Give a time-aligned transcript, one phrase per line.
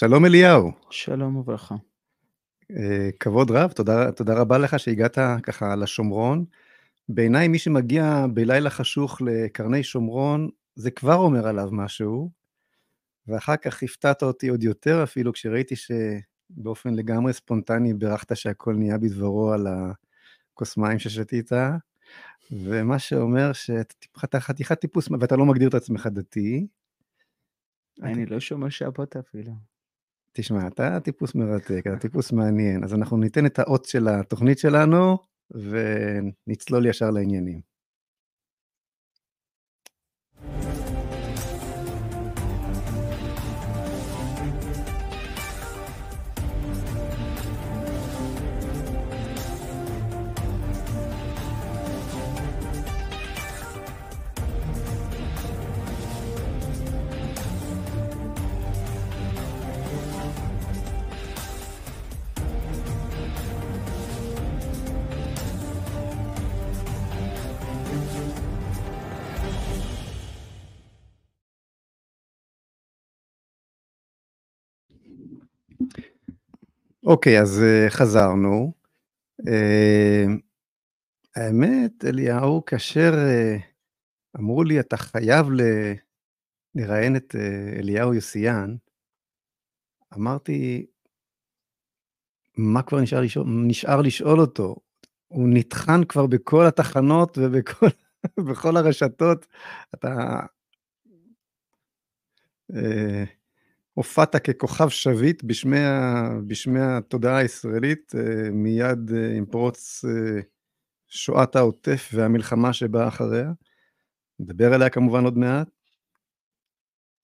[0.00, 0.72] שלום אליהו.
[0.90, 1.74] שלום וברכה.
[2.70, 6.44] אה, כבוד רב, תודה, תודה רבה לך שהגעת ככה לשומרון.
[7.08, 12.30] בעיניי מי שמגיע בלילה חשוך לקרני שומרון, זה כבר אומר עליו משהו,
[13.26, 19.52] ואחר כך הפתעת אותי עוד יותר אפילו כשראיתי שבאופן לגמרי ספונטני בירכת שהכל נהיה בדברו
[19.52, 21.50] על הכוס מים ששתית,
[22.52, 26.66] ומה שאומר שאתה חתיכת טיפוס, ואתה לא מגדיר את עצמך דתי.
[28.02, 29.69] אני לא שומע שבת אפילו.
[30.40, 35.18] תשמע, אתה טיפוס מרתק, אתה טיפוס מעניין, אז אנחנו ניתן את האות של התוכנית שלנו,
[35.50, 37.69] ונצלול ישר לעניינים.
[77.10, 78.72] אוקיי, אז uh, חזרנו.
[79.42, 80.30] Uh,
[81.36, 83.60] האמת, אליהו, כאשר uh,
[84.38, 85.46] אמרו לי, אתה חייב.
[86.74, 87.34] לראיין את
[87.78, 88.76] אליהו יוסיאן,
[90.14, 90.86] אמרתי,
[92.56, 94.76] מה כבר נשאר לשאול, נשאר לשאול אותו?
[95.28, 97.38] הוא נטחן כבר בכל התחנות
[98.36, 99.46] ובכל הרשתות.
[99.94, 100.40] אתה...
[104.00, 105.78] הופעת ככוכב שביט בשמי,
[106.46, 110.40] בשמי התודעה הישראלית אה, מיד אה, עם פרוץ אה,
[111.08, 113.52] שואת העוטף והמלחמה שבאה אחריה.
[114.38, 115.68] נדבר עליה כמובן עוד מעט.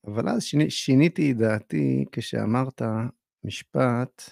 [0.06, 2.82] אבל אז שיני, שיניתי את דעתי כשאמרת
[3.44, 4.30] משפט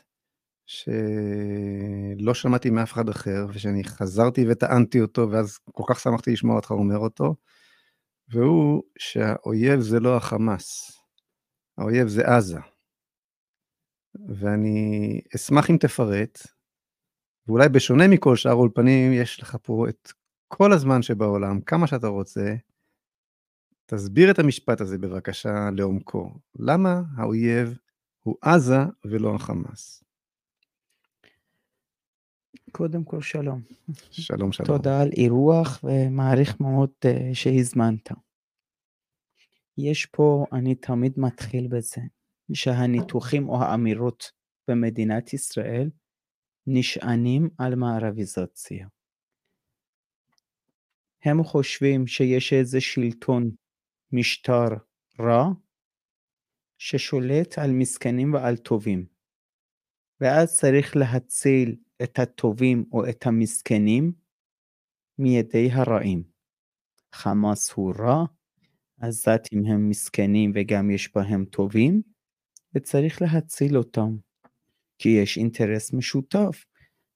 [0.66, 6.70] שלא שמעתי מאף אחד אחר, ושאני חזרתי וטענתי אותו, ואז כל כך שמחתי לשמוע אותך
[6.70, 7.34] אומר אותו,
[8.28, 11.03] והוא שהאויב זה לא החמאס.
[11.78, 12.58] האויב זה עזה.
[14.28, 16.38] ואני אשמח אם תפרט,
[17.46, 20.12] ואולי בשונה מכל שאר האולפנים, יש לך פה את
[20.48, 22.54] כל הזמן שבעולם, כמה שאתה רוצה,
[23.86, 26.30] תסביר את המשפט הזה בבקשה לעומקו.
[26.58, 27.78] למה האויב
[28.20, 30.04] הוא עזה ולא החמאס?
[32.72, 33.62] קודם כל שלום.
[34.10, 34.66] שלום שלום.
[34.66, 38.10] תודה על אירוח ומעריך מאוד uh, שהזמנת.
[39.78, 42.00] יש פה, אני תמיד מתחיל בזה,
[42.52, 44.32] שהניתוחים או האמירות
[44.68, 45.90] במדינת ישראל
[46.66, 48.88] נשענים על מערביזציה.
[51.24, 53.50] הם חושבים שיש איזה שלטון,
[54.12, 54.68] משטר
[55.20, 55.44] רע,
[56.78, 59.06] ששולט על מסכנים ועל טובים.
[60.20, 64.12] ואז צריך להציל את הטובים או את המסכנים
[65.18, 66.24] מידי הרעים.
[67.14, 68.24] חמאס הוא רע,
[69.00, 72.02] עזתים הם מסכנים וגם יש בהם טובים,
[72.74, 74.16] וצריך להציל אותם,
[74.98, 76.64] כי יש אינטרס משותף.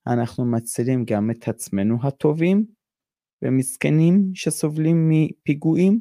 [0.07, 2.67] אנחנו מצילים גם את עצמנו הטובים
[3.43, 6.01] ומסכנים שסובלים מפיגועים,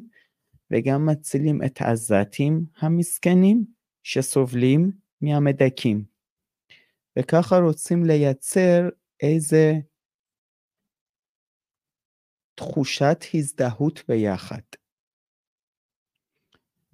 [0.70, 3.64] וגם מצילים את העזתים המסכנים
[4.02, 4.90] שסובלים
[5.20, 6.04] מהמדכאים.
[7.18, 8.88] וככה רוצים לייצר
[9.22, 9.72] איזה
[12.54, 14.60] תחושת הזדהות ביחד.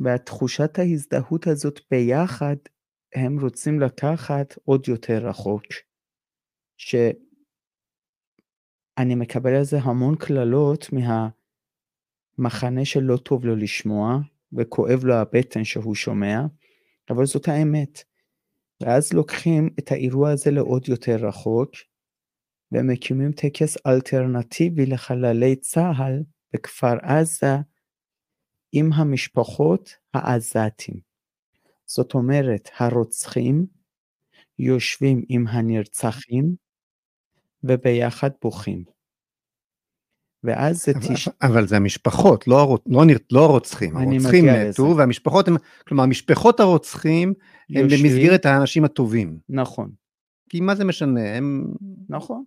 [0.00, 2.56] והתחושת ההזדהות הזאת ביחד,
[3.14, 5.62] הם רוצים לקחת עוד יותר רחוק.
[6.76, 7.14] שאני
[9.14, 10.86] מקבל על זה המון קללות
[12.38, 14.18] מהמחנה שלא טוב לו לשמוע,
[14.52, 16.40] וכואב לו הבטן שהוא שומע,
[17.10, 18.02] אבל זאת האמת.
[18.80, 21.70] ואז לוקחים את האירוע הזה לעוד יותר רחוק,
[22.72, 26.22] ומקימים טקס אלטרנטיבי לחללי צה"ל
[26.54, 27.56] בכפר עזה,
[28.76, 31.00] עם המשפחות העזתים.
[31.86, 33.66] זאת אומרת, הרוצחים
[34.58, 36.54] יושבים עם הנרצחים
[37.64, 38.84] וביחד בוכים.
[40.44, 41.28] ואז זה תש...
[41.42, 42.76] אבל זה המשפחות, לא, הר...
[42.86, 43.16] לא, נר...
[43.32, 43.96] לא הרוצחים.
[43.96, 44.98] הרוצחים מתו, לזה.
[44.98, 45.54] והמשפחות הם,
[45.88, 47.34] כלומר, משפחות הרוצחים
[47.70, 48.12] הם יושבים...
[48.12, 49.38] במסגרת האנשים הטובים.
[49.48, 49.90] נכון.
[50.48, 51.64] כי מה זה משנה, הם...
[52.08, 52.44] נכון.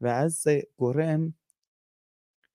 [0.00, 1.28] ואז זה גורם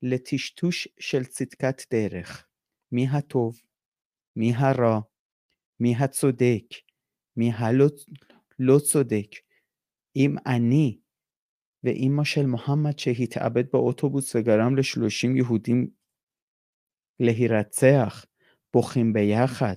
[0.02, 2.46] לטשטוש של צדקת דרך.
[2.94, 3.62] מי הטוב,
[4.36, 5.00] מי הרע,
[5.80, 6.66] מי הצודק,
[7.38, 7.86] מי הלא
[8.60, 9.28] לא צודק.
[10.16, 11.00] אם אני
[11.84, 15.90] ואימא של מוחמד שהתאבד באוטובוס וגרם לשלושים יהודים
[17.19, 18.25] להירצח,
[18.74, 19.75] בוכים ביחד,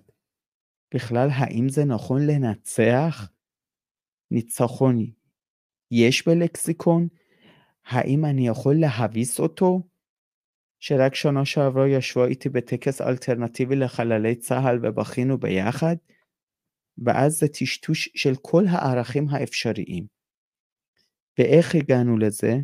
[0.95, 3.31] בכלל, האם זה נכון לנצח?
[4.31, 5.07] ניצחון
[5.91, 7.09] יש בלקסיקון?
[7.85, 9.83] האם אני יכול להביס אותו?
[10.81, 15.97] שרק שנה שעברה ישבו איתי בטקס אלטרנטיבי לחללי צה"ל ובכינו ביחד,
[16.99, 20.07] ואז זה טשטוש של כל הערכים האפשריים.
[21.39, 22.57] ואיך הגענו לזה?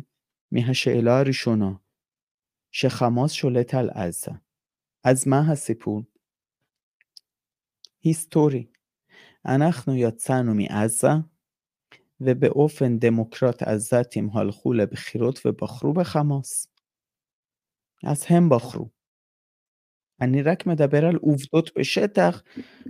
[0.51, 1.71] מהשאלה הראשונה,
[2.71, 4.31] שחמאס שולט על עזה.
[5.03, 6.01] אז מה הסיפור?
[8.03, 8.65] היסטורי.
[9.45, 11.07] אנחנו יצאנו מעזה,
[12.21, 16.72] ובאופן דמוקרט עזתים הלכו לבחירות ובחרו בחמאס.
[18.03, 18.89] אז הם בחרו.
[20.21, 22.43] אני רק מדבר על עובדות בשטח,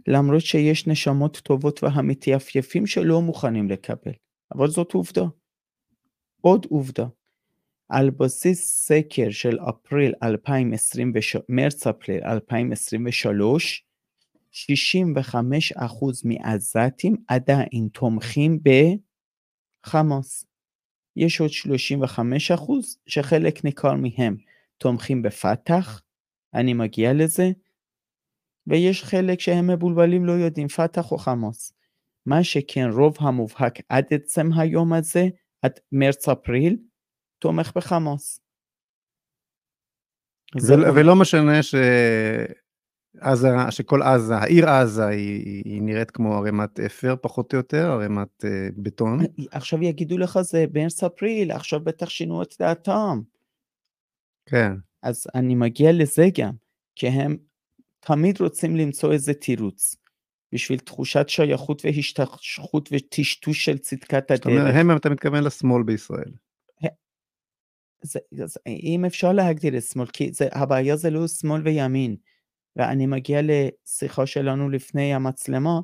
[0.07, 4.11] למרות שיש נשמות טובות והמתייפייפים שלא מוכנים לקבל,
[4.55, 5.23] אבל זאת עובדה.
[6.41, 7.05] עוד עובדה,
[7.89, 13.85] על בסיס סקר של אפריל 2023, מרץ-אפריל 2023,
[14.51, 14.55] 65%
[16.25, 18.59] מעזתים עדיין תומכים
[19.85, 20.45] בחמאס.
[21.15, 22.61] יש עוד 35%
[23.07, 24.37] שחלק ניכר מהם
[24.83, 26.01] תומכים בפת"ח,
[26.53, 27.51] אני מגיע לזה,
[28.67, 31.73] ויש חלק שהם מבולבלים לא יודעים פת"ח או חמאס.
[32.25, 35.27] מה שכן רוב המובהק עד עצם היום הזה,
[35.61, 36.77] עד מרץ-אפריל,
[37.39, 38.39] תומך בחמאס.
[40.67, 41.75] ול, ולא משנה ש...
[43.21, 48.43] עזה, שכל עזה, העיר עזה היא, היא נראית כמו ערימת אפר פחות או יותר, ערימת
[48.43, 48.47] uh,
[48.77, 49.19] בטון.
[49.51, 53.21] עכשיו יגידו לך זה בארץ אפריל, עכשיו בטח שינו את דעתם.
[54.45, 54.71] כן.
[55.03, 56.53] אז אני מגיע לזה גם,
[56.95, 57.37] כי הם
[57.99, 59.95] תמיד רוצים למצוא איזה תירוץ.
[60.53, 64.37] בשביל תחושת שייכות והשתכחות וטשטוש של צדקת הדרך.
[64.37, 66.31] זאת אומרת, הם, אתה מתכוון לשמאל בישראל.
[68.03, 72.15] זה, זה, אם אפשר להגדיר את שמאל, כי זה, הבעיה זה לא שמאל וימין.
[72.75, 75.79] ואני מגיע לשיחה שלנו לפני המצלמה,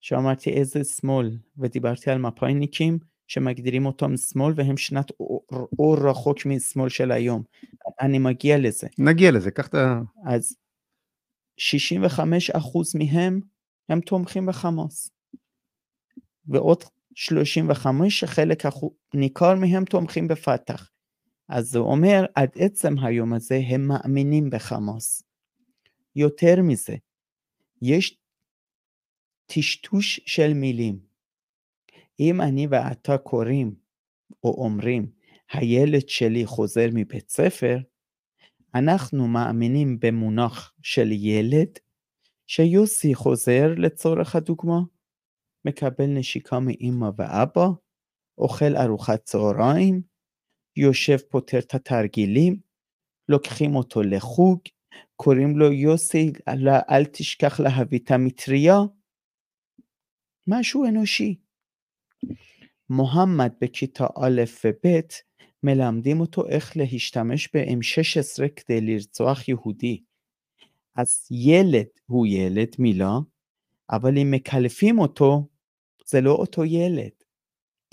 [0.00, 2.98] שאמרתי איזה שמאל, ודיברתי על מפאיניקים
[3.32, 5.46] שמגדירים אותם שמאל והם שנת אור,
[5.78, 7.42] אור רחוק משמאל של היום.
[8.00, 8.86] אני מגיע לזה.
[8.98, 10.00] נגיע לזה, קח את ה...
[10.26, 10.56] אז
[11.60, 12.18] 65%
[12.98, 13.40] מהם
[13.88, 15.10] הם תומכים בחמאס.
[16.46, 16.84] ועוד
[17.14, 18.62] 35 שחלק
[19.14, 20.90] ניכר מהם תומכים בפת"ח.
[21.48, 25.22] אז זה אומר, עד עצם היום הזה הם מאמינים בחמאס.
[26.16, 26.96] יותר מזה,
[27.82, 28.18] יש
[29.46, 31.11] טשטוש של מילים.
[32.30, 33.74] אם אני ואתה קוראים
[34.44, 35.12] או אומרים,
[35.52, 37.78] הילד שלי חוזר מבית ספר,
[38.74, 41.78] אנחנו מאמינים במונח של ילד,
[42.46, 44.80] שיוסי חוזר לצורך הדוגמה,
[45.64, 47.66] מקבל נשיקה מאמא ואבא,
[48.38, 50.02] אוכל ארוחת צהריים,
[50.76, 52.60] יושב פותר את התרגילים,
[53.28, 54.60] לוקחים אותו לחוג,
[55.16, 56.32] קוראים לו יוסי,
[56.90, 58.76] אל תשכח להביא את המטריה,
[60.48, 61.41] משהו אנושי.
[62.90, 65.00] מוחמד בכיתה א' וב'
[65.62, 70.02] מלמדים אותו איך להשתמש ב-M16 כדי לרצוח יהודי.
[70.96, 73.18] אז ילד הוא ילד, מילה,
[73.90, 75.48] אבל אם מקלפים אותו,
[76.06, 77.10] זה לא אותו ילד.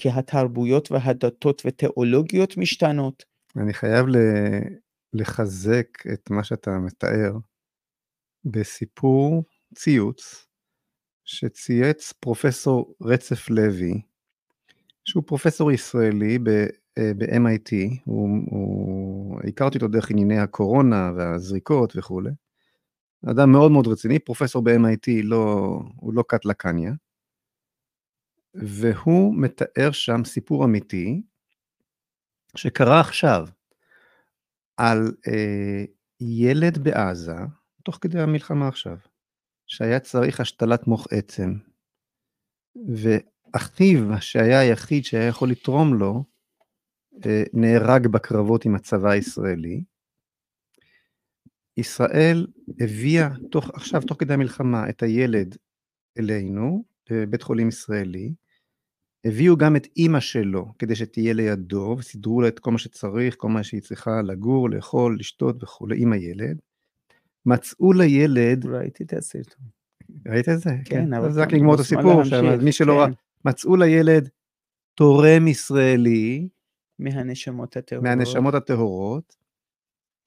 [0.02, 3.24] כי התרבויות והדתות ותיאולוגיות משתנות.
[3.58, 4.06] אני חייב
[5.14, 7.32] לחזק את מה שאתה מתאר
[8.46, 9.44] בסיפור
[9.75, 10.48] ציוץ
[11.25, 14.01] שצייץ פרופסור רצף לוי,
[15.10, 22.30] שהוא פרופסור ישראלי ב-MIT, אה, הוא, הוא, הכרתי אותו דרך ענייני הקורונה והזריקות וכולי.
[23.30, 26.94] אדם מאוד מאוד רציני, פרופסור ב-MIT, לא, הוא לא קאט לקניה.
[28.54, 31.22] והוא מתאר שם סיפור אמיתי
[32.56, 33.48] שקרה עכשיו
[34.78, 35.84] על אה,
[36.20, 37.38] ילד בעזה,
[37.84, 38.98] תוך כדי המלחמה עכשיו,
[39.68, 41.54] שהיה צריך השתלת מוח עצם,
[43.53, 46.24] ואחיו, שהיה היחיד שהיה יכול לתרום לו,
[47.25, 49.84] אה, נהרג בקרבות עם הצבא הישראלי.
[51.77, 52.48] ישראל
[52.79, 55.58] הביאה תוך, עכשיו, תוך כדי המלחמה, את הילד
[56.20, 58.34] אלינו, לבית חולים ישראלי,
[59.25, 63.50] הביאו גם את אימא שלו כדי שתהיה לידו, וסידרו לה את כל מה שצריך, כל
[63.50, 66.60] מה שהיא צריכה לגור, לאכול, לשתות וכולי, עם הילד.
[67.46, 68.65] מצאו לילד...
[68.65, 69.65] ראיתי את הסרטון.
[70.27, 70.70] ראית את זה?
[70.70, 71.13] כן, כן.
[71.13, 71.32] אבל...
[71.32, 72.22] זה רק לגמור את הסיפור,
[72.63, 73.13] מי שלא ראה, כן.
[73.46, 74.29] מצאו לילד
[74.96, 76.50] תורם ישראלי.
[77.00, 78.03] מהנשמות הטהורות.
[78.03, 79.36] מהנשמות הטהורות.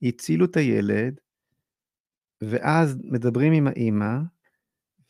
[0.03, 1.21] הצילו את הילד,
[2.41, 4.17] ואז מדברים עם האימא,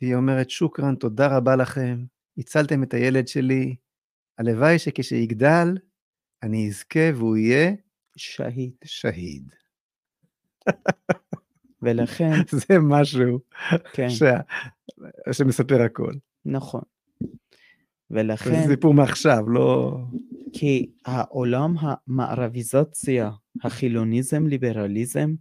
[0.01, 2.05] והיא אומרת, שוקרן, תודה רבה לכם,
[2.39, 3.77] הצלתם את הילד שלי,
[4.39, 5.69] הלוואי שכשיגדל,
[6.43, 7.73] אני אזכה והוא יהיה
[8.17, 8.73] שהיד.
[8.85, 9.55] שהיד.
[11.83, 13.41] ולכן, זה משהו
[13.93, 14.41] כן, שה...
[15.33, 16.13] שמספר הכל.
[16.45, 16.83] נכון.
[18.13, 19.99] זה ולכן, סיפור מעכשיו, לא...
[20.53, 23.31] כי העולם המערביזציה,
[23.65, 25.35] החילוניזם, ליברליזם,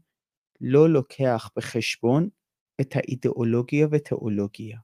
[0.61, 2.29] לא לוקח בחשבון
[2.81, 4.77] את האידיאולוגיה ותיאולוגיה.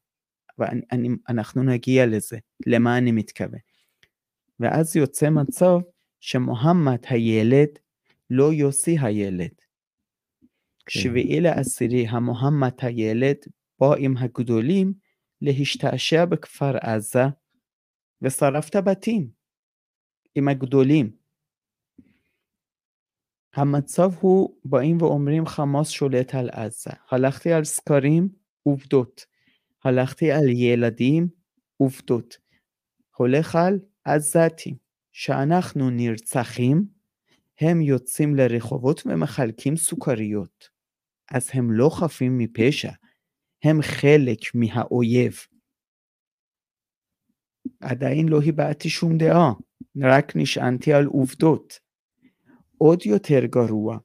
[0.60, 3.60] ואנחנו נגיע לזה, למה אני מתכוון.
[4.60, 5.78] ואז יוצא מצב
[6.20, 7.70] שמוחמד הילד
[8.30, 9.52] לא יוסי הילד.
[10.86, 11.00] כן.
[11.00, 13.38] שביעי לעשירי המוחמד הילד
[13.80, 14.94] בא עם הגדולים
[15.42, 17.24] להשתעשע בכפר עזה
[18.22, 19.30] ושרף את הבתים
[20.36, 21.12] עם הגדולים.
[23.54, 26.92] המצב הוא, באים ואומרים חמאס שולט על עזה.
[27.12, 28.30] הלכתי על סקרים,
[28.64, 29.26] עובדות.
[29.84, 31.28] הלכתי על ילדים,
[31.78, 32.38] עובדות.
[33.16, 34.88] הולך על עזתים.
[35.18, 36.86] שאנחנו נרצחים,
[37.60, 40.70] הם יוצאים לרחובות ומחלקים סוכריות.
[41.32, 42.92] אז הם לא חפים מפשע,
[43.64, 45.38] הם חלק מהאויב.
[47.80, 49.54] עדיין לא הבעתי שום דעה,
[50.02, 51.80] רק נשענתי על עובדות.
[52.78, 53.98] עוד יותר גרוע,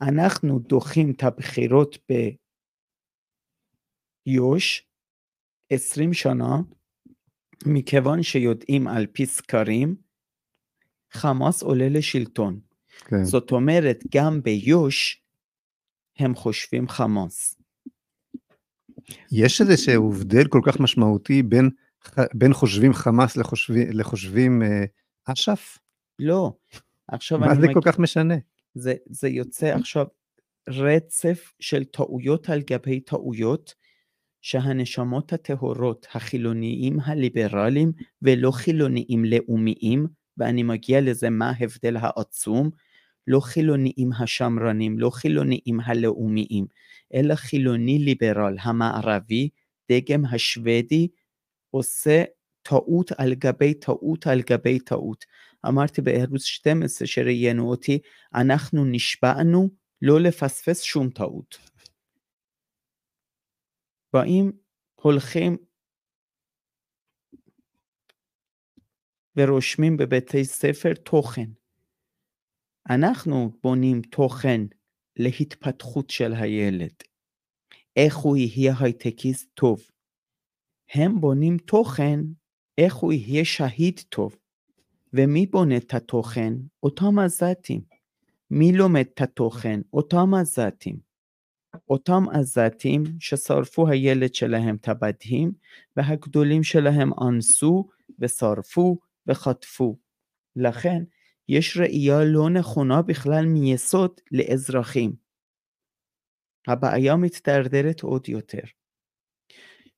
[0.00, 1.98] אנחנו דוחים את הבחירות
[4.26, 4.82] ביו"ש
[5.70, 6.56] 20 שנה,
[7.66, 9.96] מכיוון שיודעים על פי סקרים,
[11.12, 12.60] חמאס עולה לשלטון.
[13.04, 13.24] כן.
[13.24, 15.22] זאת אומרת, גם ביו"ש
[16.18, 17.60] הם חושבים חמאס.
[19.32, 21.70] יש איזשהו הבדל כל כך משמעותי בין,
[22.34, 24.84] בין חושבים חמאס לחושבים, לחושבים אה,
[25.24, 25.78] אש"ף?
[26.18, 26.52] לא.
[27.08, 27.74] עכשיו מה אני זה מג...
[27.74, 28.34] כל כך משנה?
[28.74, 30.06] זה, זה יוצא עכשיו
[30.68, 33.74] רצף של טעויות על גבי טעויות,
[34.42, 37.92] שהנשמות הטהורות, החילוניים הליברליים
[38.22, 40.06] ולא חילוניים לאומיים,
[40.38, 42.70] ואני מגיע לזה מה ההבדל העצום,
[43.26, 46.66] לא חילוניים השמרנים, לא חילוניים הלאומיים,
[47.14, 49.48] אלא חילוני ליברל המערבי,
[49.92, 51.08] דגם השוודי,
[51.74, 52.24] עושה
[52.62, 55.24] טעות על גבי טעות על גבי טעות.
[55.68, 57.98] אמרתי בערוץ 12 שראיינו אותי,
[58.34, 59.68] אנחנו נשבענו
[60.02, 61.58] לא לפספס שום טעות.
[64.12, 64.52] באים,
[64.94, 65.56] הולכים
[69.36, 71.50] ורושמים בבתי ספר תוכן.
[72.90, 74.60] אנחנו בונים תוכן
[75.16, 76.94] להתפתחות של הילד.
[77.96, 79.93] איך הוא יהיה הייטקיסט טוב.
[80.92, 82.20] הם בונים תוכן
[82.78, 84.36] איך הוא יהיה שהיד טוב.
[85.12, 86.52] ומי בונה את התוכן?
[86.82, 87.80] אותם עזתים.
[88.50, 89.80] מי לומד את התוכן?
[89.92, 90.96] אותם עזתים.
[91.88, 95.52] אותם עזתים ששרפו הילד שלהם את הבתים,
[95.96, 97.88] והגדולים שלהם אנסו
[98.18, 99.96] ושרפו וחטפו.
[100.56, 101.02] לכן,
[101.48, 105.12] יש ראייה לא נכונה בכלל מיסוד לאזרחים.
[106.66, 108.62] הבעיה מתדרדרת עוד יותר.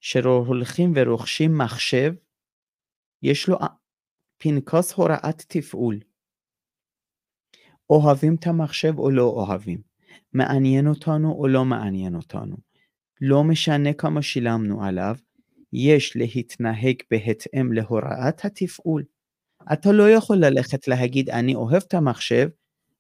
[0.00, 2.14] שהולכים ורוכשים מחשב,
[3.22, 3.58] יש לו
[4.38, 6.00] פנקס הוראת תפעול.
[7.90, 9.80] אוהבים את המחשב או לא אוהבים,
[10.32, 12.56] מעניין אותנו או לא מעניין אותנו.
[13.20, 15.16] לא משנה כמה שילמנו עליו,
[15.72, 19.04] יש להתנהג בהתאם להוראת התפעול.
[19.72, 22.48] אתה לא יכול ללכת להגיד אני אוהב את המחשב,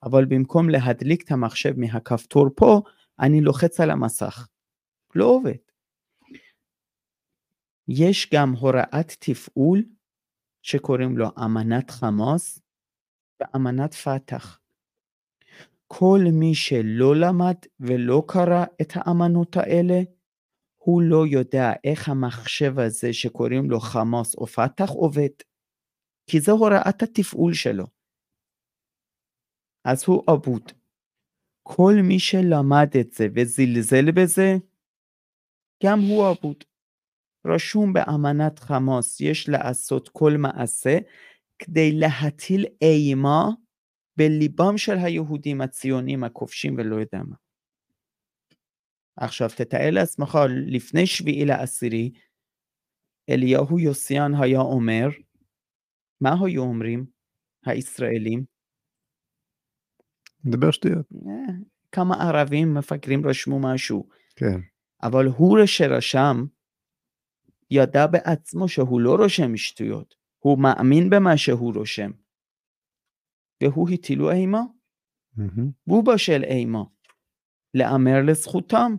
[0.02, 2.82] אבל במקום להדליק את המחשב מהכפתור פה,
[3.20, 4.48] אני לוחץ על המסך.
[5.14, 5.65] לא עובד.
[7.88, 9.84] יש גם הוראת תפעול
[10.62, 12.60] שקוראים לו אמנת חמאס
[13.40, 14.60] ואמנת פת"ח.
[15.86, 20.00] כל מי שלא למד ולא קרא את האמנות האלה,
[20.76, 25.34] הוא לא יודע איך המחשב הזה שקוראים לו חמאס או פת"ח עובד.
[26.30, 27.84] כי זו הוראת התפעול שלו.
[29.84, 30.72] אז הוא אבוד.
[31.62, 34.54] כל מי שלמד את זה וזלזל בזה,
[35.84, 36.64] גם הוא אבוד.
[37.54, 40.98] רשום באמנת חמאס, יש לעשות כל מעשה
[41.58, 43.44] כדי להטיל אימה
[44.16, 47.36] בליבם של היהודים הציונים הכובשים ולא יודע מה.
[49.16, 52.12] עכשיו תתאר לעצמך לפני שביעי לעשירי,
[53.30, 55.08] אליהו יוסיאן היה אומר,
[56.20, 57.06] מה היו אומרים
[57.66, 58.44] הישראלים?
[60.44, 61.06] מדבר שטויות.
[61.26, 61.54] אה,
[61.92, 64.60] כמה ערבים מפגרים רשמו משהו, כן.
[65.02, 66.44] אבל הוא שרשם,
[67.70, 72.10] ידע בעצמו שהוא לא רושם שטויות, הוא מאמין במה שהוא רושם.
[73.62, 74.60] והוא הטילו אימה.
[75.86, 76.82] והוא בשל אימה.
[77.74, 78.96] להמר לזכותם.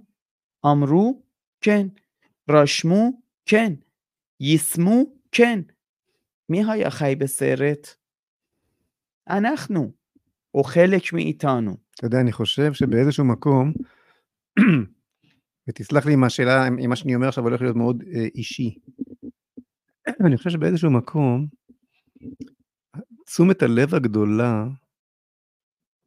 [0.66, 1.24] אמרו,
[1.62, 1.88] כן.
[2.50, 3.74] רשמו, כן.
[4.40, 5.60] יישמו, כן.
[6.50, 7.88] מי היה חי בסרט?
[9.30, 9.92] אנחנו,
[10.54, 11.78] או חלק מאיתנו.
[11.96, 13.74] אתה יודע, אני חושב שבאיזשהו מקום,
[15.68, 18.80] ותסלח לי אם השאלה, אם מה שאני אומר עכשיו הולך להיות מאוד אה, אישי.
[20.26, 21.48] אני חושב שבאיזשהו מקום,
[23.26, 24.66] תשומת הלב הגדולה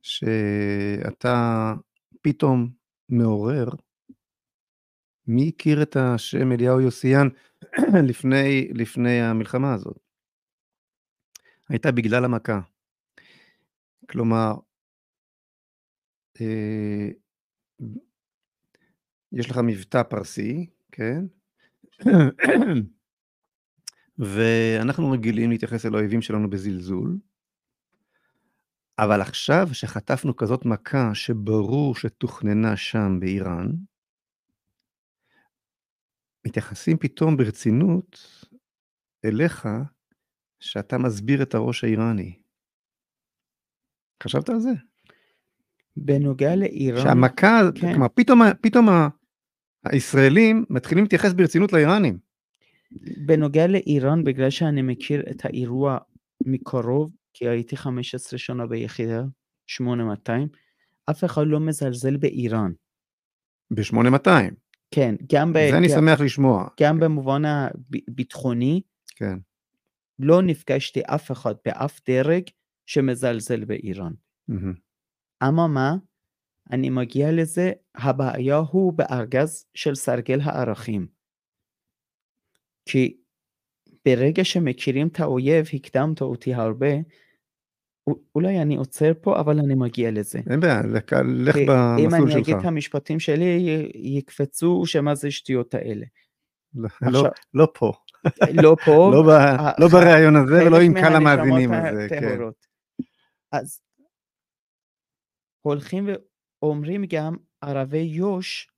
[0.03, 1.75] שאתה
[2.23, 2.71] פתאום
[3.09, 3.69] מעורר,
[5.27, 7.29] מי הכיר את השם אליהו יוסיאן
[8.09, 9.99] לפני, לפני המלחמה הזאת?
[11.69, 12.61] הייתה בגלל המכה.
[14.11, 14.55] כלומר,
[16.41, 17.09] אה,
[19.33, 21.25] יש לך מבטא פרסי, כן?
[24.19, 27.19] ואנחנו רגילים להתייחס אל האויבים שלנו בזלזול,
[28.99, 33.67] אבל עכשיו שחטפנו כזאת מכה שברור שתוכננה שם באיראן,
[36.47, 38.19] מתייחסים פתאום ברצינות
[39.25, 39.69] אליך,
[40.61, 42.39] שאתה מסביר את הראש האיראני.
[44.23, 44.71] חשבת על זה?
[45.97, 47.93] בנוגע לאיראן, שהמכה, כן.
[47.93, 48.89] כלומר, פתאום, פתאום
[49.85, 52.19] הישראלים מתחילים להתייחס ברצינות לאיראנים.
[53.27, 55.99] בנוגע לאיראן, בגלל שאני מכיר את האירוע
[56.47, 59.23] מקרוב, כי הייתי 15 שנה ביחידה
[59.67, 60.49] 8200,
[61.11, 62.73] אף אחד לא מזלזל באיראן.
[63.71, 64.55] ב-8200.
[64.91, 66.69] כן, גם, ב, זה אני גם, שמח לשמוע.
[66.81, 68.81] גם במובן הביטחוני,
[69.17, 69.39] כן.
[70.19, 72.43] לא נפגשתי אף אחד באף דרג
[72.87, 74.13] שמזלזל באיראן.
[74.49, 74.75] מהמם.
[75.49, 75.95] אממה,
[76.73, 81.07] אני מגיע לזה, הבעיה הוא בארגז של סרגל הערכים.
[82.89, 83.17] כי
[84.05, 86.87] ברגע שמכירים את האויב, הקדמת אותי הרבה,
[88.35, 90.39] אולי אני עוצר פה, אבל אני מגיע לזה.
[90.51, 91.13] אין בעיה, לך,
[91.47, 91.67] לך כי אם
[92.05, 92.43] במסלול אני שלך.
[92.43, 93.59] אגיד את המשפטים שלי,
[93.95, 96.07] יקפצו שמה זה השטויות האלה.
[96.75, 97.93] לא, עכשיו- לא פה.
[98.63, 99.31] לא פה, לא, ב,
[99.81, 102.07] לא בריאיון הזה ולא עם קהל המאזינים הזה.
[102.11, 102.39] כן.
[103.53, 103.81] אז
[105.61, 106.09] הולכים
[106.63, 108.71] ואומרים גם ערבי יו"ש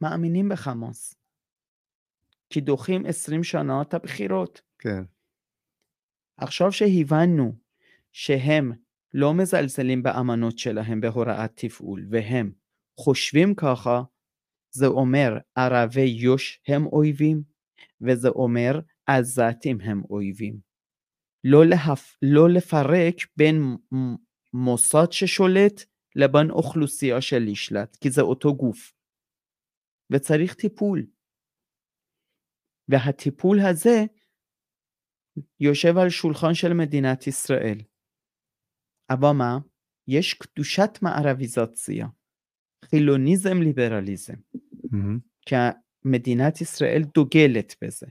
[0.00, 1.14] מאמינים בחמאס.
[2.50, 4.60] כי דוחים 20 שנה את הבחירות.
[4.78, 5.02] כן.
[6.36, 7.52] עכשיו שהבנו
[8.12, 8.72] שהם
[9.14, 12.52] לא מזלזלים באמנות שלהם בהוראת תפעול, והם
[13.00, 14.02] חושבים ככה,
[14.70, 17.42] זה אומר ערבי יו"ש הם אויבים,
[18.00, 20.60] וזה אומר עזתים הם אויבים.
[21.44, 22.16] לא, להפ...
[22.22, 23.76] לא לפרק בין
[24.52, 25.84] מוסד ששולט
[26.16, 28.92] לבין אוכלוסייה של נשלט, כי זה אותו גוף.
[30.12, 31.06] וצריך טיפול.
[32.88, 34.04] והטיפול הזה
[35.60, 37.78] יושב על שולחן של מדינת ישראל.
[39.10, 39.58] אבל מה?
[40.08, 42.06] יש קדושת מערביזציה,
[42.84, 44.34] חילוניזם, ליברליזם,
[44.92, 45.18] מהמם.
[45.46, 45.54] כי
[46.04, 48.06] מדינת ישראל דוגלת בזה.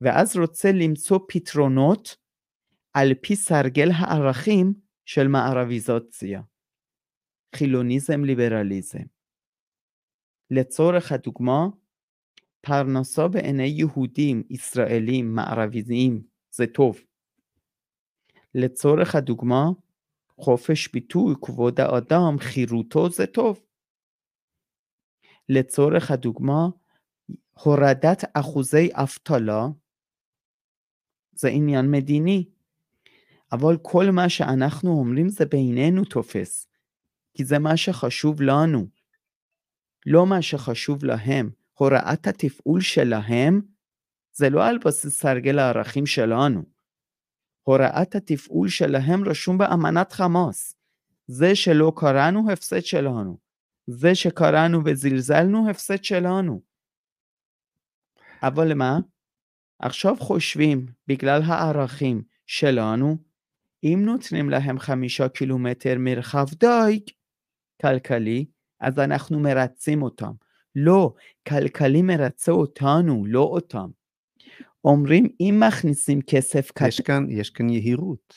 [0.00, 2.16] ואז רוצה למצוא פתרונות
[2.94, 4.74] על פי סרגל הערכים
[5.14, 6.42] של מערביזציה,
[7.56, 9.02] חילוניזם, ליברליזם.
[10.50, 11.66] לצורך הדוגמה,
[12.60, 17.00] פרנסה בעיני יהודים, ישראלים, מערביים, זה טוב.
[18.54, 19.64] לצורך הדוגמה,
[20.40, 23.60] חופש ביטוי, כבוד האדם, חירותו זה טוב.
[25.48, 26.68] לצורך הדוגמה,
[27.52, 29.66] הורדת אחוזי אבטלה
[31.32, 32.44] זה עניין מדיני.
[33.52, 36.66] אבל כל מה שאנחנו אומרים זה בינינו תופס,
[37.34, 38.86] כי זה מה שחשוב לנו,
[40.06, 41.50] לא מה שחשוב להם.
[41.74, 43.60] הוראת התפעול שלהם
[44.32, 46.62] זה לא על בסיס סרגל הערכים שלנו.
[47.62, 50.76] הוראת התפעול שלהם רשום באמנת חמאס.
[51.26, 53.38] זה שלא קראנו, הפסד שלנו.
[53.86, 56.62] זה שקראנו וזלזלנו, הפסד שלנו.
[58.42, 58.98] אבל מה?
[59.78, 63.31] עכשיו חושבים, בגלל הערכים שלנו,
[63.84, 67.02] אם נותנים להם חמישה קילומטר מרחב דייג
[67.82, 68.44] כלכלי,
[68.80, 70.32] אז אנחנו מרצים אותם.
[70.76, 71.14] לא,
[71.48, 73.90] כלכלי מרצה אותנו, לא אותם.
[74.84, 78.34] אומרים, אם מכניסים כסף יש כלכלי, כאן, יש כאן יהירות.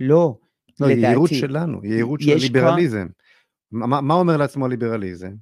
[0.00, 0.38] לא,
[0.80, 3.06] לא, לדעתי, יהירות שלנו, יהירות של יש כאן- הליברליזם.
[3.70, 5.34] מה, מה אומר לעצמו הליברליזם?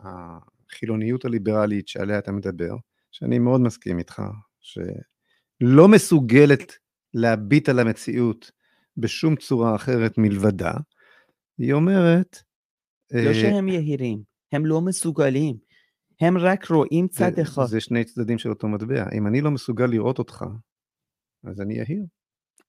[0.00, 2.76] החילוניות הליברלית שעליה אתה מדבר,
[3.10, 4.22] שאני מאוד מסכים איתך,
[4.60, 6.72] שלא מסוגלת
[7.14, 8.50] להביט על המציאות
[8.96, 10.72] בשום צורה אחרת מלבדה,
[11.58, 12.38] היא אומרת,
[13.12, 15.56] לא אה, שהם יהירים, הם לא מסוגלים.
[16.20, 17.64] הם רק רואים צד זה- אחד.
[17.64, 19.04] זה שני צדדים של אותו מטבע.
[19.14, 20.44] אם אני לא מסוגל לראות אותך,
[21.44, 22.04] אז אני יהיר.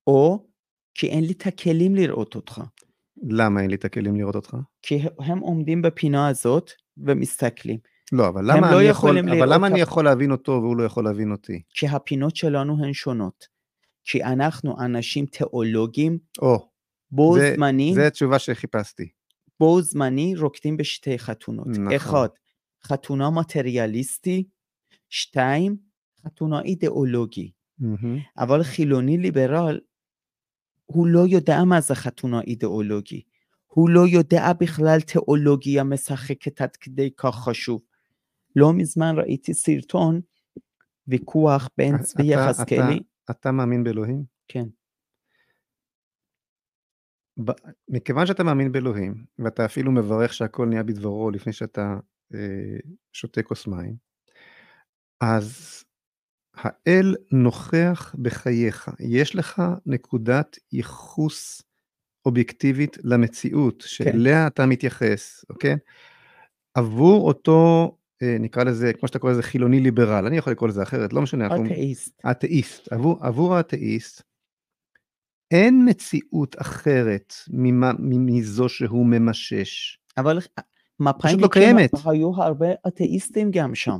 [0.08, 0.48] או
[0.94, 2.62] כי אין לי את הכלים לראות אותך.
[3.30, 4.58] למה אין לי את הכלים לראות אותך?
[4.82, 7.78] כי הם עומדים בפינה הזאת ומסתכלים.
[8.12, 10.84] לא, אבל למה, לא אני, יכול, יכולים אבל למה אני יכול להבין אותו והוא לא
[10.84, 11.62] יכול להבין אותי?
[11.70, 13.59] כי הפינות שלנו הן שונות.
[14.04, 16.70] כי אנחנו אנשים תיאולוגיים, או,
[17.12, 19.10] בו זה- זמנית, זו התשובה שחיפשתי.
[19.60, 21.68] בו זמני רוקדים בשתי חתונות.
[21.68, 21.96] נכון.
[21.96, 22.28] אחד,
[22.84, 24.44] חתונה מטריאליסטי,
[25.10, 25.78] שתיים,
[26.26, 27.52] חתונה אידיאולוגי.
[27.80, 28.18] מהמם.
[28.38, 29.80] אבל חילוני ליברל,
[30.86, 33.22] הוא לא יודע מה זה חתונה אידיאולוגי.
[33.68, 37.82] הוא לא יודע בכלל תיאולוגיה משחקת עד כדי כך חשוב.
[38.56, 40.22] לא מזמן ראיתי סרטון,
[41.08, 43.00] ויכוח בין אתה- צבי אתה- יחזקאלי,
[43.32, 44.24] אתה מאמין באלוהים?
[44.48, 44.66] כן,
[47.46, 51.96] ב- מכיוון שאתה מאמין באלוהים, ואתה אפילו מברך שהכל נהיה בדברו לפני שאתה
[52.34, 52.78] אה,
[53.14, 53.96] שותה כוס מים,
[55.22, 55.84] אז
[56.56, 58.90] האל נוכח בחייך.
[59.00, 61.62] יש לך נקודת ייחוס
[62.26, 65.76] אובייקטיבית למציאות, שאליה אתה מתייחס, אוקיי?
[66.74, 71.14] עבור אותו, נקרא לזה, כמו שאתה קורא לזה, חילוני ליברל, אני יכול לקרוא לזה אחרת,
[71.14, 71.48] לא משנה.
[71.48, 72.22] אתאיסט.
[72.24, 74.22] האתאיסט, עבור, עבור האתאיסט,
[75.52, 80.00] אין מציאות אחרת ממה, מזו שהוא ממשש.
[80.18, 80.40] אבל
[81.00, 81.92] מפא"יניקים לא קיימת.
[82.06, 84.00] היו הרבה אתאיסטים גם שם.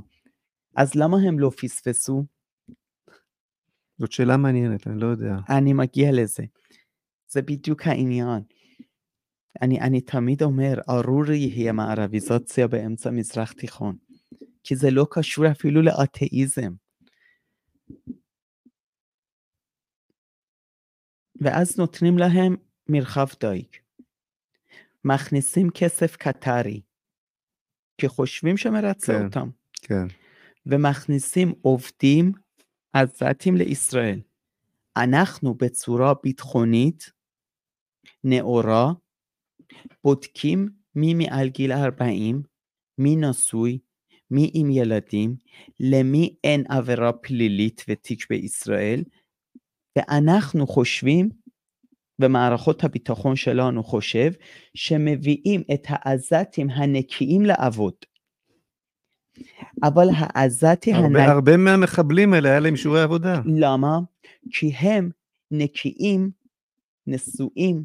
[0.76, 2.24] אז למה הם לא פספסו?
[3.98, 5.36] זאת שאלה מעניינת, אני לא יודע.
[5.50, 6.44] אני מגיע לזה.
[7.28, 8.42] זה בדיוק העניין.
[9.62, 13.96] אני, אני תמיד אומר, ארור יהיה מערביזציה באמצע מזרח תיכון.
[14.70, 16.74] כי זה לא קשור אפילו לאתאיזם.
[21.42, 22.56] ואז נותנים להם
[22.90, 23.66] מרחב דייג.
[25.06, 26.82] מכניסים כסף קטרי,
[27.98, 29.26] כי חושבים שמרצה כן.
[29.26, 29.50] אותם.
[29.74, 30.08] כן,
[30.66, 32.32] ומכניסים עובדים
[32.94, 34.22] עזתים לישראל.
[34.98, 37.12] אנחנו בצורה ביטחונית,
[38.24, 38.92] נאורה,
[40.04, 42.44] בודקים מי מעל גיל 40,
[42.98, 43.80] מי נשוי,
[44.32, 45.36] מי עם ילדים,
[45.80, 49.04] למי אין עבירה פלילית ותיק בישראל,
[49.98, 51.30] ואנחנו חושבים,
[52.22, 54.32] ומערכות הביטחון שלנו חושב,
[54.74, 57.94] שמביאים את העזתים הנקיים לעבוד.
[59.84, 61.22] אבל העזתי הנקי...
[61.22, 63.42] הרבה, הרבה מהמחבלים האלה היה להם שיעורי עבודה.
[63.46, 64.00] למה?
[64.52, 65.10] כי הם
[65.52, 66.30] נקיים,
[67.08, 67.84] נשואים,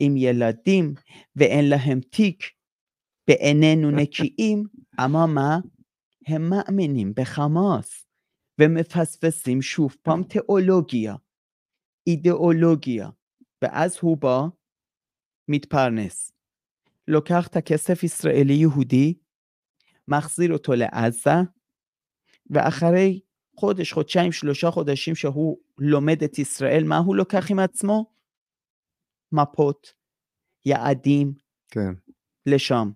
[0.00, 0.94] עם ילדים,
[1.36, 2.44] ואין להם תיק,
[3.28, 4.64] בעינינו נקיים,
[5.04, 5.58] אממה,
[6.26, 8.06] הם מאמינים בחמאס,
[8.60, 11.14] ומפספסים שוב פעם תיאולוגיה,
[12.06, 13.08] אידיאולוגיה,
[13.62, 14.40] ואז הוא בא,
[15.48, 16.32] מתפרנס.
[17.08, 19.14] לוקח את הכסף ישראלי יהודי,
[20.08, 21.34] מחזיר אותו לעזה,
[22.50, 23.20] ואחרי
[23.56, 28.14] חודש, חודשיים, שלושה חודשים שהוא לומד את ישראל, מה הוא לוקח עם עצמו?
[29.32, 29.94] מפות,
[30.66, 31.34] יעדים
[31.70, 31.94] כן,
[32.46, 32.90] לשם.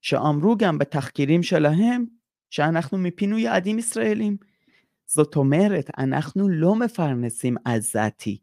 [0.00, 2.17] שאמרו גם בתחקירים שלהם
[2.50, 4.36] שאנחנו מיפינו יעדים ישראלים.
[5.06, 8.38] זאת אומרת, אנחנו לא מפרנסים עזתי,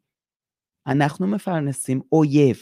[0.88, 2.58] אנחנו מפרנסים אויב.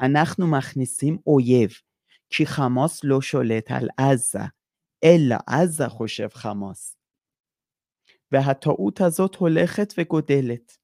[0.00, 1.70] אנחנו מכניסים אויב,
[2.30, 4.38] כי חמאס לא שולט על עזה,
[5.04, 6.96] אלא עזה חושב חמאס.
[8.32, 10.76] והטעות הזאת הולכת וגודלת.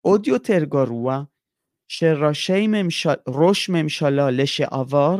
[0.00, 1.22] עוד יותר גרוע,
[1.88, 5.16] שראשי ממשל, ראש ממשלה לשעבר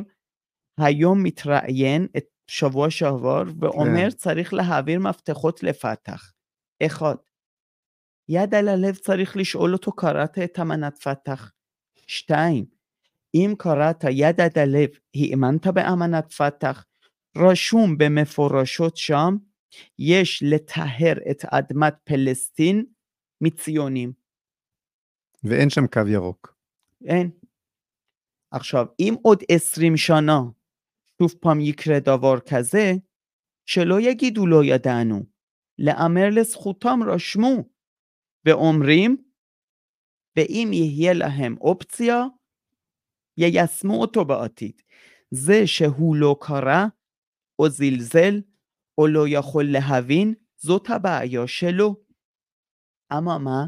[0.79, 4.17] היום מתראיין את שבוע שעבר ואומר כן.
[4.17, 6.33] צריך להעביר מפתחות לפתח.
[6.87, 7.15] אחד,
[8.29, 11.53] יד על הלב צריך לשאול אותו קראת את אמנת פתח?
[12.07, 12.65] שתיים,
[13.35, 16.85] אם קראת יד על הלב האמנת באמנת פתח?
[17.37, 19.37] רשום במפורשות שם
[19.99, 22.85] יש לטהר את אדמת פלסטין
[23.41, 24.13] מציונים.
[25.45, 26.55] ואין שם קו ירוק.
[27.05, 27.31] אין.
[28.51, 30.41] עכשיו, אם עוד עשרים שנה
[31.23, 32.93] שוב פעם יקרה דבר כזה,
[33.67, 35.25] שלא יגידו לא ידענו.
[35.79, 37.65] לאמר לזכותם רשמו,
[38.45, 39.17] ואומרים,
[40.37, 42.25] ואם יהיה להם אופציה,
[43.37, 44.83] יישמו אותו בעתיד.
[45.31, 46.87] זה שהוא לא קרא,
[47.59, 48.41] או זלזל,
[48.99, 51.97] או לא יכול להבין, זאת הבעיה שלו.
[53.13, 53.67] אממה,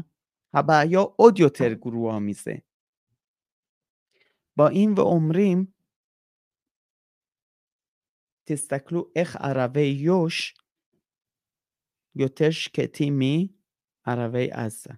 [0.53, 2.53] הבעיה עוד יותר גרועה מזה.
[4.57, 5.65] באים ואומרים,
[8.51, 10.53] תסתכלו איך ערבי יו"ש
[12.15, 13.19] יותר שקטים
[14.07, 14.89] מערבי עזה.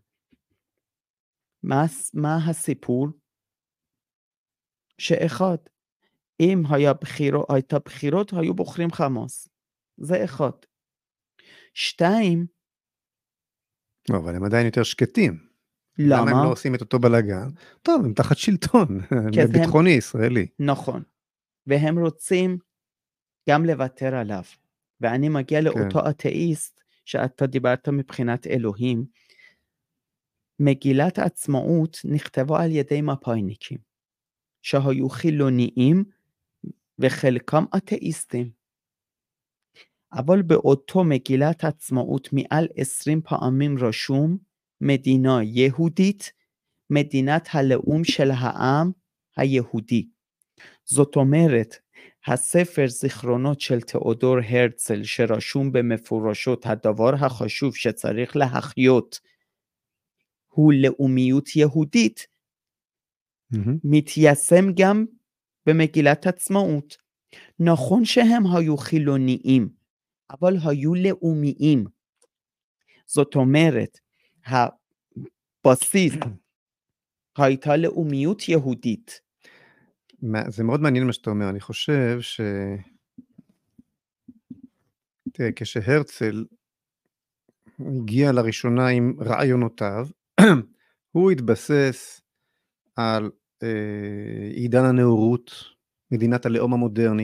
[1.64, 3.08] מה, מה הסיפור?
[4.98, 5.58] שאחד,
[6.40, 9.48] אם היה בחירות, הייתה בחירות, היו בוחרים חמאס.
[9.98, 10.52] זה אחד.
[11.74, 12.46] שתיים,
[14.10, 15.48] לא, אבל הם עדיין יותר שקטים.
[16.00, 16.44] למה הם למה?
[16.44, 17.50] לא עושים את אותו בלאגן?
[17.82, 18.88] טוב, הם תחת שלטון,
[19.32, 20.48] כי אז הם- ביטחוני ישראלי.
[20.60, 21.04] נכון.
[21.68, 22.58] והם רוצים
[23.50, 24.44] גם לוותר עליו.
[25.02, 29.06] ואני מגיע לאותו אתאיסט שאתה דיברת מבחינת אלוהים.
[30.60, 33.94] מגילת העצמאות נכתבה על ידי מפא"יניקים.
[34.62, 36.04] שהיו חילוניים
[37.00, 38.50] וחלקם אתאיסטים.
[40.14, 44.38] אבל באותו מגילת עצמאות מעל עשרים פעמים רשום
[44.82, 46.32] מדינה יהודית,
[46.90, 48.92] מדינת הלאום של העם
[49.38, 50.08] היהודי.
[50.84, 51.76] זאת אומרת,
[52.28, 59.20] הספר זיכרונות של תיאודור הרצל שרשום במפורשות הדבר החשוב שצריך להחיות
[60.48, 62.28] הוא לאומיות יהודית.
[63.84, 65.06] מתיישם גם
[65.66, 66.98] במגילת עצמאות.
[67.60, 69.70] נכון שהם היו חילוניים,
[70.32, 71.86] אבל היו לאומיים.
[73.06, 74.00] זאת אומרת,
[74.46, 76.14] הבסיס
[77.38, 79.23] הייתה לאומיות יהודית.
[80.48, 82.42] זה מאוד מעניין מה שאתה אומר, אני חושב ש...
[85.34, 86.46] תראה, כשהרצל
[87.80, 90.08] הגיע לראשונה עם רעיונותיו,
[91.12, 92.22] הוא התבסס
[92.96, 93.32] על
[93.64, 95.52] אה, עידן הנאורות,
[96.12, 97.24] מדינת הלאום המודרני,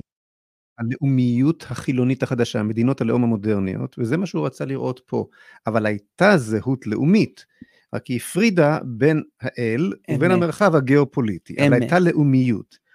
[0.77, 5.27] הלאומיות החילונית החדשה, מדינות הלאום המודרניות, וזה מה שהוא רצה לראות פה.
[5.67, 7.45] אבל הייתה זהות לאומית,
[7.93, 10.31] רק היא הפרידה בין האל ובין.
[10.31, 11.73] המרחב הגיאופוליטי, אבל.
[11.73, 12.88] הייתה לאומיות.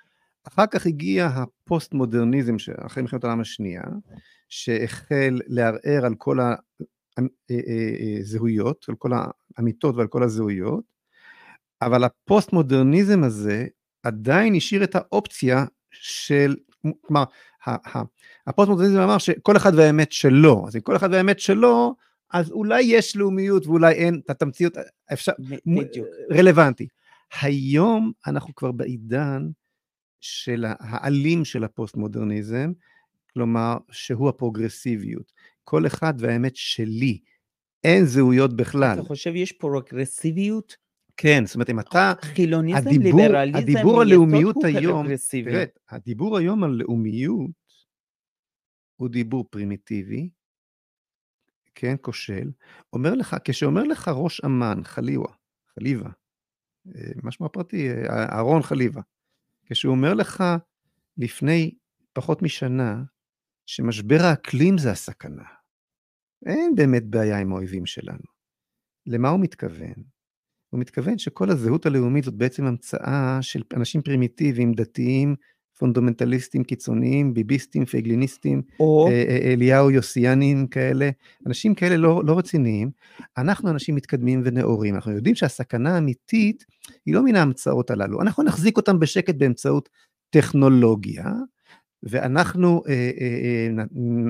[0.48, 2.54] אחר כך הגיע הפוסט-מודרניזם
[2.86, 3.82] אחרי מלחמת העולם השנייה,
[4.48, 6.38] שהחל לערער על כל
[8.20, 9.10] הזהויות, על כל
[9.56, 10.84] האמיתות ועל כל הזהויות,
[11.82, 13.66] אבל הפוסט-מודרניזם הזה
[14.02, 16.56] עדיין השאיר את האופציה של,
[17.00, 17.24] כלומר,
[18.46, 21.94] הפוסט-מודרניזם אמר שכל אחד והאמת שלו, אז אם כל אחד והאמת שלו,
[22.32, 24.72] אז אולי יש לאומיות ואולי אין, את התמציות,
[25.12, 25.32] אפשר,
[25.66, 26.06] בדיוק.
[26.30, 26.88] רלוונטי.
[27.42, 29.48] היום אנחנו כבר בעידן
[30.24, 32.72] של האלים של הפוסט-מודרניזם,
[33.32, 35.32] כלומר, שהוא הפרוגרסיביות.
[35.64, 37.20] כל אחד והאמת שלי.
[37.84, 38.94] אין זהויות בכלל.
[38.98, 40.76] אתה חושב יש פרוגרסיביות?
[41.16, 42.12] כן, זאת אומרת, אם אתה...
[42.20, 45.06] חילוניזם, הדיבור- ליברליזם, הדיבור על מיסוד לאומיות הוא היום.
[45.30, 47.50] תראה, הדיבור היום על לאומיות
[48.96, 50.28] הוא דיבור פרימיטיבי,
[51.74, 52.50] כן, כושל.
[52.92, 55.28] אומר לך, כשאומר לך ראש אמ"ן, חליווה,
[55.74, 56.08] חליבה,
[56.94, 57.90] אה, מה שמו הפרטי?
[57.90, 59.00] אה, אהרון חליבה,
[59.66, 60.44] כשהוא אומר לך
[61.16, 61.74] לפני
[62.12, 63.02] פחות משנה
[63.66, 65.44] שמשבר האקלים זה הסכנה,
[66.46, 68.24] אין באמת בעיה עם האויבים שלנו.
[69.06, 69.94] למה הוא מתכוון?
[70.70, 75.36] הוא מתכוון שכל הזהות הלאומית זאת בעצם המצאה של אנשים פרימיטיביים, דתיים,
[75.78, 79.08] פונדמנטליסטים קיצוניים, ביביסטים, פייגליניסטים, או.
[79.08, 81.10] אה, אה, אליהו יוסיאנים כאלה,
[81.46, 82.90] אנשים כאלה לא, לא רציניים.
[83.38, 86.64] אנחנו אנשים מתקדמים ונאורים, אנחנו יודעים שהסכנה האמיתית
[87.06, 89.88] היא לא מן ההמצאות הללו, אנחנו נחזיק אותם בשקט באמצעות
[90.30, 91.24] טכנולוגיה,
[92.02, 93.84] ואנחנו אה, אה, אה,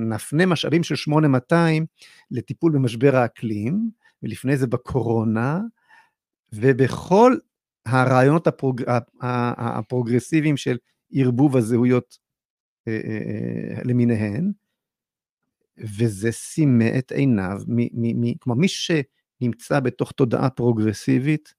[0.08, 1.86] נפנה משאבים של 8200
[2.30, 3.90] לטיפול במשבר האקלים,
[4.22, 5.60] ולפני זה בקורונה,
[6.52, 7.36] ובכל
[7.86, 8.82] הרעיונות הפרוג...
[9.58, 10.76] הפרוגרסיביים של
[11.14, 12.18] ערבוב הזהויות
[12.88, 13.18] אה, אה,
[13.76, 14.52] אה, למיניהן,
[15.78, 21.54] וזה סימא את עיניו, מ- מ- מ- כלומר מי שנמצא בתוך תודעה פרוגרסיבית,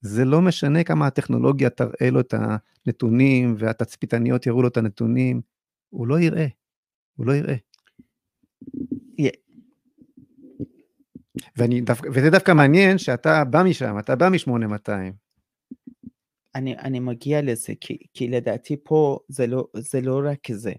[0.00, 2.34] זה לא משנה כמה הטכנולוגיה תראה לו את
[2.86, 5.40] הנתונים והתצפיתניות יראו לו את הנתונים,
[5.90, 6.46] הוא לא יראה,
[7.16, 7.56] הוא לא יראה.
[9.18, 9.28] י-
[11.56, 11.82] ואני
[12.14, 15.25] וזה דווקא מעניין שאתה בא משם, אתה בא מ-8200.
[16.56, 20.72] אני, אני מגיע לזה, כי, כי לדעתי פה זה לא, זה לא רק זה.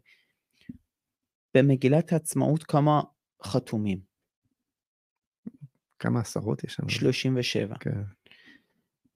[1.53, 3.01] במגילת העצמאות כמה
[3.43, 3.99] חתומים?
[5.99, 6.89] כמה עשרות יש שם?
[6.89, 7.75] 37.
[7.79, 8.01] כן.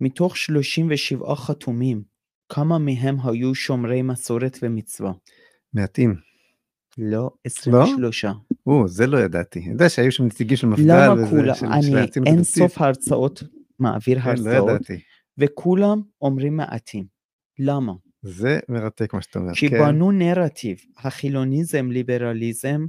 [0.01, 2.03] מתוך 37 חתומים,
[2.49, 5.11] כמה מהם היו שומרי מסורת ומצווה?
[5.73, 6.15] מעטים.
[6.97, 8.25] לא, 23.
[8.67, 9.59] או, זה לא ידעתי.
[9.59, 11.53] אני יודע שהיו שם נציגים של מפד"ל למה כולם?
[11.63, 11.95] אני
[12.25, 12.43] אין.
[12.43, 13.43] סוף הרצאות,
[13.79, 14.99] מעביר כן, לא הרצאות, ידעתי.
[15.41, 17.05] וכולם אומרים מעטים.
[17.59, 17.93] למה?
[18.21, 19.53] זה מרתק מה שאתה אומר.
[19.53, 19.79] כי כן.
[19.79, 22.85] בנו נרטיב, החילוניזם ליברליזם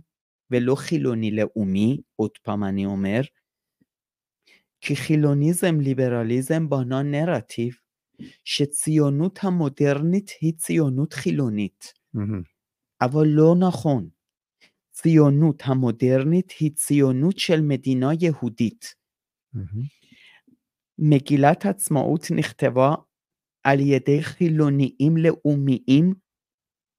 [0.51, 3.21] ולא חילוני לאומי, עוד פעם אני אומר,
[4.81, 7.75] כי חילוניזם ליברליזם בנה נרטיב
[8.45, 11.93] שציונות המודרנית היא ציונות חילונית.
[13.01, 14.09] אבל לא נכון.
[14.91, 18.95] ציונות המודרנית היא ציונות של מדינה יהודית.
[20.99, 22.95] מגילת עצמאות נכתבה
[23.65, 26.15] על ידי חילוניים לאומיים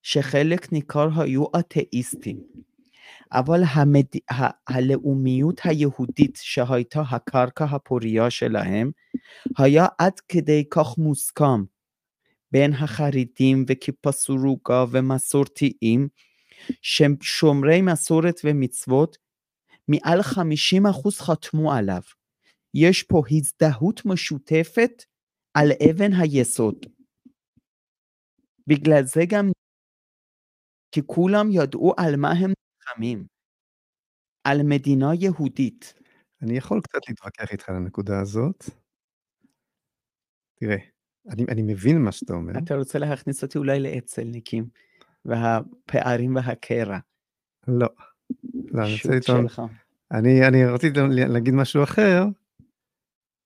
[0.04, 2.40] שחלק ניכר היו אתאיסטים.
[3.32, 4.06] אבל המד...
[4.32, 4.74] ה...
[4.74, 8.92] הלאומיות היהודית שהייתה הקרקע הפורייה שלהם,
[9.58, 11.64] היה עד כדי כך מוסכם
[12.52, 16.08] בין החרדים וכיפה סרוגה ומסורתיים,
[16.82, 19.18] שהם שומרי מסורת ומצוות,
[19.88, 20.24] מעל 50%
[21.20, 22.02] חתמו עליו.
[22.74, 25.04] יש פה הזדהות משותפת
[25.54, 26.86] על אבן היסוד.
[28.68, 29.52] בגלל זה גם
[30.92, 33.26] כי כולם ידעו על מה הם נלחמים.
[34.44, 35.94] על מדינה יהודית.
[36.42, 38.64] אני יכול קצת להתווכח איתך על הנקודה הזאת.
[40.56, 40.78] תראה,
[41.30, 42.54] אני, אני מבין מה שאתה אומר.
[42.64, 44.70] אתה רוצה להכניס אותי אולי לאצ"לניקים,
[45.26, 46.98] והפערים והקרע.
[47.68, 47.88] לא.
[48.54, 49.46] לא, אני רוצה לטעון.
[50.12, 52.24] אני, אני רציתי להגיד משהו אחר,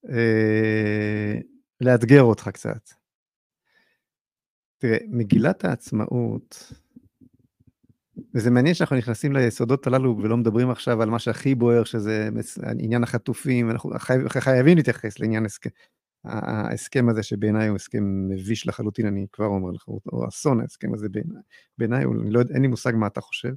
[0.09, 1.39] אה,
[1.81, 2.89] לאתגר אותך קצת.
[4.77, 6.73] תראה, מגילת העצמאות,
[8.35, 12.29] וזה מעניין שאנחנו נכנסים ליסודות הללו ולא מדברים עכשיו על מה שהכי בוער, שזה
[12.79, 15.69] עניין החטופים, אנחנו חייב, חייבים להתייחס לעניין הסכם,
[16.25, 21.07] ההסכם הזה שבעיניי הוא הסכם מביש לחלוטין, אני כבר אומר לך, הוא אסון ההסכם הזה
[21.77, 23.53] בעיניי, אני לא אין לי מושג מה אתה חושב,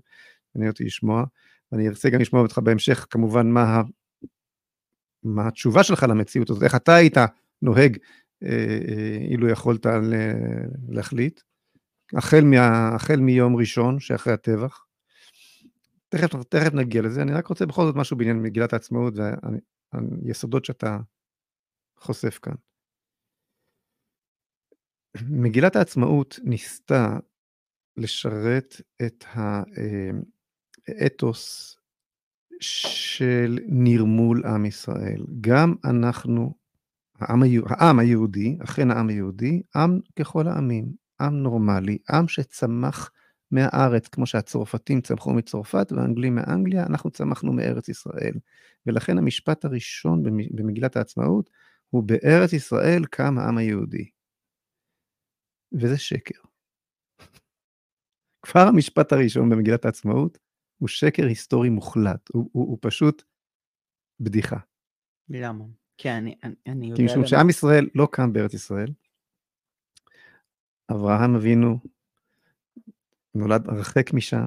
[0.55, 1.25] מעניין אותי לשמוע,
[1.73, 3.83] ואני ארצה גם לשמוע אותך בהמשך, כמובן, מה,
[5.23, 7.17] מה התשובה שלך למציאות הזאת, איך אתה היית
[7.63, 7.99] נוהג
[8.43, 8.49] אה,
[8.89, 9.87] אה, אילו יכולת
[10.89, 11.41] להחליט,
[12.15, 14.85] החל, מה, החל מיום ראשון שאחרי הטבח.
[16.09, 19.15] תכף, תכף נגיע לזה, אני רק רוצה בכל זאת משהו בעניין מגילת העצמאות
[19.93, 20.99] והיסודות שאתה
[21.99, 22.55] חושף כאן.
[25.29, 27.17] מגילת העצמאות ניסתה
[27.97, 29.63] לשרת את אה,
[30.89, 31.77] האתוס
[32.61, 35.25] של נרמול עם ישראל.
[35.41, 36.55] גם אנחנו,
[37.21, 43.11] העם, העם היהודי, אכן העם היהודי, עם ככל העמים, עם נורמלי, עם שצמח
[43.51, 48.35] מהארץ, כמו שהצרפתים צמחו מצרפת והאנגלים מאנגליה, אנחנו צמחנו מארץ ישראל.
[48.87, 51.51] ולכן המשפט הראשון במ- במגילת העצמאות
[51.91, 54.11] הוא בארץ ישראל קם העם היהודי.
[55.73, 56.41] וזה שקר.
[58.47, 60.39] כבר המשפט הראשון במגילת העצמאות
[60.81, 63.23] הוא שקר היסטורי מוחלט, הוא, הוא, הוא פשוט
[64.21, 64.57] בדיחה.
[65.29, 65.65] למה?
[65.99, 67.05] כי אני, אני, אני כי יודע...
[67.05, 68.89] משום למה- שעם ישראל לא קם בארץ ישראל,
[70.91, 71.79] אברהם אבינו
[73.35, 74.47] נולד הרחק משם.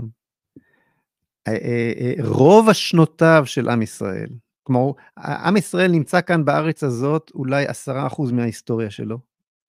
[1.47, 4.29] אה, אה, אה, רוב השנותיו של עם ישראל,
[4.63, 9.19] כלומר, עם ישראל נמצא כאן בארץ הזאת אולי עשרה אחוז מההיסטוריה שלו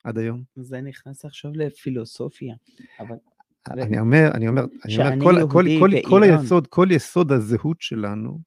[0.04, 0.42] עד היום.
[0.56, 2.54] זה נכנס עכשיו לפילוסופיה.
[3.00, 3.16] אבל
[3.70, 6.22] אני אומר, אני אומר, אני אומר, כל, כל, כל, כל.
[6.22, 8.40] היסוד, כל יסוד הזהות שלנו,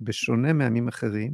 [0.00, 1.32] בשונה מעמים אחרים,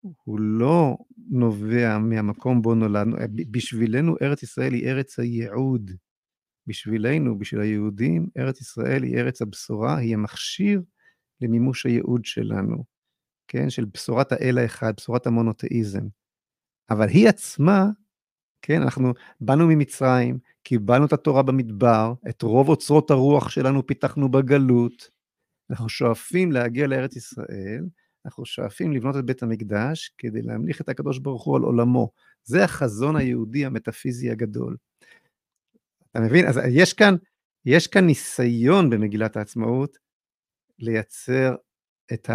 [0.00, 0.96] הוא לא
[1.30, 3.16] נובע מהמקום בו נולדנו,
[3.50, 5.90] בשבילנו ארץ ישראל היא ארץ הייעוד.
[6.66, 10.82] בשבילנו, בשביל היהודים, ארץ ישראל היא ארץ הבשורה, היא המכשיר
[11.40, 12.84] למימוש הייעוד שלנו,
[13.48, 13.70] כן?
[13.70, 16.06] של בשורת האל האחד, בשורת המונותאיזם.
[16.90, 17.86] אבל היא עצמה,
[18.62, 25.10] כן, אנחנו באנו ממצרים, קיבלנו את התורה במדבר, את רוב אוצרות הרוח שלנו פיתחנו בגלות,
[25.70, 27.84] אנחנו שואפים להגיע לארץ ישראל,
[28.26, 32.10] אנחנו שואפים לבנות את בית המקדש כדי להמליך את הקדוש ברוך הוא על עולמו.
[32.44, 34.76] זה החזון היהודי המטאפיזי הגדול.
[36.10, 36.46] אתה מבין?
[36.46, 37.14] אז יש כאן,
[37.64, 39.98] יש כאן ניסיון במגילת העצמאות
[40.78, 41.54] לייצר
[42.12, 42.30] את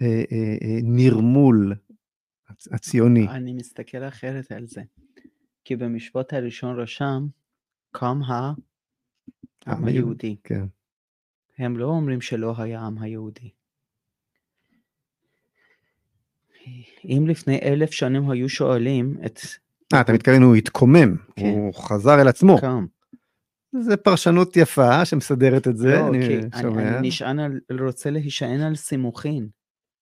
[0.00, 1.74] הנרמול
[2.70, 3.28] הציוני.
[3.28, 4.82] אני מסתכל אחרת על זה.
[5.64, 7.26] כי במשפט הראשון רשם,
[7.92, 10.36] קם העם היהודי.
[10.44, 10.64] כן.
[11.58, 13.50] הם לא אומרים שלא היה עם היהודי.
[17.04, 19.40] אם לפני אלף שנים היו שואלים את
[19.94, 21.46] אה, אתה מתכוון, הוא התקומם, כן.
[21.46, 22.58] הוא חזר אל עצמו.
[22.60, 22.86] קם,
[23.80, 26.98] זה פרשנות יפה שמסדרת את זה, לא, אני כי אני, שומע.
[26.98, 29.48] אני נשען על, רוצה להישען על סימוכין,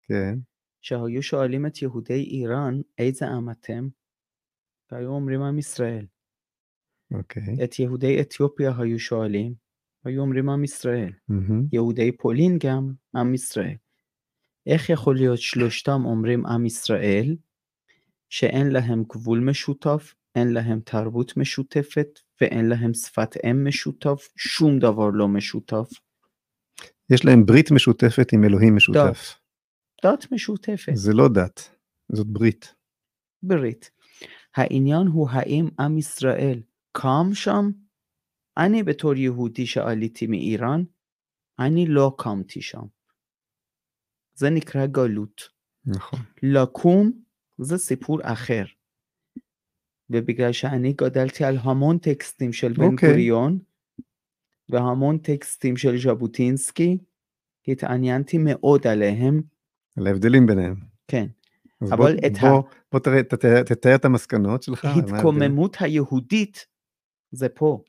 [0.02, 0.38] כן,
[0.80, 3.88] שהיו שואלים את יהודי איראן, איזה עם אתם?
[4.92, 6.06] והיו אומרים עם ישראל.
[7.14, 7.64] אוקיי.
[7.64, 9.54] את יהודי אתיופיה היו שואלים,
[10.04, 11.12] היו אומרים עם ישראל.
[11.28, 11.66] מהמם.
[11.72, 13.76] יהודי פולין גם עם ישראל.
[14.66, 17.36] איך יכול להיות שלושתם אומרים עם ישראל,
[18.28, 25.10] שאין להם גבול משותף, אין להם תרבות משותפת ואין להם שפת אם משותף, שום דבר
[25.10, 25.88] לא משותף.
[27.10, 29.38] יש להם ברית משותפת עם אלוהים משותף.
[30.04, 31.76] דת משותפת, זה לא דת,
[32.12, 32.74] זאת ברית.
[33.42, 33.90] ברית.
[34.56, 37.70] העניין הוא האם עם ישראל קם שם?
[38.56, 40.82] אני בתור יהודי שעליתי מאיראן,
[41.58, 42.82] אני לא קמתי שם.
[44.34, 45.42] זה נקרא גלות.
[45.86, 46.20] נכון.
[46.42, 47.12] לקום
[47.58, 48.64] זה סיפור אחר.
[50.10, 53.08] ובגלל שאני גדלתי על המון טקסטים של בן אוקיי.
[53.08, 53.58] גוריון
[54.68, 56.98] והמון טקסטים של ז'בוטינסקי,
[57.68, 59.42] התעניינתי מאוד עליהם,
[59.96, 60.74] על ההבדלים ביניהם.
[61.08, 61.26] כן.
[61.90, 62.62] אבל בוא, את ה- בוא,
[62.92, 64.84] בוא תראה, תתאר, תתאר את המסקנות שלך.
[64.84, 66.66] ההתקוממות היהודית
[67.30, 67.82] זה פה.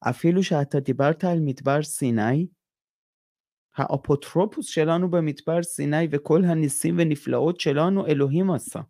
[0.00, 2.46] אפילו שאתה דיברת על מדבר סיני,
[3.76, 8.80] האפוטרופוס שלנו במדבר סיני וכל הניסים ונפלאות שלנו אלוהים עשה.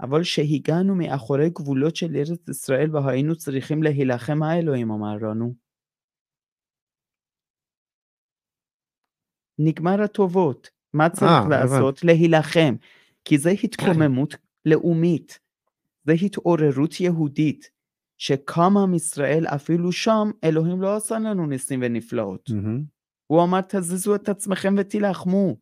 [0.00, 5.54] אבל שהגענו מאחורי גבולות של ארץ ישראל והיינו צריכים להילחם, מה אלוהים אמר לנו?
[9.58, 10.68] נגמר הטובות.
[10.94, 12.04] מה צריך אה, לעשות?
[12.04, 12.74] להילחם.
[13.28, 15.38] כי זה התקוממות לאומית.
[16.04, 17.70] זה התעוררות יהודית.
[18.20, 22.50] שקמה מישראל, אפילו שם, אלוהים לא עשה לנו ניסים ונפלאות.
[22.50, 22.84] מהמם.
[23.26, 25.56] הוא אמר, תזיזו את עצמכם ותילחמו.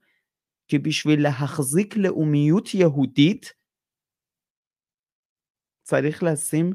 [0.68, 3.52] כי בשביל להחזיק לאומיות יהודית,
[5.82, 6.72] צריך לשים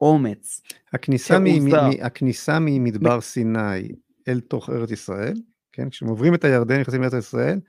[0.00, 0.60] אומץ.
[0.92, 1.44] הכניסה, מ-.
[1.44, 3.88] מ- הכניסה ממדבר סיני
[4.28, 5.34] אל תוך ארץ ישראל,
[5.72, 7.60] כן, כשהם עוברים את הירדן, נכנסים לארץ ישראל,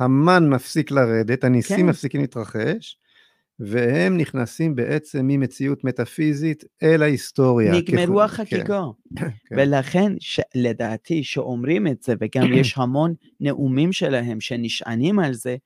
[0.00, 1.86] המן מפסיק לרדת, הניסים כן.
[1.86, 2.98] מפסיקים להתרחש,
[3.58, 7.72] והם נכנסים בעצם ממציאות מטאפיזית אל ההיסטוריה.
[7.74, 8.80] נגמרו ככל- החגיגה.
[9.18, 9.56] כן, כן.
[9.58, 10.40] ולכן, ש...
[10.54, 15.56] לדעתי, שאומרים את זה, וגם יש המון נאומים שלהם שנשענים על זה,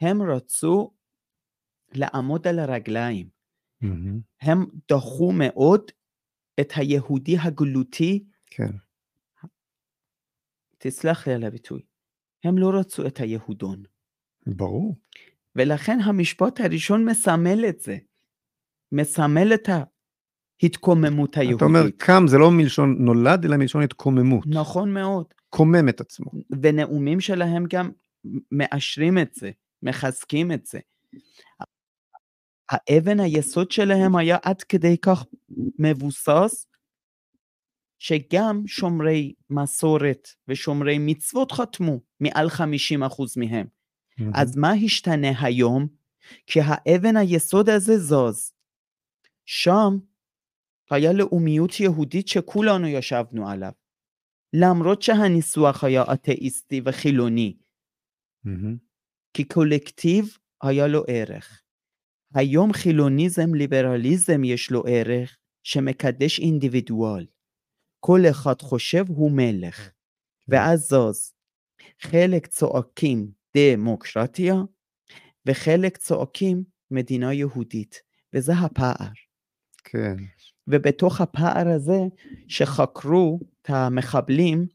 [0.00, 0.90] הם רצו
[1.94, 3.28] לעמוד על הרגליים.
[4.40, 5.80] הם דחו מאוד
[6.60, 8.70] את היהודי הגלותי, כן,
[10.78, 11.82] תסלח לי על הביטוי,
[12.44, 13.82] הם לא רצו את היהודון.
[14.46, 14.96] ברור.
[15.56, 17.96] ולכן המשפט הראשון מסמל את זה,
[18.92, 19.68] מסמל את
[20.62, 21.56] ההתקוממות היהודית.
[21.56, 24.44] אתה אומר, קם זה לא מלשון נולד, אלא מלשון התקוממות.
[24.46, 25.26] נכון מאוד.
[25.50, 26.30] קומם את עצמו.
[26.62, 27.90] ונאומים שלהם גם
[28.52, 29.50] מאשרים את זה,
[29.82, 30.78] מחזקים את זה.
[32.70, 35.24] האבן היסוד שלהם היה עד כדי כך
[35.78, 36.66] מבוסס,
[38.04, 42.60] שגם שומרי מסורת ושומרי מצוות חתמו, מעל 50%
[43.36, 43.66] מהם.
[44.18, 45.86] מהמם, אז מה השתנה היום?
[46.46, 48.52] כי האבן היסוד הזה זז.
[49.46, 49.98] שם
[50.90, 53.72] היה לאומיות יהודית שכולנו ישבנו עליו.
[54.52, 57.56] למרות שהניסוח היה אתאיסטי וחילוני,
[58.44, 58.76] מהמם,
[59.34, 61.62] כי קולקטיב היה לו ערך.
[62.34, 67.26] היום חילוניזם, ליברליזם יש לו ערך שמקדש אינדיבידואל.
[68.06, 69.90] כל אחד חושב הוא מלך,
[70.48, 71.34] ואז זז.
[72.00, 74.54] חלק צועקים דמוקרטיה,
[75.46, 78.02] וחלק צועקים מדינה יהודית,
[78.32, 79.08] וזה הפער.
[79.84, 80.16] כן,
[80.66, 81.98] ובתוך הפער הזה,
[82.48, 84.66] שחקרו את המחבלים,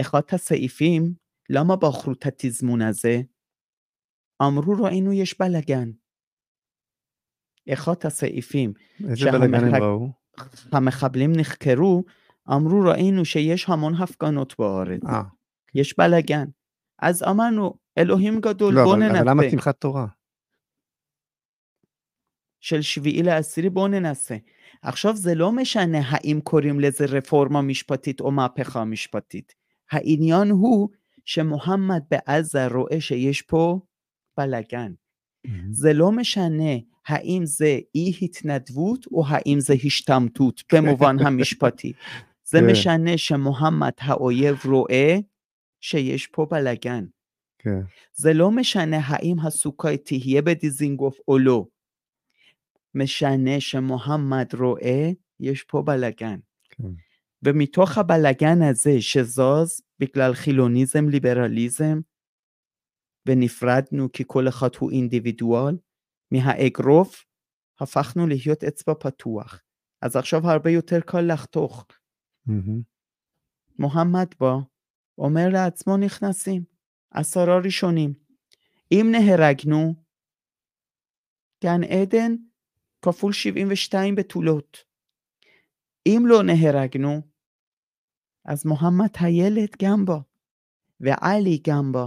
[0.00, 1.14] אחד הסעיפים,
[1.50, 3.20] למה בחרו את התזמון הזה?
[4.42, 5.90] אמרו, ראינו יש בלאגן.
[7.72, 8.72] אחד הסעיפים,
[9.08, 10.12] איזה בלאגן הם ראו?
[10.72, 12.04] המחבלים נחקרו,
[12.52, 15.22] אמרו, ראינו שיש המון הפגנות בארץ, אה,
[15.74, 16.44] יש בלאגן.
[17.02, 19.50] אז אמרנו, אלוהים גדול, לא, בוא אבל אבל למה ננסה.
[19.50, 20.06] שמחת תורה?
[22.60, 24.36] של שביעי לעשירי, בואו ננסה.
[24.82, 29.54] עכשיו זה לא משנה האם קוראים לזה רפורמה משפטית או מהפכה משפטית.
[29.90, 30.88] העניין הוא
[31.24, 33.80] שמוחמד בעזה רואה שיש פה
[34.36, 34.92] בלאגן.
[35.44, 36.72] מהמם, זה לא משנה
[37.06, 41.92] האם זה אי התנדבות או האם זה השתמטות במובן המשפטי.
[42.50, 42.66] זה כן.
[42.70, 45.16] משנה שמוחמד האויב רואה
[45.80, 47.04] שיש פה בלאגן.
[47.58, 47.80] כן,
[48.12, 51.66] זה לא משנה האם הסוכה תהיה בדיזינגוף או לא.
[52.94, 56.38] משנה שמוחמד רואה, יש פה בלאגן.
[56.70, 56.88] כן.
[57.42, 62.00] ומתוך הבלאגן הזה שזז בגלל חילוניזם, ליברליזם,
[63.26, 65.76] ונפרדנו כי כל אחד הוא אינדיבידואל,
[66.30, 67.24] מהאגרוף
[67.80, 69.62] הפכנו להיות אצבע פתוח.
[70.02, 71.86] אז עכשיו הרבה יותר קל לחתוך.
[73.78, 74.54] מוחמד בא,
[75.18, 76.64] אומר לעצמו נכנסים,
[77.10, 78.14] עשרה ראשונים.
[78.92, 79.94] אם נהרגנו,
[81.64, 82.34] גן עדן
[83.02, 84.78] כפול 72 בתולות.
[86.06, 87.20] אם לא נהרגנו,
[88.44, 90.18] אז מוחמד הילד גם בא,
[91.00, 92.06] ועלי גם בא.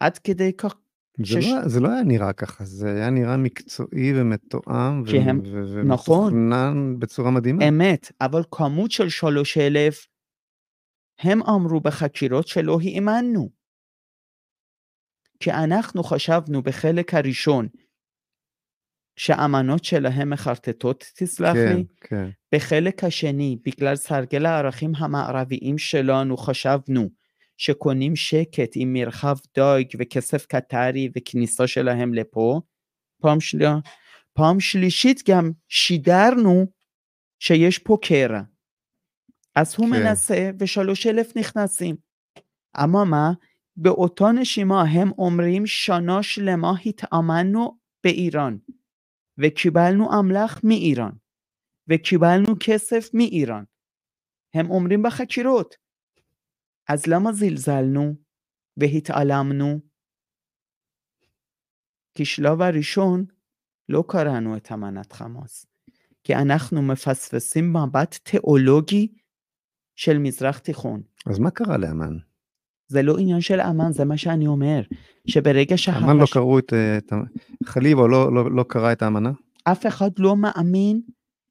[0.00, 0.74] עד כדי כך,
[1.18, 5.40] זה שש- לא- זה לא היה נראה ככה, זה היה נראה מקצועי ומתואם כי הם-
[5.44, 6.34] ו- ו- נכון.
[6.34, 7.68] ומתוכנן בצורה מדהימה.
[7.68, 10.06] אמת, אבל כמות של שלוש אלף,
[11.20, 13.50] הם אמרו בחקירות שלא האמנו.
[15.40, 17.68] כי אנחנו חשבנו בחלק הראשון
[19.16, 27.10] שהאמנות שלהם מחרטטות, תסלח כן, לי, כן, בחלק השני, בגלל סרגל הערכים המערביים שלנו, חשבנו
[27.60, 32.60] שקונים שקט עם מרחב דייג וכסף קטרי וכניסה שלהם לפה.
[33.22, 33.58] פעם, של...
[34.32, 36.66] פעם שלישית גם שידרנו
[37.38, 38.40] שיש פה קרע.
[39.56, 39.92] אז הוא כן.
[39.92, 41.96] מנסה ושלוש אלף נכנסים.
[42.84, 43.32] אממה,
[43.76, 48.56] באותה נשימה הם אומרים שנה שלמה התאמנו באיראן,
[49.38, 51.12] וקיבלנו אמל"ח מאיראן,
[51.88, 53.64] וקיבלנו כסף מאיראן.
[54.54, 55.74] הם אומרים בחקירות.
[56.92, 58.14] אז למה זלזלנו
[58.76, 59.80] והתעלמנו?
[62.14, 63.24] כשלב הראשון
[63.88, 65.66] לא קראנו את אמנת חמאס,
[66.24, 69.08] כי אנחנו מפספסים מבט תיאולוגי
[69.96, 71.02] של מזרח תיכון.
[71.26, 72.16] אז מה קרה לאמן?
[72.88, 74.80] זה לא עניין של אמן, זה מה שאני אומר,
[75.26, 76.02] שברגע שהרש...
[76.02, 76.72] אמן לא קראו את...
[76.72, 76.98] אה,
[77.64, 79.30] חליבה לא, לא, לא קרא את האמנה?
[79.64, 81.00] אף אחד לא מאמין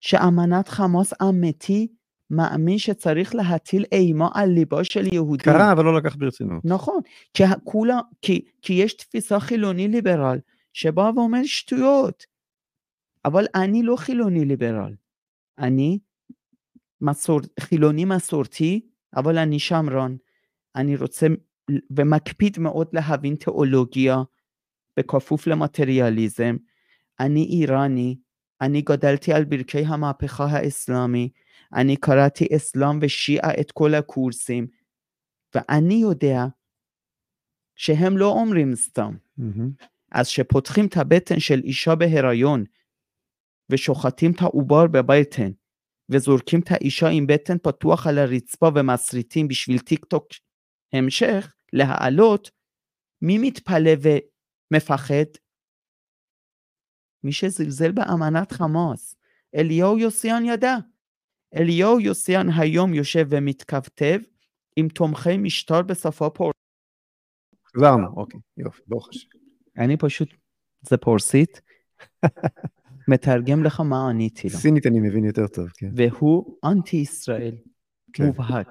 [0.02, 1.88] שאמנת חמאס אמיתי
[2.32, 5.44] מאמין שצריך להטיל אימה על ליבו של יהודי.
[5.44, 6.66] קרא, אבל לא לקח ברצינות.
[6.66, 7.00] נכון,
[7.34, 10.40] כי, כולה, כי, כי יש תפיסה חילוני ליברל
[10.74, 12.26] שבאה ואומר שטויות,
[13.26, 14.94] אבל אני לא חילוני ליברל,
[15.60, 16.00] אני
[17.02, 18.82] מסור, חילוני מסורתי,
[19.16, 20.16] אבל אני שמרן,
[20.76, 21.28] אני רוצה
[21.98, 24.18] ומקפיד מאוד להבין תיאולוגיה
[24.98, 26.56] בכפוף למטריאליזם,
[27.20, 28.18] אני איראני,
[28.62, 31.30] אני גדלתי על ברכי המהפכה האסלאמי,
[31.74, 34.68] אני קראתי אסלאם ושיעה את כל הקורסים,
[35.56, 36.40] ואני יודע
[37.76, 39.12] שהם לא אומרים סתם.
[39.38, 39.72] מהמם.
[40.12, 42.64] אז שפותחים את הבטן של אישה בהיריון,
[43.70, 45.52] ושוחטים את העובר בבטן,
[46.10, 50.28] וזורקים את האישה עם בטן פתוח על הרצפה ומסריטים בשביל טיק טוק
[50.94, 52.52] המשך, להעלות,
[53.22, 53.92] מי מתפלא
[54.72, 55.30] ומפחד?
[57.24, 59.16] מי שזלזל באמנת חמאס.
[59.56, 60.76] אליהו יוסיאן ידע.
[61.56, 64.20] אליהו יוסיאן היום יושב ומתכתב
[64.76, 66.52] עם תומכי משטר בשפה פור...
[67.76, 69.28] חזרנו, אוקיי, יופי, ברוך השם.
[69.78, 70.30] אני פשוט,
[70.82, 71.62] זה פורסית,
[73.12, 74.58] מתרגם לך מה עניתי לו.
[74.58, 75.90] סינית אני מבין יותר טוב, כן.
[75.96, 77.56] והוא אנטי ישראל,
[78.14, 78.24] כן.
[78.24, 78.68] מובהק.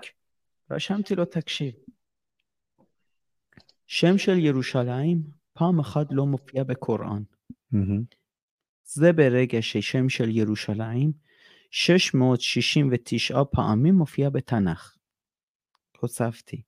[0.71, 1.75] רשמתי לו, תקשיב,
[3.87, 5.23] שם של ירושלים
[5.53, 7.23] פעם אחת לא מופיע בקוראן.
[8.85, 11.13] זה ברגע ששם של ירושלים
[11.71, 14.97] 669 פעמים מופיע בתנ"ך.
[16.01, 16.63] הוספתי.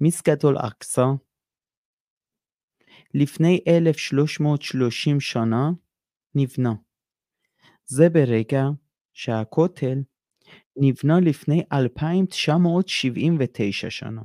[0.00, 1.04] מסגד אל-אקצא
[3.14, 5.70] לפני 1330 שנה
[6.34, 6.74] נבנה.
[7.84, 8.62] זה ברגע
[9.12, 9.98] שהכותל
[10.76, 14.22] נבנה לפני 2979 שנה.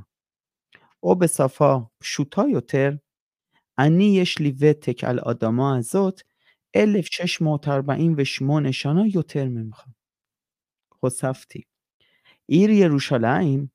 [1.03, 2.91] או בשפה פשוטה יותר,
[3.79, 6.21] אני יש לי ותק על אדמה הזאת
[6.75, 9.83] 1648 שנה יותר ממך.
[10.99, 11.61] הוספתי,
[12.47, 13.65] עיר ירושלים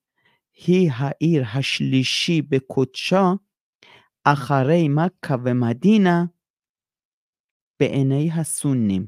[0.66, 3.24] היא העיר השלישי בקודשה
[4.24, 6.24] אחרי מכה ומדינה
[7.80, 9.06] בעיני הסונים.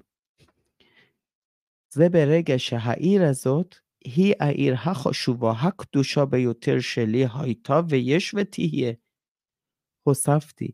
[1.92, 8.92] זה ברגע שהעיר הזאת היא העיר החשובה, הקדושה ביותר שלי הייתה ויש ותהיה.
[10.02, 10.72] הוספתי,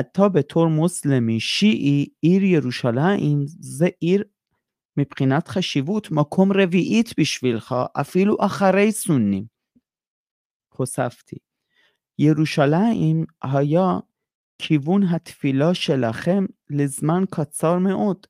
[0.00, 4.24] אתה בתור מוסלמי שיעי, עיר ירושלים זה עיר
[4.96, 9.44] מבחינת חשיבות מקום רביעית בשבילך, אפילו אחרי סונים.
[10.68, 11.36] הוספתי,
[12.18, 13.98] ירושלים היה
[14.58, 18.26] כיוון התפילה שלכם לזמן קצר מאוד,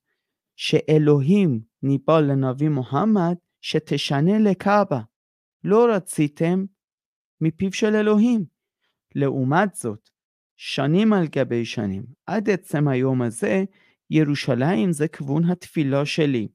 [0.57, 5.01] שאלוהים ניבא לנביא מוחמד שתשנה לקאבה.
[5.65, 6.65] לא רציתם
[7.41, 8.45] מפיו של אלוהים.
[9.15, 10.11] לעומת זאת,
[10.57, 13.65] שנים על גבי שנים, עד עצם היום הזה,
[14.11, 16.49] ירושלים זה כיוון התפילה שלי.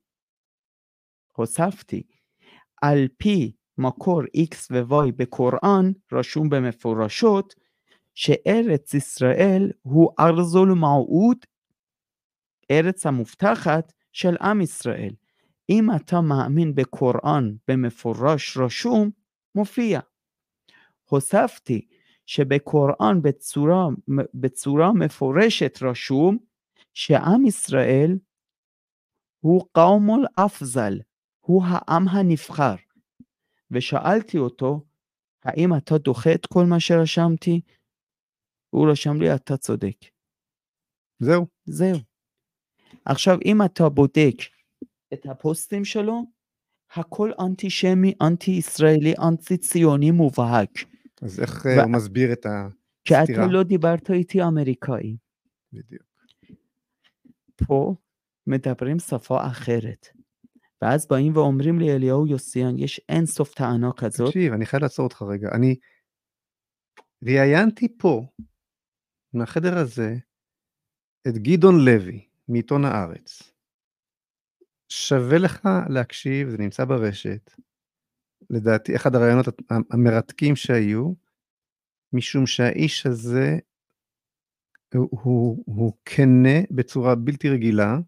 [1.32, 2.04] הוספתי,
[2.82, 7.56] על פי מקור X ו-Y בקוראן, רשום במפורשות,
[8.14, 11.38] שארץ ישראל הוא ארזול מעוד,
[12.72, 15.14] ארץ המובטחת של עם ישראל.
[15.70, 19.10] אם אתה מאמין בקוראן במפורש רשום,
[19.56, 20.00] מופיע.
[21.10, 21.88] הוספתי
[22.32, 23.88] שבקוראן בצורה,
[24.34, 26.38] בצורה מפורשת רשום
[26.94, 28.18] שעם ישראל
[29.40, 31.00] הוא קאומול אפזל,
[31.40, 32.76] הוא העם הנבחר.
[33.72, 34.86] ושאלתי אותו,
[35.44, 37.62] האם אתה דוחה את כל מה שרשמתי?
[38.70, 39.98] הוא רשם לי, אתה צודק.
[41.20, 41.48] זהו.
[41.66, 41.98] זהו.
[43.06, 44.36] עכשיו, אם אתה בודק
[45.14, 46.24] את הפוסטים שלו,
[46.96, 50.70] הכל אנטישמי, אנטי ישראלי, אנטי ציוני מובהק.
[51.22, 52.68] אז איך ו- אה, הוא מסביר את ה...
[53.06, 53.48] כי אתה סתירה.
[53.48, 55.18] לא דיברת איתי אמריקאי.
[55.74, 56.04] בדיוק.
[57.68, 57.96] פה
[58.48, 60.08] מדברים שפה אחרת.
[60.82, 64.28] ואז באים ואומרים לי, אליהו יוסיאן, יש אין סוף טענה כזאת.
[64.28, 65.50] תקשיב, אני חייב לעצור אותך רגע.
[65.56, 65.76] אני
[67.24, 68.22] ראיינתי פה,
[69.34, 70.16] מהחדר הזה,
[71.28, 73.52] את גדעון לוי, מעיתון הארץ.
[74.90, 77.52] שווה לך להקשיב, זה נמצא ברשת.
[78.52, 79.48] לדעתי, אחד הרעיונות
[79.92, 81.14] המרתקים שהיו,
[82.14, 83.58] משום שהאיש הזה
[84.94, 88.00] הוא, הוא, הוא כנה בצורה בלתי רגילה,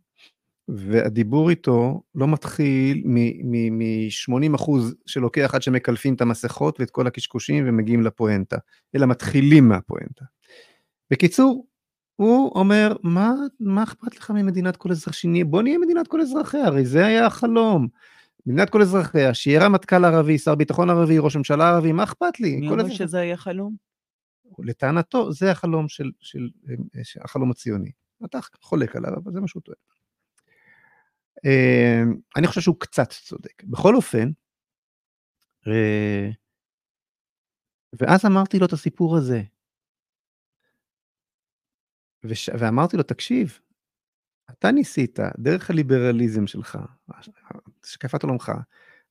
[0.68, 8.02] והדיבור איתו לא מתחיל מ-80 אחוז שלוקח עד שמקלפים את המסכות ואת כל הקשקושים ומגיעים
[8.02, 8.58] לפואנטה,
[8.96, 10.26] אלא מתחילים מהפואנטה.
[11.12, 11.68] בקיצור,
[12.16, 15.44] הוא אומר, מה, מה אכפת לך ממדינת כל אזרח שני?
[15.44, 17.88] בוא נהיה מדינת כל אזרחיה, הרי זה היה החלום.
[18.46, 22.56] מדינת כל אזרחיה, שיהיה רמטכ"ל ערבי, שר ביטחון ערבי, ראש ממשלה ערבי, מה אכפת לי?
[22.56, 23.76] מי אומר שזה היה חלום?
[24.60, 27.92] לטענתו, זה החלום של, של, אה, של החלום הציוני.
[28.26, 29.78] אתה חולק עליו, אבל זה מה שהוא טוען.
[31.46, 32.04] אה,
[32.38, 33.64] אני חושב שהוא קצת צודק.
[33.64, 34.32] בכל אופן,
[35.68, 36.30] אה,
[38.00, 39.42] ואז אמרתי לו את הסיפור הזה.
[42.24, 42.50] וש...
[42.60, 43.60] ואמרתי לו, תקשיב,
[44.64, 46.78] אתה ניסית, דרך הליברליזם שלך,
[47.84, 48.52] השקפת עולמך,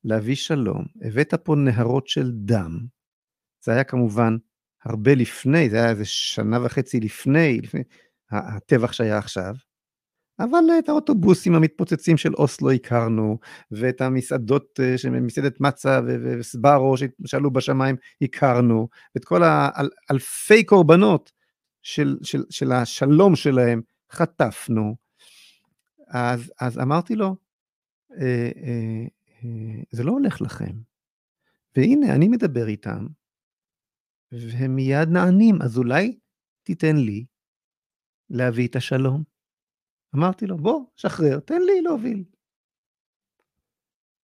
[0.05, 2.79] להביא שלום, הבאת פה נהרות של דם.
[3.65, 4.37] זה היה כמובן
[4.85, 7.83] הרבה לפני, זה היה איזה שנה וחצי לפני, לפני
[8.31, 9.55] הטבח שהיה עכשיו.
[10.39, 13.39] אבל את האוטובוסים המתפוצצים של אוסלו הכרנו,
[13.71, 16.01] ואת המסעדות, אה, מסעדת מצה
[16.39, 16.95] וסברו
[17.27, 21.33] שעלו בשמיים הכרנו, ואת כל האלפי קורבנות
[21.83, 23.81] של, של, של השלום שלהם
[24.13, 25.03] חטפנו.
[26.13, 27.37] אז, אז אמרתי לו,
[28.21, 29.07] אה, אה,
[29.45, 30.73] אה, זה לא הולך לכם.
[31.77, 33.07] והנה, אני מדבר איתם,
[34.33, 36.19] והם מיד נענים, אז אולי
[36.63, 37.27] תיתן לי
[38.31, 39.23] להביא את השלום.
[40.15, 42.25] אמרתי לו, בוא, שחרר, תן לי להוביל.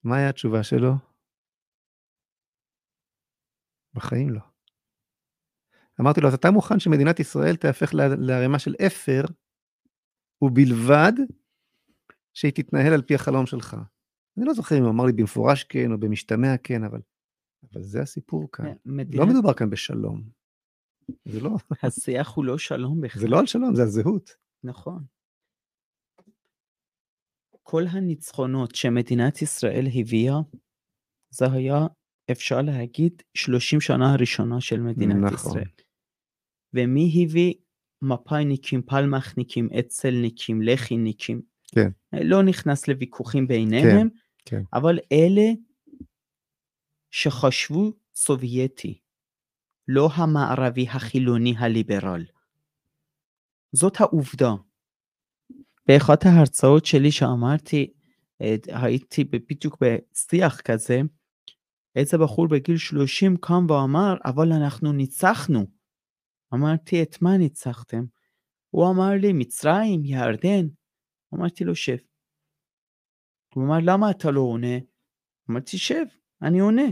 [0.04, 0.92] מה היה התשובה שלו?
[3.94, 4.40] בחיים לא.
[6.00, 9.22] אמרתי לו, אז אתה מוכן שמדינת ישראל תהפך לערימה של אפר,
[10.42, 11.12] ובלבד
[12.38, 13.76] שהיא תתנהל על פי החלום שלך.
[14.36, 17.00] אני לא זוכר אם הוא אמר לי במפורש כן או במשתמע כן, אבל,
[17.72, 18.66] אבל זה הסיפור כאן.
[18.86, 19.20] מדינת...
[19.20, 20.22] לא מדובר כאן בשלום.
[21.24, 21.50] זה לא,
[21.82, 23.22] השיח הוא לא שלום בכלל.
[23.22, 24.30] זה לא על שלום, זה על זהות.
[24.64, 25.04] נכון.
[27.62, 30.36] כל הניצחונות שמדינת ישראל הביאה,
[31.30, 31.86] זה היה,
[32.30, 35.34] אפשר להגיד, 30 שנה הראשונה של מדינת נכון.
[35.34, 35.70] ישראל.
[36.74, 37.54] ומי הביא
[38.02, 41.57] מפאיניקים, פלמחניקים, אצלניקים, לכיניקים.
[41.74, 41.88] כן.
[42.12, 44.08] לא נכנס לוויכוחים ביניהם,
[44.44, 44.62] כן.
[44.72, 45.50] אבל אלה
[47.10, 48.98] שחשבו סובייטי,
[49.88, 52.24] לא המערבי החילוני הליברל.
[53.72, 54.54] זאת העובדה.
[55.86, 57.92] באחת ההרצאות שלי שאמרתי,
[58.66, 61.00] הייתי בדיוק בשיח כזה,
[61.96, 65.66] איזה בחור בגיל 30 קם ואמר, אבל אנחנו ניצחנו.
[66.54, 68.04] אמרתי, את מה ניצחתם?
[68.70, 70.66] הוא אמר לי, מצרים, ירדן.
[71.34, 71.96] אמרתי לו, שב.
[73.54, 74.76] הוא אמר, למה אתה לא עונה?
[75.50, 76.04] אמרתי, שב,
[76.42, 76.86] אני עונה.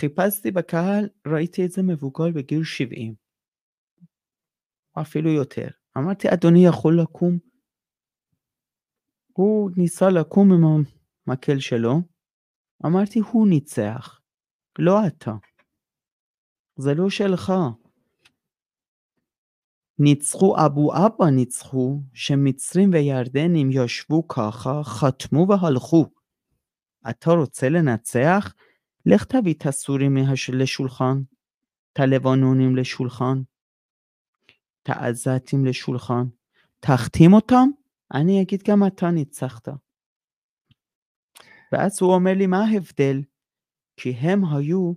[0.00, 3.14] חיפשתי בקהל, ראיתי את זה מבוגר בגיל 70.
[5.00, 5.68] אפילו יותר.
[5.98, 7.38] אמרתי, אדוני יכול לקום?
[9.32, 10.84] הוא ניסה לקום עם
[11.26, 11.94] המקל שלו.
[12.86, 14.20] אמרתי, הוא ניצח,
[14.78, 15.32] לא אתה.
[16.76, 17.52] זה לא שלך.
[19.98, 26.06] ניצחו, אבו אבא ניצחו, שמצרים וירדנים ישבו ככה, חתמו והלכו.
[27.10, 28.54] אתה רוצה לנצח?
[29.06, 30.16] לך תביא את הסורים
[30.52, 31.22] לשולחן,
[31.92, 33.42] את הלבנונים לשולחן,
[34.82, 36.24] את העזתים לשולחן,
[36.80, 37.68] תחתים אותם,
[38.14, 39.68] אני אגיד גם אתה ניצחת.
[41.72, 43.22] ואז הוא אומר לי, מה ההבדל?
[43.96, 44.92] כי הם היו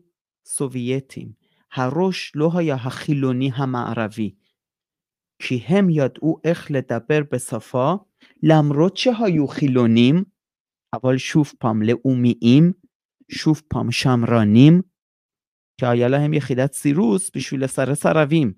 [0.46, 1.32] סובייטים.
[1.74, 4.36] הראש לא היה החילוני המערבי.
[5.42, 7.94] כי הם ידעו איך לדבר בשפה,
[8.44, 10.24] למרות שהיו חילונים,
[10.94, 12.72] אבל שוב פעם לאומיים,
[13.32, 14.82] שוב פעם שמרנים,
[15.78, 18.54] כי היה להם יחידת סירוס בשביל לסרס ערבים.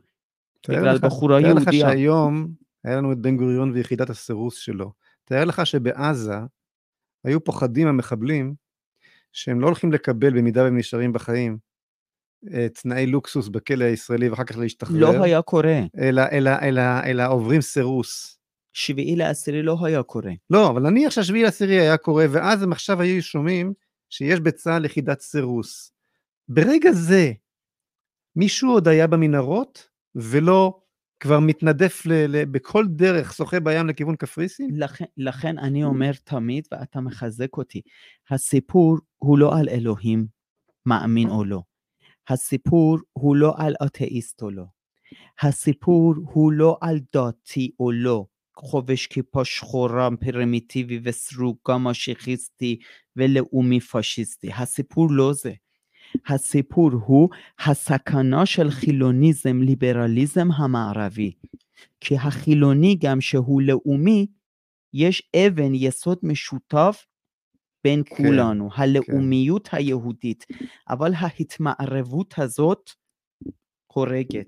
[0.69, 1.65] בגלל בחורה יהודיה.
[1.65, 1.73] תאר לך.
[1.73, 2.47] שהיום
[2.83, 4.91] היה לנו את בן גוריון ויחידת הסירוס שלו.
[5.23, 6.37] תאר לך שבעזה
[7.23, 8.55] היו פוחדים המחבלים
[9.31, 11.57] שהם לא הולכים לקבל במידה והם נשארים בחיים
[12.73, 14.99] תנאי לוקסוס בכלא הישראלי ואחר כך להשתחרר.
[14.99, 15.79] לא היה קורה.
[15.99, 18.39] אלא, אלא, אלא, אלא עוברים סירוס.
[18.73, 20.31] שביעי לעשירי לא היה קורה.
[20.49, 23.73] לא, אבל נניח שהשביעי לעשירי היה קורה, ואז הם עכשיו היו שומעים
[24.09, 25.91] שיש בצה"ל יחידת סירוס.
[26.47, 27.31] ברגע זה,
[28.35, 30.79] מישהו עוד היה במנהרות, ולא
[31.19, 34.69] כבר מתנדף ל, ל, בכל דרך, שוחה בים לכיוון קפריסין?
[34.73, 37.81] לכן, לכן אני אומר תמיד, ואתה מחזק אותי,
[38.29, 40.25] הסיפור הוא לא על אלוהים
[40.85, 41.61] מאמין או לא.
[42.29, 44.65] הסיפור הוא לא על אתאיסט או לא.
[45.41, 48.25] הסיפור הוא לא על דתי או לא.
[48.55, 52.79] חובש כיפה שחורה, פרימיטיבי וסרוגה משיחיסטי
[53.15, 54.53] ולאומי פשיסטי.
[54.53, 55.53] הסיפור לא זה.
[56.27, 61.31] הסיפור הוא הסכנה של חילוניזם, ליברליזם המערבי.
[61.99, 62.97] כי החילוני
[67.83, 70.45] בין כן, כולנו, הלאומיות היהודית,
[70.89, 72.89] אבל ההתמערבות הזאת
[73.93, 74.47] הורגת.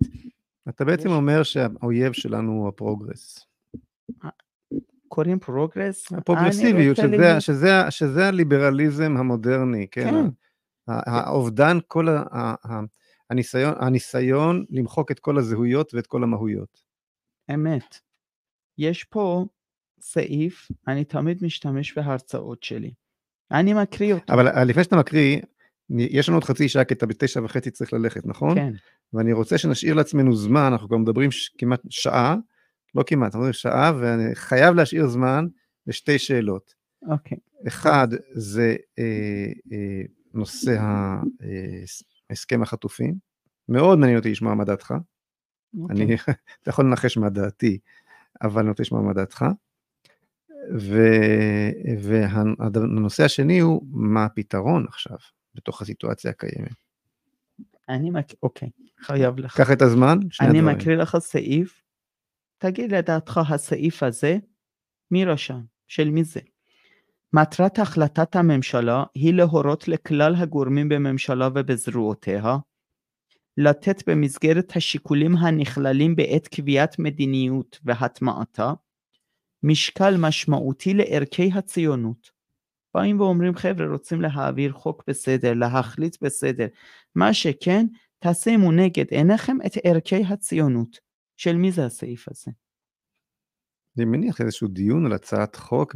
[0.69, 3.47] אתה בעצם יש- אומר שהאויב שלנו הוא הפרוגרס.
[5.07, 6.11] קוראים פרוגרס?
[6.13, 10.09] הפרוגרסיביות, שזה, להיות- שזה, שזה הליברליזם המודרני, כן?
[10.11, 10.29] כן.
[10.88, 12.79] האובדן, כל ה, ה, ה,
[13.29, 16.83] הניסיון, הניסיון למחוק את כל הזהויות ואת כל המהויות.
[17.53, 17.99] אמת.
[18.77, 19.45] יש פה
[20.01, 22.93] סעיף, אני תמיד משתמש בהרצאות שלי.
[23.51, 24.33] אני מקריא אותו.
[24.33, 25.39] אבל אה, לפני שאתה מקריא,
[25.89, 28.55] יש לנו עוד חצי שעה, כי אתה בתשע וחצי צריך ללכת, נכון?
[28.55, 28.73] כן,
[29.13, 31.49] ואני רוצה שנשאיר לעצמנו זמן, אנחנו כבר מדברים ש...
[31.57, 32.35] כמעט שעה,
[32.95, 35.45] לא כמעט, אנחנו מדברים שעה, ואני חייב להשאיר זמן
[35.87, 36.73] לשתי שאלות.
[37.07, 37.37] אוקיי.
[37.67, 40.01] אחד, זה אה, אה,
[40.33, 41.19] נושא אה,
[42.29, 43.15] הסכם החטופים.
[43.69, 44.93] מאוד מעניין אותי לשמוע מה דעתך.
[45.79, 46.05] אוקיי.
[46.05, 46.15] אני,
[46.61, 47.79] אתה יכול לנחש מה דעתי,
[48.41, 49.45] אבל אני רוצה לשמוע מה דעתך.
[52.01, 55.18] והנושא השני הוא מה הפתרון עכשיו,
[55.55, 56.74] בתוך הסיטואציה הקיימת.
[57.89, 59.57] אני מקריא, אוקיי, חייב לך.
[59.57, 60.78] קח את הזמן, שני אני הדברים.
[60.78, 61.82] מקריא לך סעיף,
[62.57, 64.38] תגיד לדעתך הסעיף הזה,
[65.11, 65.61] מי רשם?
[65.88, 66.39] של מי זה?
[67.34, 72.57] מטרת החלטת הממשלה היא להורות לכלל הגורמים בממשלה ובזרועותיה,
[73.57, 78.74] לתת במסגרת השיקולים הנכללים בעת קביעת מדיניות והטמעתה,
[79.66, 82.32] משקל משמעותי לערכי הציונות.
[82.95, 86.68] באים ואומרים חבר'ה רוצים להעביר חוק בסדר, להחליט בסדר,
[87.16, 87.86] מה שכן
[88.20, 90.99] תשימו נגד עיניכם את ערכי הציונות.
[91.38, 92.51] של מי זה הסעיף הזה?
[93.97, 95.95] אני מניח איזשהו דיון על הצעת חוק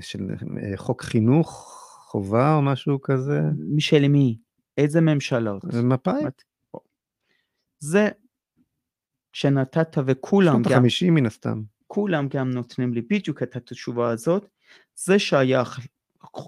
[0.00, 3.40] של אה, חוק חינוך חובה או משהו כזה.
[3.78, 4.38] של מי?
[4.78, 5.64] איזה ממשלות?
[5.64, 6.24] מפא"י?
[7.78, 8.08] זה
[9.32, 11.62] שנתת וכולם שנות גם, החמישים מן הסתם.
[11.94, 14.48] כולם גם נותנים לי בדיוק את התשובה הזאת,
[14.94, 15.86] זה שייך,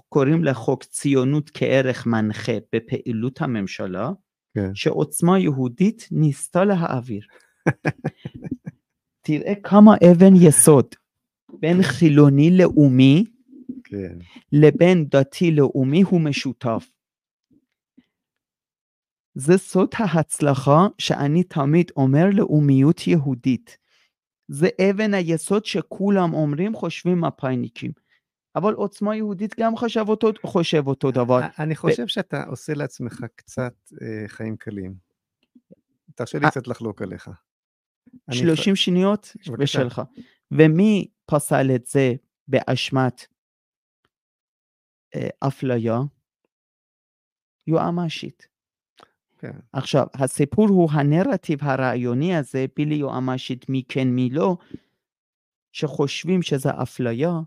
[0.09, 4.11] קוראים לחוק ציונות כערך מנחה בפעילות הממשלה,
[4.53, 4.75] כן.
[4.75, 7.21] שעוצמה יהודית ניסתה להעביר.
[9.21, 10.85] תראה כמה אבן יסוד
[11.59, 13.23] בין חילוני לאומי
[13.83, 14.17] כן.
[14.51, 16.89] לבין דתי לאומי הוא משותף.
[19.35, 23.86] זה סוד ההצלחה שאני תמיד אומר לאומיות יהודית.
[24.47, 27.91] זה אבן היסוד שכולם אומרים חושבים מפאיניקים.
[28.55, 31.39] אבל עוצמה יהודית גם חשב אותו, חושב אותו דבר.
[31.59, 34.95] אני חושב שאתה עושה לעצמך קצת אה, חיים קלים.
[36.15, 36.47] תרשה לי.
[36.47, 37.29] קצת לחלוק עליך.
[38.29, 39.35] אני 30 שניות.
[39.59, 40.01] ושלך.
[40.51, 42.13] ומי פסל את זה
[42.47, 43.25] באשמת
[45.15, 45.99] אה, אפליה?
[47.67, 48.47] יועמ"שית.
[49.39, 49.51] כן.
[49.73, 54.57] עכשיו, הסיפור הוא הנרטיב הרעיוני הזה, בלי יועמ"שית מי כן מי לא,
[55.71, 57.39] שחושבים שזה אפליה,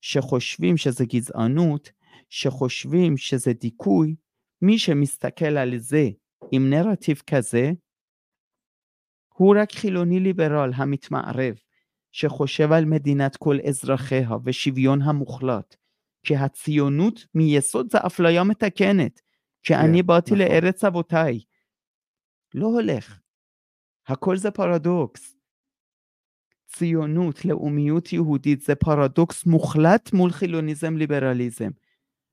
[0.00, 1.90] שחושבים שזה גזענות,
[2.28, 4.14] שחושבים שזה דיכוי.
[4.62, 6.08] מי שמסתכל על זה
[6.52, 7.72] עם נרטיב כזה,
[9.34, 11.54] הוא רק חילוני ליברל המתמערב,
[12.12, 15.76] שחושב על מדינת כל אזרחיה ושוויון המוחלט.
[16.24, 19.20] כי הציונות מיסוד זה אפליה מתקנת.
[19.62, 20.38] כי אני באתי נכון.
[20.38, 21.40] לארץ אבותיי.
[22.54, 23.20] לא הולך.
[24.06, 25.36] הכל זה פרדוקס.
[26.66, 31.70] ציונות, לאומיות יהודית זה פרדוקס מוחלט מול חילוניזם ליברליזם.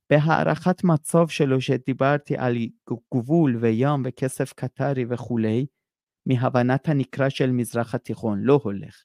[0.10, 2.58] בהערכת מצב שלו שדיברתי על
[3.14, 5.66] גבול וים וכסף קטרי וכולי,
[6.26, 9.04] מהבנת הנקרא של מזרח התיכון, לא הולך.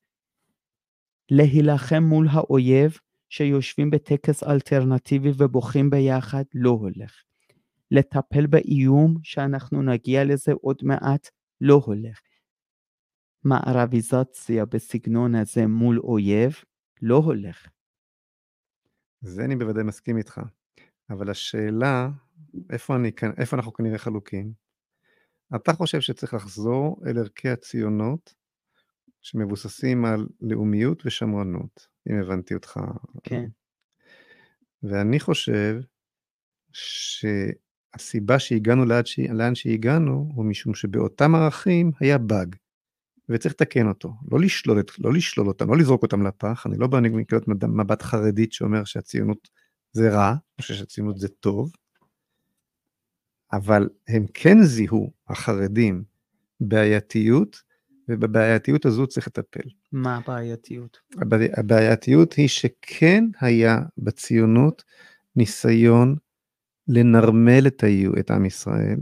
[1.31, 2.99] להילחם מול האויב
[3.29, 7.23] שיושבים בטקס אלטרנטיבי ובוכים ביחד, לא הולך.
[7.91, 11.29] לטפל באיום שאנחנו נגיע לזה עוד מעט,
[11.61, 12.21] לא הולך.
[13.45, 16.53] מערביזציה בסגנון הזה מול אויב,
[17.03, 17.69] לא הולך.
[19.21, 20.41] זה אני בוודאי מסכים איתך.
[21.11, 22.09] אבל השאלה,
[22.71, 24.53] איפה, אני, איפה אנחנו כנראה חלוקים?
[25.57, 28.35] אתה חושב שצריך לחזור אל ערכי הציונות
[29.21, 32.81] שמבוססים על לאומיות ושמרנות, אם הבנתי אותך.
[33.23, 33.45] כן.
[34.83, 35.81] ואני חושב
[37.97, 39.19] שהסיבה שהגענו לאן, ש...
[39.19, 42.57] לאן שהגענו, הוא משום שבאותם ערכים היה באג,
[43.29, 44.13] וצריך לתקן אותו.
[44.31, 44.99] לא לשלול, את...
[44.99, 49.49] לא לשלול אותם, לא לזרוק אותם לפח, אני לא בא מנקודת מבט חרדית שאומר שהציונות
[49.93, 51.73] זה רע, אני חושב שהציונות זה טוב,
[53.53, 56.05] אבל הם כן זיהו, החרדים,
[56.61, 57.63] בעייתיות,
[58.09, 59.69] ובבעייתיות הזו צריך לטפל.
[59.93, 60.99] מה הבעייתיות?
[61.17, 64.85] הבעי- הבעייתיות היא שכן היה בציונות
[65.37, 66.17] ניסיון
[66.91, 68.99] לנרמל את, היו, את עם ישראל.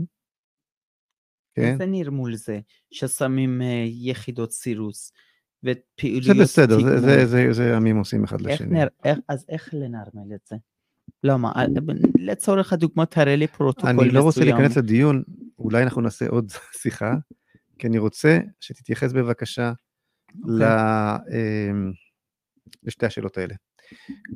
[1.55, 1.71] כן?
[1.71, 2.59] איזה נרמול זה
[2.91, 5.11] ששמים אה, יחידות סירוס
[5.61, 6.99] זה ופעילויות בסדר, זה, תגמול?
[6.99, 8.79] זה, זה, זה עמים עושים אחד איך לשני.
[8.79, 8.87] נר...
[9.05, 10.55] איך, אז איך לנרמל את זה?
[11.23, 11.51] למה?
[11.55, 11.65] אה,
[12.19, 14.57] לצורך הדוגמה תראה לי פרוטוקול אני לא רוצה מסוים.
[14.57, 15.23] להיכנס לדיון,
[15.59, 17.13] אולי אנחנו נעשה עוד שיחה,
[17.79, 19.71] כי אני רוצה שתתייחס בבקשה
[20.45, 21.71] ל, אה,
[22.83, 23.55] לשתי השאלות האלה.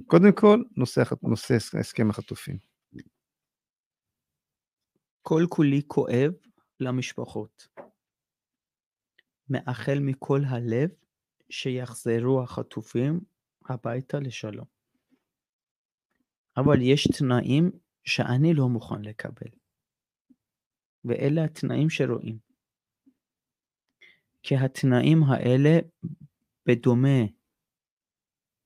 [0.08, 2.72] קודם כל, נושא, נושא הסכם החטופים.
[5.24, 6.34] כל כולי כואב
[6.80, 7.67] למשפחות.
[9.49, 10.89] מאחל מכל הלב
[11.49, 13.19] שיחזרו החטופים
[13.69, 14.65] הביתה לשלום.
[16.57, 17.71] אבל יש תנאים
[18.03, 19.47] שאני לא מוכן לקבל.
[21.05, 22.38] ואלה התנאים שרואים.
[24.43, 25.80] כי התנאים האלה,
[26.65, 27.19] בדומה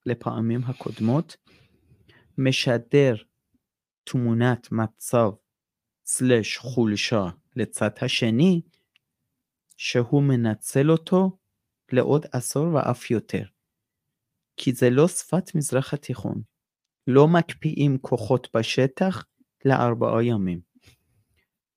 [0.06, 1.36] לפעמים הקודמות,
[2.38, 3.14] משדר
[4.04, 5.30] תמונת מצב
[6.08, 8.60] סלש חולשה לצד השני,
[9.76, 11.38] שהוא מנצל אותו
[11.92, 13.44] לעוד עשור ואף יותר.
[14.56, 16.42] כי זה לא שפת מזרח התיכון.
[17.06, 19.24] לא מקפיאים כוחות בשטח
[19.64, 20.60] לארבעה ימים.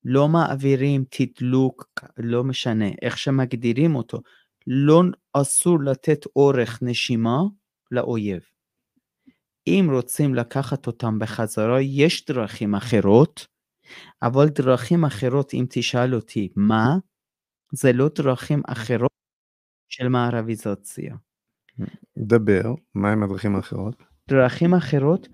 [0.04, 1.84] לא מעבירים תדלוק,
[2.18, 4.20] לא משנה, איך שמגדירים אותו.
[4.66, 5.02] לא
[5.32, 7.38] אסור לתת אורך נשימה
[7.90, 8.42] לאויב.
[9.66, 13.46] אם רוצים לקחת אותם בחזרה, יש דרכים אחרות,
[14.22, 16.86] אבל דרכים אחרות, אם תשאל אותי מה,
[17.72, 19.10] זה לא דרכים אחרות
[19.88, 21.16] של מערביזציה.
[22.18, 24.02] דבר, מהם הדרכים האחרות?
[24.28, 25.28] דרכים אחרות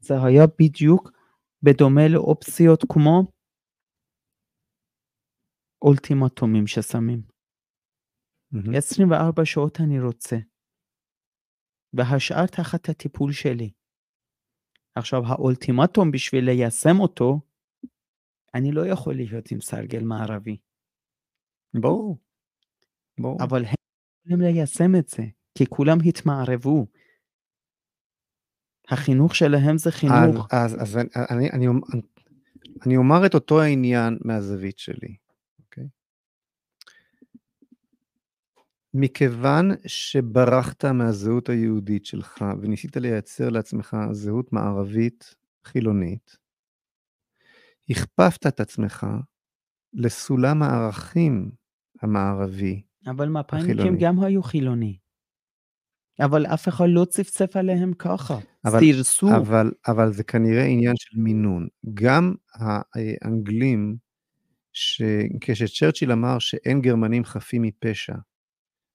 [0.00, 1.10] זה היה בדיוק
[1.62, 3.22] בדומה לאופציות כמו
[5.82, 7.22] אולטימטומים ששמים.
[8.52, 8.74] מהמם.
[8.76, 10.36] 24 שעות אני רוצה.
[11.92, 13.70] והשאר תחת הטיפול שלי.
[14.94, 17.40] עכשיו האולטימטום בשביל ליישם אותו,
[18.54, 20.56] אני לא יכול להיות עם סרגל מערבי,
[21.74, 22.18] ברור.
[23.20, 23.38] ברור.
[23.44, 23.74] אבל הם
[24.24, 25.22] יכולים ליישם את זה,
[25.58, 26.86] כי כולם התמערבו.
[28.88, 30.48] החינוך שלהם זה אז, חינוך.
[30.52, 31.66] אז, אז אני, אני, אני,
[32.86, 35.16] אני אומר את אותו העניין מהזווית שלי,
[35.58, 35.84] אוקיי?
[38.94, 45.34] מכיוון שברחת מהזהות היהודית שלך וניסית לייצר לעצמך זהות מערבית
[45.64, 46.36] חילונית,
[47.90, 49.06] הכפפת את עצמך
[49.92, 51.50] לסולם הערכים
[52.02, 52.82] המערבי.
[53.06, 53.96] אבל מפא"יניקים.
[54.00, 54.98] גם היו חילוני.
[56.20, 58.38] אבל אף אחד לא צפצף עליהם ככה.
[58.64, 59.36] אבל- סירסו.
[59.36, 61.68] אבל, אבל זה כנראה עניין של מינון.
[61.94, 63.96] גם האנגלים,
[64.72, 65.02] ש...
[65.40, 68.14] כשצ'רצ'יל אמר שאין גרמנים חפים מפשע,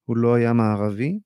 [0.06, 1.20] הוא לא היה מערבי,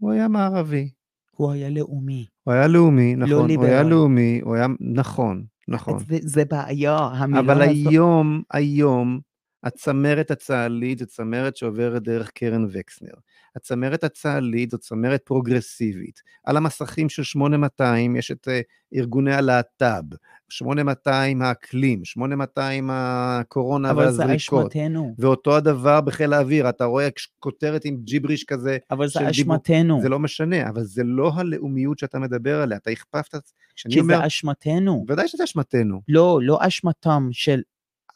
[0.00, 0.90] הוא היה מערבי.
[1.30, 2.26] הוא היה לאומי.
[2.44, 3.46] הוא היה לאומי, נכון, הוא היה
[3.82, 3.90] ליברל.
[3.90, 5.98] לאומי, הוא היה, נכון, נכון.
[5.98, 7.76] זה, זה בעיה, המילה אבל הזאת.
[7.86, 9.20] היום, היום,
[9.62, 13.14] הצמרת הצה"לית זו צמרת שעוברת דרך קרן וקסנר.
[13.58, 16.20] הצמרת הצה"לית זו צמרת פרוגרסיבית.
[16.44, 18.60] על המסכים של 8200 יש את אה,
[18.94, 20.14] ארגוני הלהט"ב,
[20.48, 24.72] 8200 האקלים, 8200 הקורונה אבל זה והזריקות.
[24.72, 25.14] אשמתנו.
[25.18, 30.00] ואותו הדבר בחיל האוויר, אתה רואה כותרת עם ג'יבריש כזה, אבל זה דיבור- אשמתנו.
[30.02, 33.50] זה לא משנה, אבל זה לא הלאומיות שאתה מדבר עליה, אתה הכפפת,
[33.90, 35.04] כי אומר, זה אשמתנו.
[35.08, 37.60] ודאי שזה אשמתנו, לא, לא אשמתם של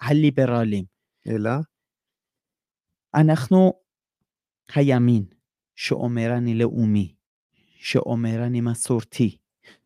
[0.01, 0.85] הליברלים.
[1.29, 1.51] אלא,
[3.15, 3.73] אנחנו
[4.75, 5.25] הימין,
[5.77, 7.15] שאומר אני לאומי,
[7.79, 9.37] שאומר אני מסורתי,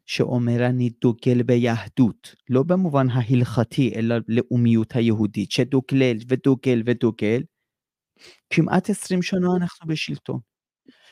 [0.06, 7.42] שאומר אני דוגל ביהדות, לא במובן ההלכתי, אלא לאומיות היהודית, שדוגל ודוגל ודוגל,
[8.50, 10.40] כמעט 20 שנה אנחנו בשלטון.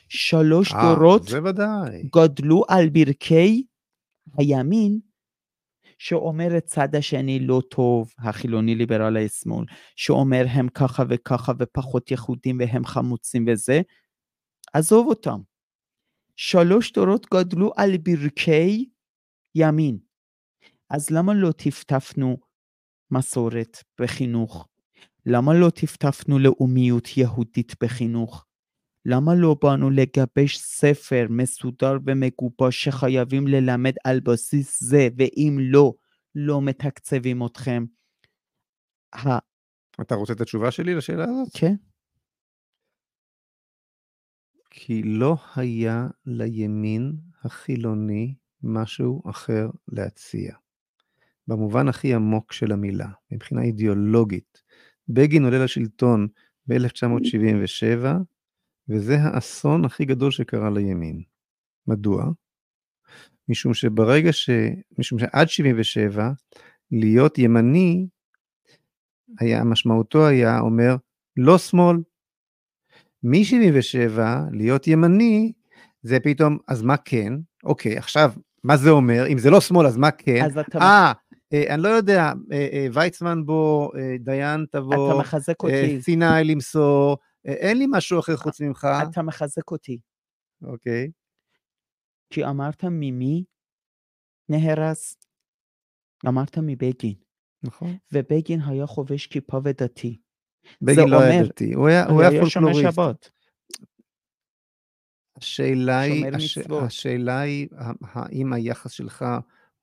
[0.08, 1.22] שלוש אה, דורות.
[2.14, 3.64] גדלו על ברכי
[4.38, 5.00] הימין,
[5.98, 9.64] שאומר הצד השני לא טוב, החילוני ליברלי שמאל,
[9.96, 13.80] שאומר הם ככה וככה ופחות יהודים והם חמוצים וזה,
[14.72, 15.40] עזוב אותם.
[16.36, 18.90] שלוש דורות גדלו על ברכי
[19.54, 19.98] ימין.
[20.90, 22.36] אז למה לא טפטפנו
[23.10, 24.68] מסורת בחינוך?
[25.26, 28.46] למה לא טפטפנו לאומיות יהודית בחינוך?
[29.06, 35.94] למה לא באנו לגבש ספר מסודר ומגובש שחייבים ללמד על בסיס זה, ואם לא,
[36.34, 37.84] לא מתקצבים אתכם?
[40.00, 41.48] אתה רוצה את התשובה שלי לשאלה הזאת?
[41.54, 41.74] כן,
[44.76, 47.12] כי לא היה לימין
[47.44, 50.54] החילוני משהו אחר להציע.
[51.48, 54.62] במובן הכי עמוק של המילה, מבחינה אידיאולוגית.
[55.08, 56.28] בגין עולה לשלטון
[56.66, 58.06] ב-1977,
[58.88, 61.22] וזה האסון הכי גדול שקרה לימין.
[61.86, 62.24] מדוע?
[63.48, 64.50] משום שברגע ש...
[64.98, 66.30] משום שעד 77,
[66.92, 68.06] להיות ימני,
[69.40, 70.96] היה, משמעותו היה אומר,
[71.36, 71.96] לא שמאל.
[73.22, 74.20] מ-77,
[74.52, 75.52] להיות ימני,
[76.02, 77.32] זה פתאום, אז מה כן?
[77.64, 78.32] אוקיי, עכשיו,
[78.64, 79.26] מה זה אומר?
[79.28, 80.44] אם זה לא שמאל, אז מה כן?
[80.44, 80.78] אז אתה...
[80.78, 81.12] אה,
[81.52, 86.02] אה, אני לא יודע, אה, ויצמן בוא, דיין תבוא, אתה מחזק אותי.
[86.02, 88.86] סיני למסור, אין לי משהו אחר חוץ ממך.
[89.10, 89.98] אתה מחזק אותי.
[90.62, 91.10] אוקיי.
[92.30, 93.44] כי אמרת ממי
[94.48, 95.16] נהרס?
[96.28, 97.14] אמרת מבגין.
[97.62, 97.96] נכון.
[98.12, 100.20] ובגין היה חובש כיפה ודתי.
[100.82, 102.94] בגין לא היה דתי, הוא היה הוא היה שומר פולקלוריסט.
[102.96, 103.30] שבת.
[105.36, 106.82] השאלה היא, שומר הש- מצוות.
[106.82, 107.68] השאלה היא,
[108.02, 109.24] האם היחס שלך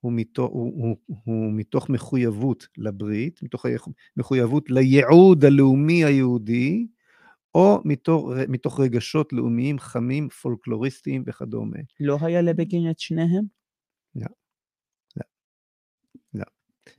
[0.00, 3.66] הוא מתוך, הוא, הוא, הוא מתוך מחויבות לברית, מתוך
[4.16, 6.86] מחויבות לייעוד הלאומי היהודי,
[7.54, 11.78] או מתוך, מתוך רגשות לאומיים חמים, פולקלוריסטיים וכדומה.
[12.00, 13.44] לא היה לבגין את שניהם?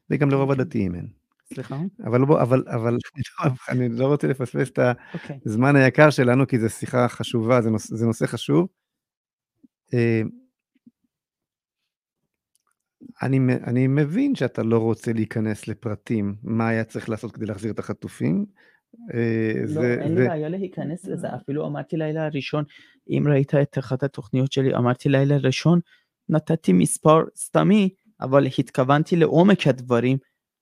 [0.10, 0.62] וגם לרוב אוקיי.
[0.62, 1.08] הדתיים אין.
[1.54, 1.80] סליחה?
[2.06, 2.98] אבל בוא, אבל, אבל
[3.70, 4.80] אני לא רוצה לפספס את
[5.14, 5.40] אוקיי.
[5.46, 8.68] הזמן היקר שלנו, כי זו שיחה חשובה, זה נושא, זה נושא חשוב.
[9.94, 10.22] אה,
[13.22, 17.80] אני, אני מבין שאתה לא רוצה להיכנס לפרטים, מה היה צריך לעשות כדי להחזיר את
[17.80, 18.46] החטופים.
[19.14, 22.64] אה, לא, זה, אין לי בעיה להיכנס לזה, אפילו אמרתי לילה הראשון,
[23.10, 25.80] אם ראית את אחת התוכניות שלי, אמרתי לילה ראשון,
[26.30, 27.90] נתתי מספר סתמי,
[28.22, 30.18] אבל התכוונתי לעומק הדברים,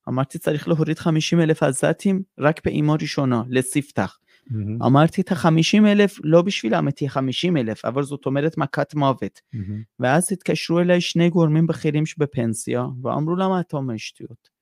[0.10, 4.18] אמרתי צריך להוריד 50 אלף עזתים רק פעימה ראשונה, לספתח.
[4.50, 9.42] מהמם, אמרתי את ה-50 אלף לא בשביל האמיתי 50 אלף, אבל זאת אומרת מכת מוות.
[9.54, 9.84] מהמם.
[10.00, 14.61] ואז התקשרו אליי שני גורמים בכירים שבפנסיה, ואמרו למה אתה אומר שטויות?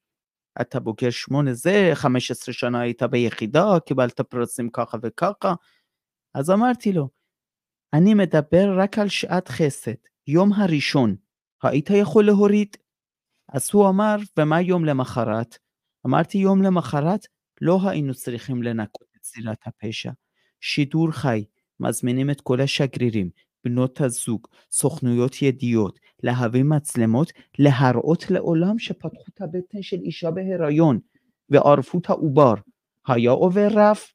[0.62, 5.54] אתה בוגר שמונה זה, 15 שנה היית ביחידה, קיבלת פרסים ככה וככה.
[6.34, 7.10] אז אמרתי לו,
[7.94, 9.94] אני מדבר רק על שעת חסד,
[10.28, 11.16] יום הראשון,
[11.64, 12.78] היית יכול להוריד?
[13.54, 15.58] אז הוא אמר, ומה יום למחרת?
[16.06, 17.26] אמרתי, יום למחרת
[17.62, 20.12] לא היינו צריכים לנקות את זירת הפשע.
[20.62, 21.46] שידור חי,
[21.80, 23.30] מזמינים את כל השגרירים,
[23.64, 31.00] בנות הזוג, סוכנויות ידיעות, להביא מצלמות, להראות לעולם שפתחו את הבטן של אישה בהיריון
[31.50, 32.54] וערפו את העובר.
[33.08, 34.14] היה עובר רף?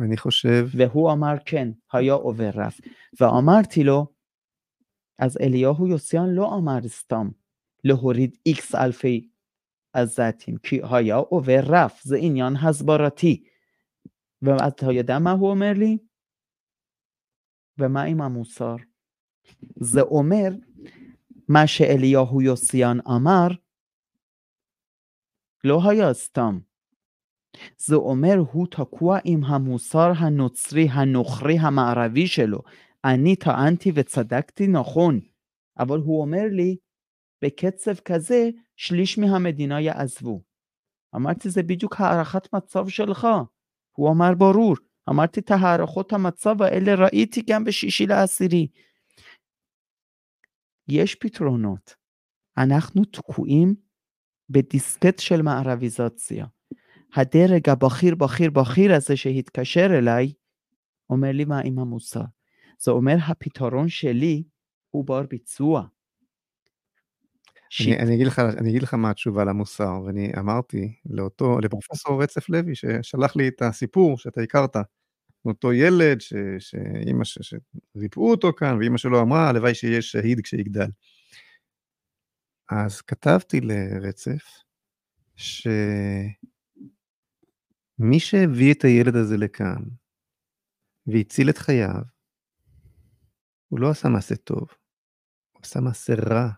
[0.00, 2.80] אני חושב, והוא אמר כן, היה עובר רף.
[3.20, 4.06] ואמרתי לו,
[5.18, 7.28] אז אליהו יוסיאן לא אמר סתם
[7.84, 9.28] להוריד איקס אלפי
[9.92, 13.42] עזתים, כי היה עובר רף, זה עניין הסברתי.
[14.42, 15.98] ואתה יודע מה הוא אומר לי?
[17.80, 18.76] ומה עם המוסר?
[19.80, 20.48] זה אומר,
[21.48, 23.48] מה שאליהו יוסיאן אמר,
[25.64, 26.58] לא היה סתם.
[27.76, 32.58] זה אומר, הוא תקוע עם המוסר הנוצרי הנוכרי המערבי שלו.
[33.04, 35.20] אני טענתי וצדקתי נכון,
[35.78, 36.76] אבל הוא אומר לי,
[37.44, 40.42] בקצב כזה, שליש מהמדינה יעזבו.
[41.16, 43.26] אמרתי, זה בדיוק הערכת מצב שלך.
[43.92, 44.76] הוא אמר, ברור.
[45.10, 48.66] אמרתי, את הערכות המצב האלה ראיתי גם בשישי לעשירי.
[50.88, 51.94] יש פתרונות.
[52.58, 53.74] אנחנו תקועים
[54.50, 56.46] בדיסקט של מערביזציה.
[57.14, 60.32] הדרג הבכיר בכיר בכיר הזה שהתקשר אליי,
[61.10, 62.22] אומר לי מה עם המוסר.
[62.78, 64.42] זה אומר הפתרון שלי
[64.90, 65.86] הוא בר ביצוע.
[67.80, 72.48] אני, אני, אגיד לך, אני אגיד לך מה התשובה למוסר, ואני אמרתי לאותו, לפרופסור רצף
[72.48, 74.76] לוי, ששלח לי את הסיפור שאתה הכרת,
[75.44, 77.38] אותו ילד ש, שאימא, ש,
[77.94, 80.90] שריפאו אותו כאן, ואימא שלו אמרה, הלוואי שיהיה שהיד כשיגדל.
[82.70, 84.44] אז כתבתי לרצף,
[85.36, 86.40] שמי
[88.18, 89.82] שהביא את הילד הזה לכאן,
[91.06, 92.02] והציל את חייו,
[93.68, 94.68] הוא לא עשה מעשה טוב,
[95.52, 96.50] הוא עשה מעשה רע.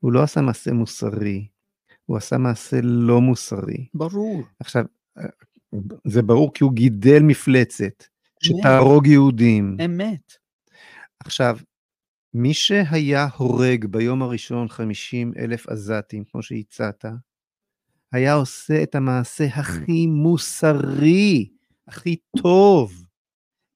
[0.00, 1.48] הוא לא עשה מעשה מוסרי,
[2.06, 3.88] הוא עשה מעשה לא מוסרי.
[3.94, 4.42] ברור.
[4.60, 4.84] עכשיו,
[6.04, 8.04] זה ברור כי הוא גידל מפלצת
[8.42, 9.76] שתהרוג יהודים.
[9.84, 10.32] אמת.
[11.20, 11.58] עכשיו,
[12.34, 17.04] מי שהיה הורג ביום הראשון 50 אלף עזתים, כמו שהצעת,
[18.12, 21.50] היה עושה את המעשה הכי מוסרי,
[21.88, 23.06] הכי טוב,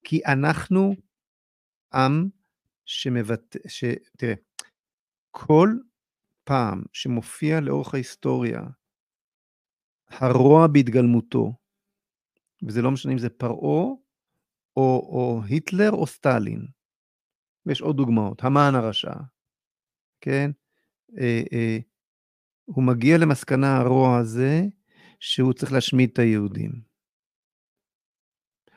[0.05, 0.95] כי אנחנו
[1.95, 2.28] עם
[2.84, 3.84] שמבטא, ש...
[4.16, 4.34] תראה,
[5.30, 5.76] כל
[6.45, 8.62] פעם שמופיע לאורך ההיסטוריה
[10.09, 11.53] הרוע בהתגלמותו,
[12.62, 13.86] וזה לא משנה אם זה פרעה,
[14.76, 16.66] או, או היטלר או סטלין,
[17.66, 19.14] ויש עוד דוגמאות, המן הרשע,
[20.20, 20.50] כן?
[21.18, 21.78] אה, אה,
[22.64, 24.62] הוא מגיע למסקנה הרוע הזה,
[25.20, 26.72] שהוא צריך להשמיד את היהודים.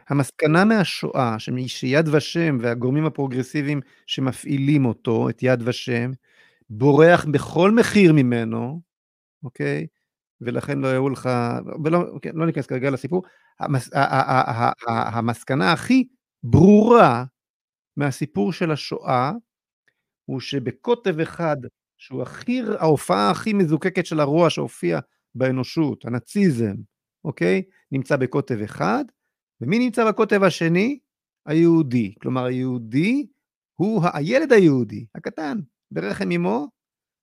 [0.09, 1.35] המסקנה מהשואה,
[1.67, 6.11] שיד ושם והגורמים הפרוגרסיביים שמפעילים אותו, את יד ושם,
[6.69, 8.81] בורח בכל מחיר ממנו,
[9.43, 9.87] אוקיי?
[10.41, 11.29] ולכן לא יראו לך,
[11.83, 13.23] ולא אוקיי, לא ניכנס כרגע לסיפור,
[13.59, 13.89] המס,
[14.87, 16.07] המסקנה הכי
[16.43, 17.25] ברורה
[17.97, 19.31] מהסיפור של השואה,
[20.25, 21.57] הוא שבקוטב אחד
[21.97, 24.99] שהוא הכי, ההופעה הכי מזוקקת של הרוע שהופיע
[25.35, 26.75] באנושות, הנאציזם,
[27.25, 27.63] אוקיי?
[27.91, 29.05] נמצא בקוטב אחד,
[29.61, 30.99] ומי נמצא בקוטב השני?
[31.45, 32.15] היהודי.
[32.21, 33.27] כלומר, היהודי
[33.75, 35.57] הוא הילד היהודי, הקטן,
[35.91, 36.67] ברחם אמו,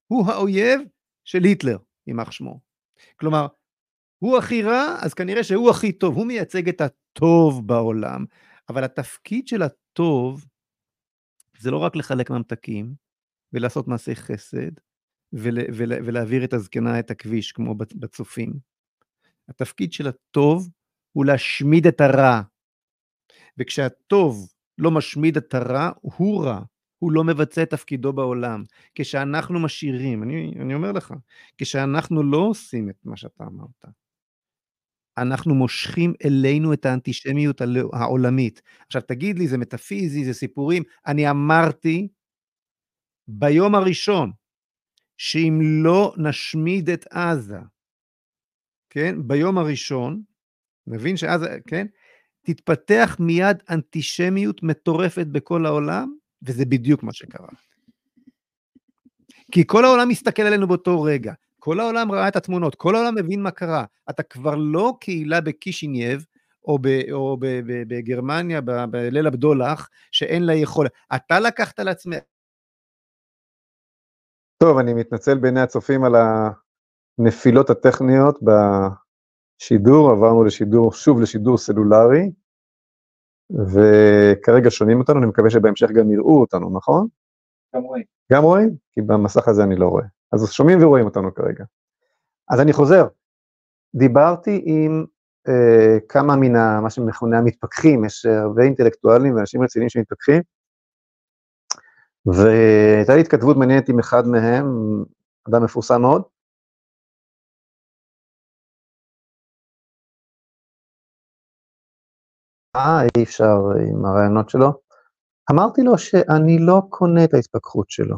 [0.07, 0.81] הוא האויב
[1.25, 2.72] של היטלר, יימח שמו.
[3.19, 3.47] כלומר,
[4.19, 8.25] הוא הכי רע, אז כנראה שהוא הכי טוב, הוא מייצג את הטוב בעולם,
[8.69, 10.45] אבל התפקיד של הטוב
[11.59, 12.95] זה לא רק לחלק ממתקים
[13.53, 14.71] ולעשות מעשי חסד
[15.33, 18.53] ול, ול, ולהעביר את הזקנה את הכביש כמו בצופים.
[19.49, 20.69] התפקיד של הטוב
[21.11, 22.41] הוא להשמיד את הרע.
[23.57, 26.61] וכשהטוב לא משמיד את הרע, הוא רע.
[27.03, 28.63] הוא לא מבצע את תפקידו בעולם.
[28.95, 31.13] כשאנחנו משאירים, אני, אני אומר לך,
[31.57, 33.85] כשאנחנו לא עושים את מה שאתה אמרת,
[35.17, 37.61] אנחנו מושכים אלינו את האנטישמיות
[37.93, 38.61] העולמית.
[38.87, 42.07] עכשיו תגיד לי, זה מטאפיזי, זה סיפורים, אני אמרתי
[43.27, 44.31] ביום הראשון,
[45.17, 47.59] שאם לא נשמיד את עזה,
[48.89, 50.21] כן, ביום הראשון,
[50.87, 51.87] מבין שעזה, כן,
[52.41, 57.47] תתפתח מיד אנטישמיות מטורפת בכל העולם, וזה בדיוק מה שקרה.
[59.51, 63.41] כי כל העולם מסתכל עלינו באותו רגע, כל העולם ראה את התמונות, כל העולם מבין
[63.41, 63.85] מה קרה.
[64.09, 66.25] אתה כבר לא קהילה בקישינייב,
[66.65, 70.91] או, ב, או ב, ב, בגרמניה, בליל הבדולח, שאין לה יכולת.
[71.15, 72.19] אתה לקחת על עצמך.
[74.57, 76.13] טוב, אני מתנצל בעיני הצופים על
[77.19, 78.39] הנפילות הטכניות
[79.61, 82.31] בשידור, עברנו לשידור, שוב לשידור סלולרי,
[83.51, 87.07] וכרגע שומעים אותנו, אני מקווה שבהמשך גם יראו אותנו, נכון?
[87.75, 88.03] גם רואים.
[88.31, 88.75] גם רואים?
[88.91, 90.05] כי במסך הזה אני לא רואה.
[90.33, 91.63] אז שומעים ורואים אותנו כרגע.
[92.49, 93.07] אז אני חוזר,
[93.95, 95.05] דיברתי עם
[95.47, 100.41] אה, כמה מן ה, מה שמכונה המתפכחים, יש הרבה אינטלקטואלים ואנשים רציניים שמתפכחים,
[102.25, 104.65] והייתה לי התכתבות מעניינת עם אחד מהם,
[105.49, 106.23] אדם מפורסם מאוד,
[113.17, 113.57] אי אפשר
[113.89, 114.73] עם הרעיונות שלו.
[115.51, 118.17] אמרתי לו שאני לא קונה את ההתפכחות שלו.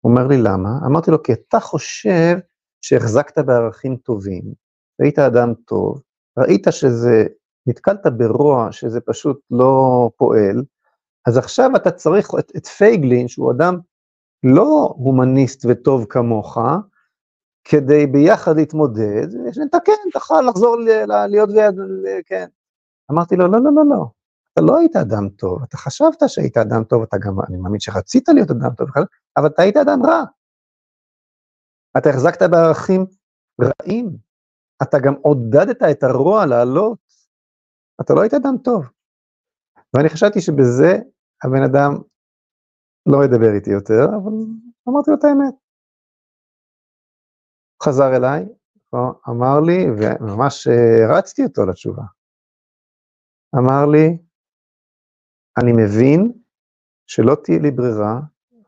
[0.00, 0.70] הוא אומר לי, למה?
[0.86, 2.38] אמרתי לו, כי אתה חושב
[2.80, 4.42] שהחזקת בערכים טובים,
[5.02, 6.02] היית אדם טוב,
[6.38, 7.26] ראית שזה,
[7.66, 10.64] נתקלת ברוע, שזה פשוט לא פועל,
[11.26, 13.78] אז עכשיו אתה צריך את, את פייגלין, שהוא אדם
[14.42, 16.58] לא הומניסט וטוב כמוך,
[17.64, 20.76] כדי ביחד להתמודד, שנתקן, תוכל לחזור
[21.28, 21.50] להיות,
[22.26, 22.46] כן.
[23.10, 24.06] אמרתי לו, לא, לא, לא, לא,
[24.52, 28.28] אתה לא היית אדם טוב, אתה חשבת שהיית אדם טוב, אתה גם, אני מאמין שרצית
[28.28, 28.88] להיות אדם טוב,
[29.36, 30.24] אבל אתה היית אדם רע.
[31.98, 33.06] אתה החזקת בערכים
[33.60, 34.16] רעים,
[34.82, 36.98] אתה גם עודדת את הרוע לעלות,
[38.00, 38.84] אתה לא היית אדם טוב.
[39.94, 40.92] ואני חשבתי שבזה
[41.44, 41.92] הבן אדם
[43.06, 44.32] לא ידבר איתי יותר, אבל
[44.88, 45.54] אמרתי לו את האמת.
[47.82, 48.46] חזר אליי,
[49.28, 50.66] אמר לי, וממש
[51.08, 52.02] הרצתי אותו לתשובה.
[53.56, 54.18] אמר לי,
[55.62, 56.32] אני מבין
[57.06, 58.20] שלא תהיה לי ברירה,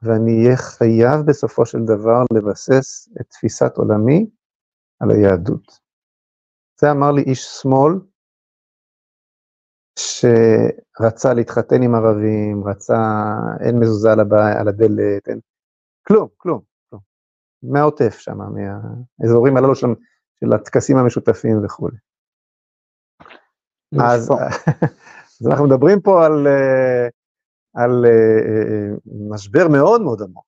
[0.02, 4.30] ואני אהיה חייב בסופו של דבר לבסס את תפיסת עולמי
[5.00, 5.80] על היהדות.
[6.80, 7.92] זה אמר לי איש שמאל,
[9.98, 12.96] שרצה להתחתן עם ערבים, רצה,
[13.60, 15.40] אין מזוזה על, הבא, על הדלת, אין,
[16.06, 17.02] כלום, כלום, כלום.
[17.62, 19.86] מהעוטף שם, מהאזורים הללו של,
[20.40, 21.96] של הטקסים המשותפים וכולי.
[23.98, 24.30] אז,
[25.40, 27.08] אז אנחנו מדברים פה על, אה,
[27.74, 28.88] על אה, אה,
[29.30, 30.46] משבר מאוד מאוד עמוק.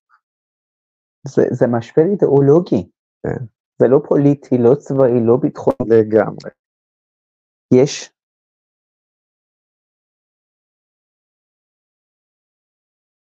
[1.26, 2.90] זה, זה משבר אידיאולוגי.
[3.22, 3.44] כן.
[3.78, 5.76] זה לא פוליטי, לא צבאי, לא ביטחוני.
[5.90, 6.50] לגמרי.
[7.74, 8.12] יש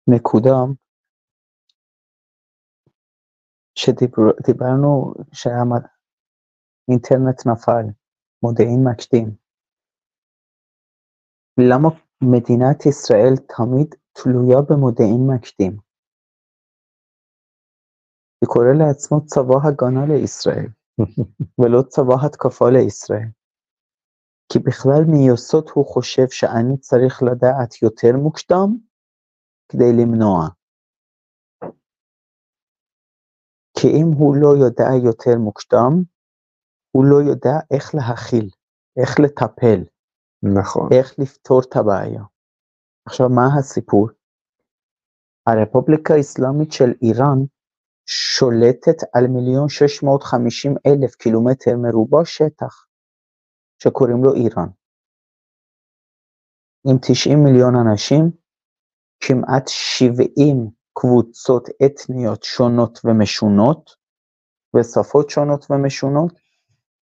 [0.08, 0.54] נקודה
[3.74, 5.86] שדיברנו שהאינטרנט
[7.46, 7.86] נפל,
[8.42, 9.45] מודיעין מקדים.
[11.60, 11.88] למה
[12.22, 15.72] מדינת ישראל תמיד תלויה במודיעין מקדים?
[18.40, 20.68] הוא קורא לעצמו צבא הגנה לישראל,
[21.58, 23.28] ולא צבא התקפה לישראל.
[24.52, 28.76] כי בכלל מיסוד הוא חושב שאני צריך לדעת יותר מוקדם
[29.68, 30.48] כדי למנוע.
[33.78, 35.92] כי אם הוא לא יודע יותר מוקדם,
[36.90, 38.50] הוא לא יודע איך להכיל,
[39.00, 39.95] איך לטפל.
[40.42, 40.88] נכון.
[40.92, 42.22] איך לפתור את הבעיה.
[43.06, 44.08] עכשיו, מה הסיפור?
[45.46, 47.38] הרפובליקה האסלאמית של איראן
[48.06, 52.86] שולטת על מיליון שש מאות חמישים אלף קילומטר מרובע שטח
[53.82, 54.68] שקוראים לו איראן.
[56.88, 58.30] עם 90 מיליון אנשים,
[59.20, 63.90] כמעט 70 קבוצות אתניות שונות ומשונות,
[64.76, 66.32] ושפות שונות ומשונות,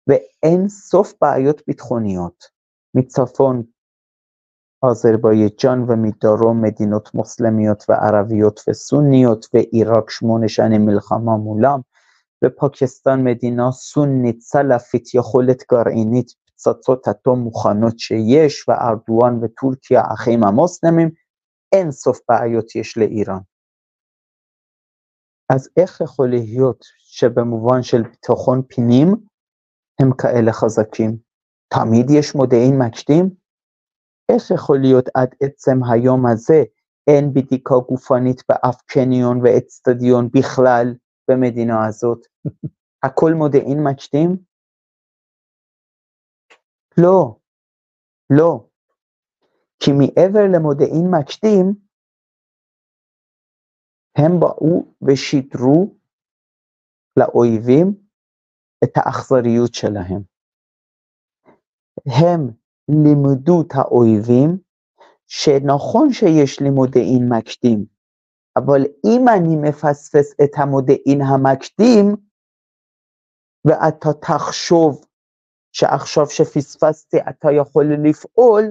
[0.07, 2.58] ואין סוף בעיות ביטחוניות.
[2.95, 3.63] מצפון
[4.91, 11.79] אזרבייג'אן ומדרום מדינות מוסלמיות וערביות וסוניות, ועיראק שמונה שנים מלחמה מולם,
[12.45, 21.09] ופקיסטן מדינה סונית סלאפית יכולת גרעינית פצצות אטום מוכנות שיש, וארדואן וטורקיה אחים המוסלמים,
[21.71, 23.39] אין סוף בעיות יש לאיראן.
[25.53, 29.15] אז איך יכול להיות שבמובן של ביטחון פנים
[30.01, 31.28] הם כאלה חזקים?
[31.73, 33.29] תמיד יש מודיעין מקדים?
[34.31, 36.63] איך יכול להיות עד עצם היום הזה
[37.07, 40.95] אין בדיקה גופנית באף קניון ואצטדיון בכלל
[41.29, 42.19] במדינה הזאת?
[43.05, 44.37] הכל מודיעין מקדים?
[46.97, 47.39] לא,
[48.29, 48.65] לא.
[49.79, 51.75] כי מעבר למודיעין מקדים,
[54.17, 55.95] הם באו ושידרו
[57.19, 57.93] לאויבים
[58.83, 60.38] את האכזריות שלהם.
[62.05, 62.51] הם
[62.89, 64.57] לימדו את האויבים
[65.27, 67.85] שנכון שיש לי מודיעין מקדים,
[68.57, 72.15] אבל אם אני מפספס את המודיעין המקדים,
[73.65, 75.05] ואתה תחשוב
[75.71, 78.63] שעכשיו שפספסתי אתה יכול לפעול,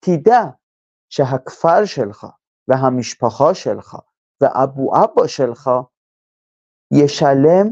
[0.00, 0.40] תדע
[1.08, 2.26] שהכפר שלך
[2.68, 3.96] והמשפחה שלך
[4.40, 5.70] ואבו אבא שלך
[6.92, 7.66] ישלם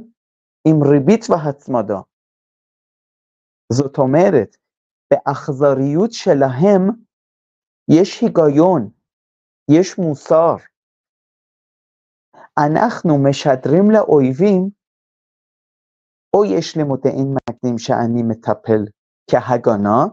[0.68, 2.00] עם ריבית והצמדה.
[3.72, 4.56] זאת אומרת,
[5.10, 6.82] באכזריות שלהם
[7.90, 8.90] יש היגיון,
[9.70, 10.56] יש מוסר.
[12.58, 14.70] אנחנו משדרים לאויבים,
[16.36, 18.82] או יש לי מודיעין מקדים שאני מטפל
[19.30, 20.04] כהגנה,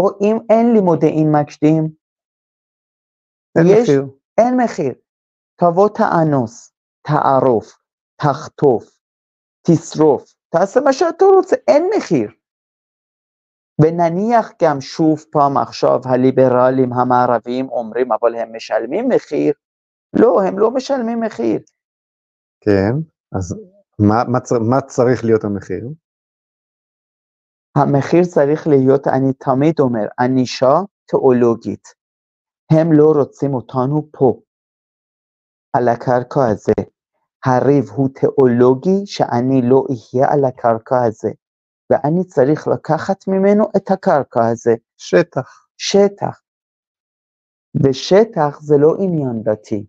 [0.00, 1.82] או אם אין לי מודיעין מקדים,
[3.58, 4.02] אין יש, מחיר.
[4.38, 4.94] אין מחיר.
[5.60, 6.72] תבוא תאנוס,
[7.06, 7.66] תערוף,
[8.16, 8.98] תחטוף,
[9.66, 12.30] תשרוף, תעשה מה שאתה רוצה, אין מחיר.
[13.80, 19.52] ונניח גם שוב פעם עכשיו הליברלים המערביים אומרים אבל הם משלמים מחיר,
[20.16, 21.60] לא, הם לא משלמים מחיר.
[22.60, 22.92] כן,
[23.36, 23.56] אז
[23.98, 25.88] מה, מה, צר, מה צריך להיות המחיר?
[27.76, 31.88] המחיר צריך להיות, אני תמיד אומר, ענישה תיאולוגית.
[32.72, 34.40] הם לא רוצים אותנו פה,
[35.72, 36.72] על הקרקע הזה.
[37.44, 41.30] הריב הוא תיאולוגי שאני לא אהיה על הקרקע הזה,
[41.90, 45.66] ואני צריך לקחת ממנו את הקרקע הזה, שטח.
[45.76, 46.40] שטח.
[47.84, 49.86] ושטח זה לא עניין דתי.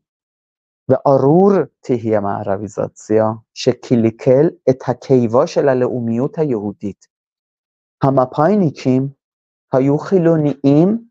[0.90, 7.08] וארור תהיה מערביזציה שקלקל את הקיבה של הלאומיות היהודית.
[8.04, 9.08] המפא"יניקים
[9.74, 11.08] היו חילוניים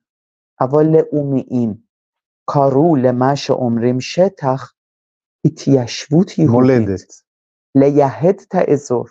[0.61, 1.75] אבל לאומיים.
[2.51, 4.73] קראו למה שאומרים שטח
[5.47, 6.51] התיישבות יהודית.
[6.51, 7.13] מולדת.
[7.75, 9.05] לייהד את האזור,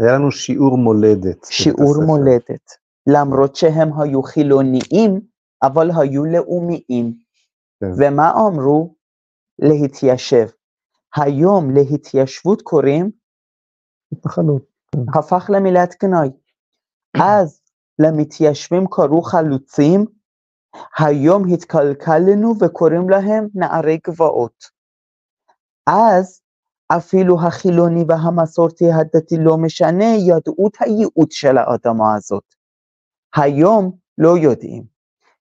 [0.00, 1.46] היה לנו שיעור מולדת.
[1.50, 2.04] שיעור.
[2.06, 2.70] מולדת.
[3.06, 5.20] למרות שהם היו חילוניים,
[5.62, 7.14] אבל היו לאומיים.
[7.80, 7.90] כן.
[7.98, 8.94] ומה אמרו?
[9.58, 10.46] להתיישב.
[11.16, 13.10] היום להתיישבות קוראים,
[14.12, 14.62] התנחלות.
[15.14, 16.30] הפך למילת גנאי.
[17.20, 17.60] אז
[17.98, 20.04] למתיישבים קראו חלוצים,
[20.98, 24.64] היום התקלקלנו וקוראים להם נערי גבעות.
[25.86, 26.42] אז
[26.96, 32.54] אפילו החילוני והמסורתי הדתי לא משנה, ידעו את הייעוד של האדמה הזאת.
[33.36, 34.84] היום לא יודעים.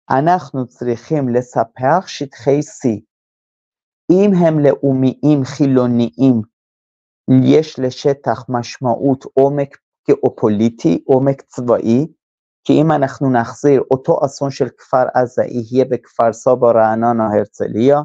[0.09, 2.89] אנחנו צריכים לספח שטחי C.
[4.11, 6.41] אם הם לאומיים חילוניים,
[7.43, 9.77] יש לשטח משמעות עומק
[10.07, 12.07] גיאופוליטי, עומק צבאי,
[12.63, 18.01] כי אם אנחנו נחזיר אותו אסון של כפר עזה יהיה בכפר סבא, רעננה, הרצליה,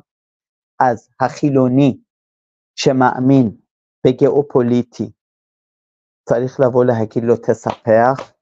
[0.81, 1.99] אז החילוני
[2.77, 3.57] שמאמין
[4.07, 5.11] בגיאופוליטי
[6.29, 8.33] צריך לבוא להגיד לו תספח,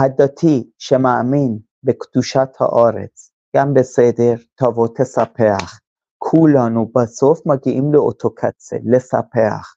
[0.00, 5.80] הדתי שמאמין בקדושת הארץ, גם בסדר, תבוא תספח.
[6.18, 9.74] כולנו בסוף מגיעים לאותו קצה, לספח.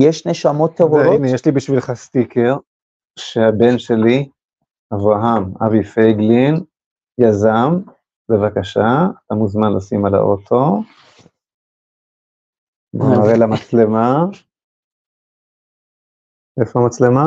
[0.00, 2.56] יש נשמות טהורות, והנה, יש לי בשבילך סטיקר,
[3.18, 4.28] שהבן שלי,
[4.94, 6.54] אברהם אבי פייגלין,
[7.20, 7.80] יזם,
[8.30, 10.82] בבקשה, אתה מוזמן לשים על האוטו.
[12.94, 14.24] נראה למצלמה.
[16.60, 17.26] איפה המצלמה?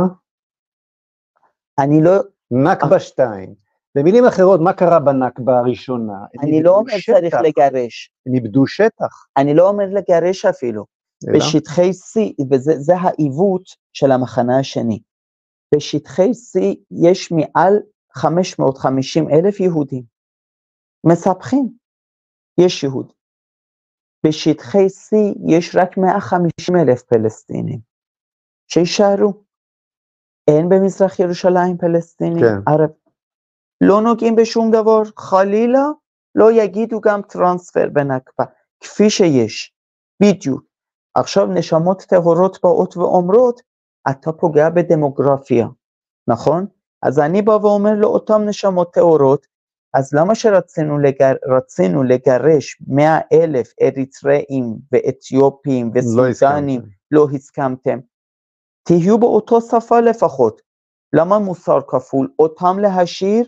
[1.79, 2.11] אני לא,
[2.51, 3.55] נכבה 2.
[3.95, 6.25] במילים אחרות, מה קרה בנכבה הראשונה?
[6.43, 9.25] אני לא אומר צריך שטח, לגרש, הם איבדו שטח.
[9.37, 10.85] אני לא אומר לגרש אפילו.
[11.27, 11.39] אלא?
[11.39, 12.19] בשטחי C,
[12.51, 13.63] וזה זה העיוות
[13.93, 14.99] של המחנה השני.
[15.75, 16.59] בשטחי C
[16.91, 17.73] יש מעל
[18.13, 20.03] 550 אלף יהודים.
[21.05, 21.69] מספחים,
[22.59, 23.13] יש יהוד.
[24.25, 25.15] בשטחי C
[25.47, 27.79] יש רק 150 אלף פלסטינים,
[28.67, 29.33] שישארו.
[30.47, 32.71] אין במזרח ירושלים פלסטינים, כן.
[32.71, 32.89] ערב.
[33.81, 35.83] לא נוגעים בשום דבר, חלילה
[36.35, 38.45] לא יגידו גם טרנספר בנכבה,
[38.79, 39.73] כפי שיש,
[40.23, 40.63] בדיוק.
[41.15, 43.61] עכשיו נשמות טהורות באות ואומרות,
[44.09, 45.67] אתה פוגע בדמוגרפיה,
[46.27, 46.65] נכון?
[47.01, 49.47] אז אני בא ואומר לאותם נשמות טהורות,
[49.93, 56.89] אז למה שרצינו לגר, רצינו לגרש 100 אלף אריתראים ואתיופים לא וסודנים, הסכמתם.
[57.11, 57.99] לא הסכמתם?
[58.83, 60.61] תהיו באותו שפה לפחות.
[61.13, 62.29] למה מוסר כפול?
[62.39, 63.45] אותם להשאיר,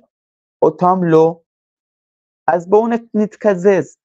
[0.62, 1.40] אותם לא.
[2.48, 3.98] אז בואו נת- נתקזז,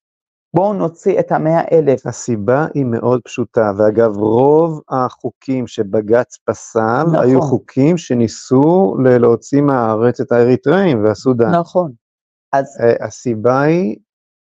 [0.54, 2.06] בואו נוציא את המאה אלף.
[2.06, 7.16] הסיבה היא מאוד פשוטה, ואגב, רוב החוקים שבג"ץ פסל, נכון.
[7.16, 11.50] היו חוקים שניסו להוציא מהארץ את האריתראים והסודן.
[11.50, 11.92] נכון.
[12.52, 13.96] אז אה, הסיבה היא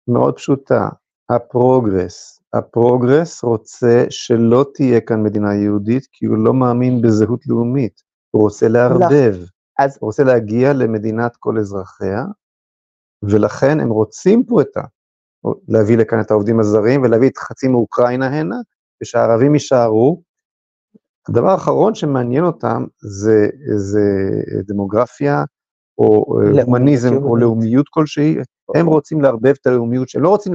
[0.08, 0.88] מאוד פשוטה,
[1.30, 2.40] הפרוגרס.
[2.52, 8.68] הפרוגרס רוצה שלא תהיה כאן מדינה יהודית, כי הוא לא מאמין בזהות לאומית, הוא רוצה
[8.68, 9.34] לערבב,
[9.78, 12.24] אז הוא רוצה להגיע למדינת כל אזרחיה,
[13.22, 14.80] ולכן הם רוצים פה את ה...
[15.68, 18.56] להביא לכאן את העובדים הזרים ולהביא את חצי מאוקראינה הנה,
[19.02, 20.22] ושהערבים יישארו.
[21.28, 24.02] הדבר האחרון שמעניין אותם זה, זה
[24.66, 25.44] דמוגרפיה,
[25.98, 27.36] או לאומיות הומניזם, או.
[27.36, 28.36] לאומיות כלשהי,
[28.74, 30.54] הם רוצים לערבב את הלאומיות שלהם, לא רוצים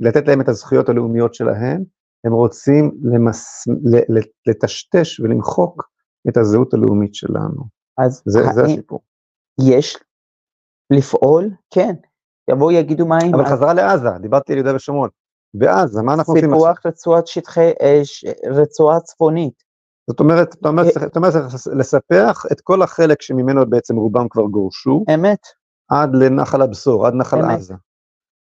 [0.00, 1.82] לתת להם את הזכויות הלאומיות שלהם,
[2.24, 3.68] הם רוצים למס,
[4.46, 5.88] לטשטש ולמחוק
[6.28, 7.62] את הזהות הלאומית שלנו.
[7.98, 9.00] אז זה, זה האם הסיפור.
[9.60, 9.98] יש
[10.90, 11.50] לפעול?
[11.70, 11.94] כן.
[12.50, 15.08] יבואו יגידו מה אם אבל חזרה לעזה, דיברתי על יהודה ושומרון.
[15.54, 16.68] בעזה, מה אנחנו עושים עכשיו?
[16.68, 18.02] סיפוח רצועת שטחי, אה,
[18.50, 19.64] רצועה צפונית.
[20.10, 23.96] זאת אומרת, אתה אומר, אה, צריך- אתה אומר צריך לספח את כל החלק שממנו בעצם
[23.96, 25.38] רובם כבר גורשו, אמת,
[25.88, 27.40] עד לנחל הבשור, עד נחל.
[27.50, 27.74] עזה.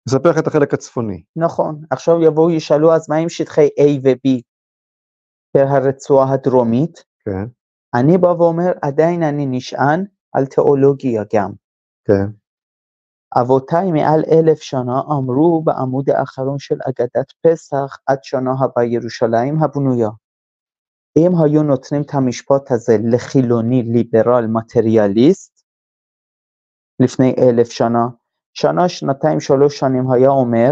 [0.07, 1.23] לספח את החלק הצפוני.
[1.35, 1.81] נכון.
[1.91, 4.41] עכשיו יבואו ישאלו אז מה עם שטחי A ו-B
[5.55, 7.03] ברצועה הדרומית?
[7.25, 7.45] כן,
[7.95, 11.51] אני בא ואומר עדיין אני נשען על תיאולוגיה גם.
[12.07, 12.25] כן,
[13.41, 20.09] אבותיי מעל אלף שנה אמרו בעמוד האחרון של אגדת פסח עד שנה הבאה ירושלים הבנויה.
[21.19, 25.65] אם היו נותנים את המשפט הזה לחילוני ליברל מטריאליסט
[26.99, 28.07] לפני אלף שנה,
[28.53, 30.71] שנה, שנתיים, שלוש שנים היה אומר,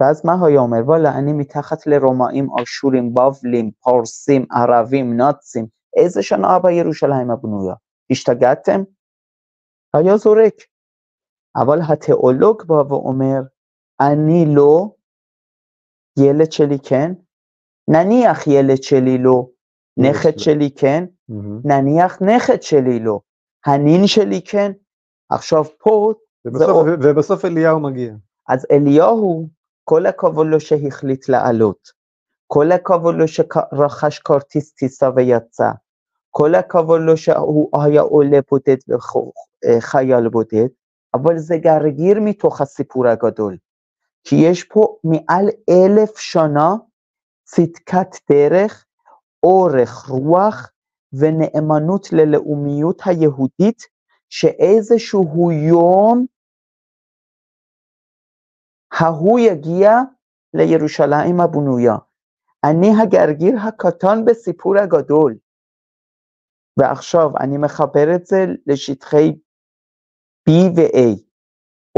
[0.00, 0.78] ואז מה היה אומר?
[0.86, 5.66] וואלה, אני מתחת לרומאים, אשורים, בבלים, פרסים, ערבים, נאצים,
[5.96, 7.74] איזה שנה הבאה ירושלים הבנויה?
[8.10, 8.80] השתגעתם?
[9.94, 10.54] היה זורק.
[11.56, 13.40] אבל התיאולוג בא ואומר,
[14.00, 14.94] אני לא,
[16.18, 17.12] ילד שלי כן,
[17.88, 19.46] נניח ילד שלי לא,
[19.96, 20.38] נכד.
[20.38, 21.04] שלי כן.
[21.64, 23.20] נניח נכד שלי לא,
[23.66, 24.72] הנין שלי כן.
[25.30, 26.12] עכשיו פה,
[26.46, 28.14] ובסוף- אליהו מגיע.
[28.48, 29.48] אז אליהו,
[29.84, 31.88] כל הכבוד לו שהחליט לעלות,
[32.46, 35.70] כל הכבוד לו שרכש כרטיס טיסה ויצא,
[36.30, 40.68] כל הכבוד לו שהוא היה עולה בודד וחייל בודד,
[41.14, 43.56] אבל זה גרגיר מתוך הסיפור הגדול.
[44.24, 46.74] כי יש פה מעל אלף שנה
[47.56, 48.84] צדקת דרך,
[49.42, 50.70] אורך רוח
[51.12, 53.82] ונאמנות ללאומיות היהודית,
[54.28, 56.26] שאיזשהו יום
[58.92, 59.90] ההוא יגיע
[60.54, 61.96] לירושלים הבנויה.
[62.64, 65.36] אני הגרגיר הקטן בסיפור הגדול.
[66.76, 69.32] ועכשיו אני מחבר את זה לשטחי
[70.48, 71.20] B ו-A,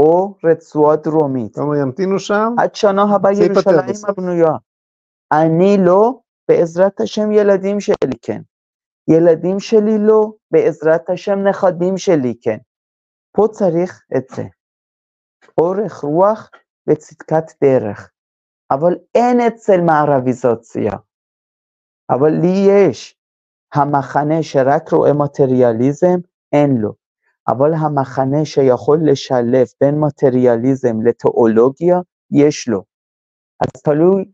[0.01, 1.57] או רצועה דרומית.
[1.57, 3.95] אומר, ימתינו שם, עד שנה הבאה ירושלים.
[4.09, 4.51] הבנויה.
[5.31, 8.41] אני לא, בעזרת השם ילדים שלי כן.
[9.07, 12.57] ילדים שלי לא, בעזרת השם נכדים שלי כן.
[13.31, 14.43] פה צריך את זה.
[15.61, 16.49] אורך רוח
[16.89, 18.11] וצדקת דרך.
[18.71, 20.91] אבל אין אצל מערביזציה.
[22.09, 23.17] אבל לי יש.
[23.73, 26.19] המחנה שרק רואה מטריאליזם,
[26.53, 26.93] אין לו.
[27.47, 31.97] אבל המחנה שיכול לשלב בין מטריאליזם לתיאולוגיה,
[32.31, 32.83] יש לו.
[33.59, 34.31] אז תלוי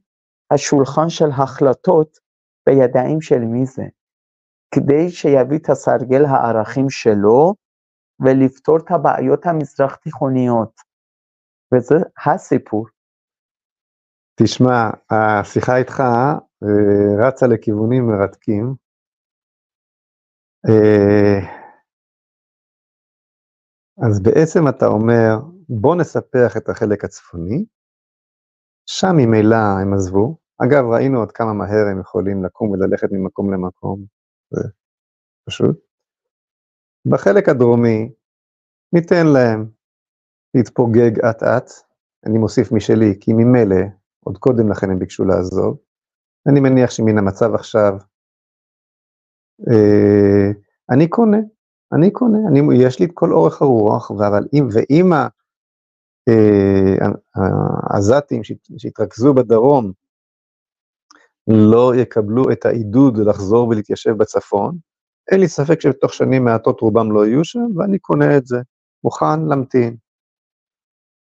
[0.54, 2.18] השולחן של החלטות
[2.66, 3.84] בידיים של מי זה.
[4.76, 7.54] כדי שיביא את הסרגל הערכים שלו
[8.20, 10.82] ולפתור את הבעיות המזרח תיכוניות.
[11.74, 12.88] וזה הסיפור.
[14.40, 18.76] תשמע, השיחה איתך אה, רצה לכיוונים מרתקים.
[20.70, 21.40] אה,
[24.08, 25.30] אז בעצם אתה אומר,
[25.70, 27.66] בוא נספח את החלק הצפוני,
[28.86, 30.43] שם ממילא הם עזבו.
[30.58, 34.06] אגב, ראינו עד כמה מהר הם יכולים לקום וללכת ממקום למקום,
[34.50, 34.62] זה
[35.46, 35.80] פשוט.
[37.08, 38.12] בחלק הדרומי,
[38.94, 39.70] ניתן להם
[40.54, 41.72] להתפוגג אט-אט,
[42.26, 43.86] אני מוסיף משלי, כי ממילא
[44.20, 45.78] עוד קודם לכן הם ביקשו לעזוב.
[46.50, 47.94] אני מניח שמן המצב עכשיו,
[49.72, 50.52] אה,
[50.90, 51.38] אני קונה,
[51.94, 55.14] אני קונה, אני, יש לי את כל אורך הרוח, אבל אם, ואם
[56.30, 57.08] אה,
[57.90, 58.42] העזתים
[58.78, 59.92] שהתרכזו בדרום
[61.48, 64.78] לא יקבלו את העידוד לחזור ולהתיישב בצפון,
[65.32, 68.58] אין לי ספק שבתוך שנים מעטות רובם לא יהיו שם, ואני קונה את זה,
[69.04, 69.98] מוכן להמתין.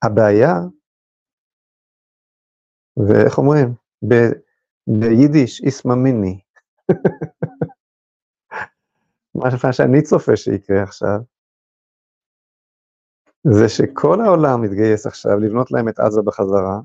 [0.05, 0.55] הבעיה,
[2.97, 3.75] ואיך אומרים,
[4.09, 4.15] ב,
[5.01, 6.41] ביידיש, איסמא מיני.
[9.35, 11.19] מה שאני צופה שיקרה עכשיו,
[13.53, 16.81] זה שכל העולם מתגייס עכשיו לבנות להם את עזה בחזרה,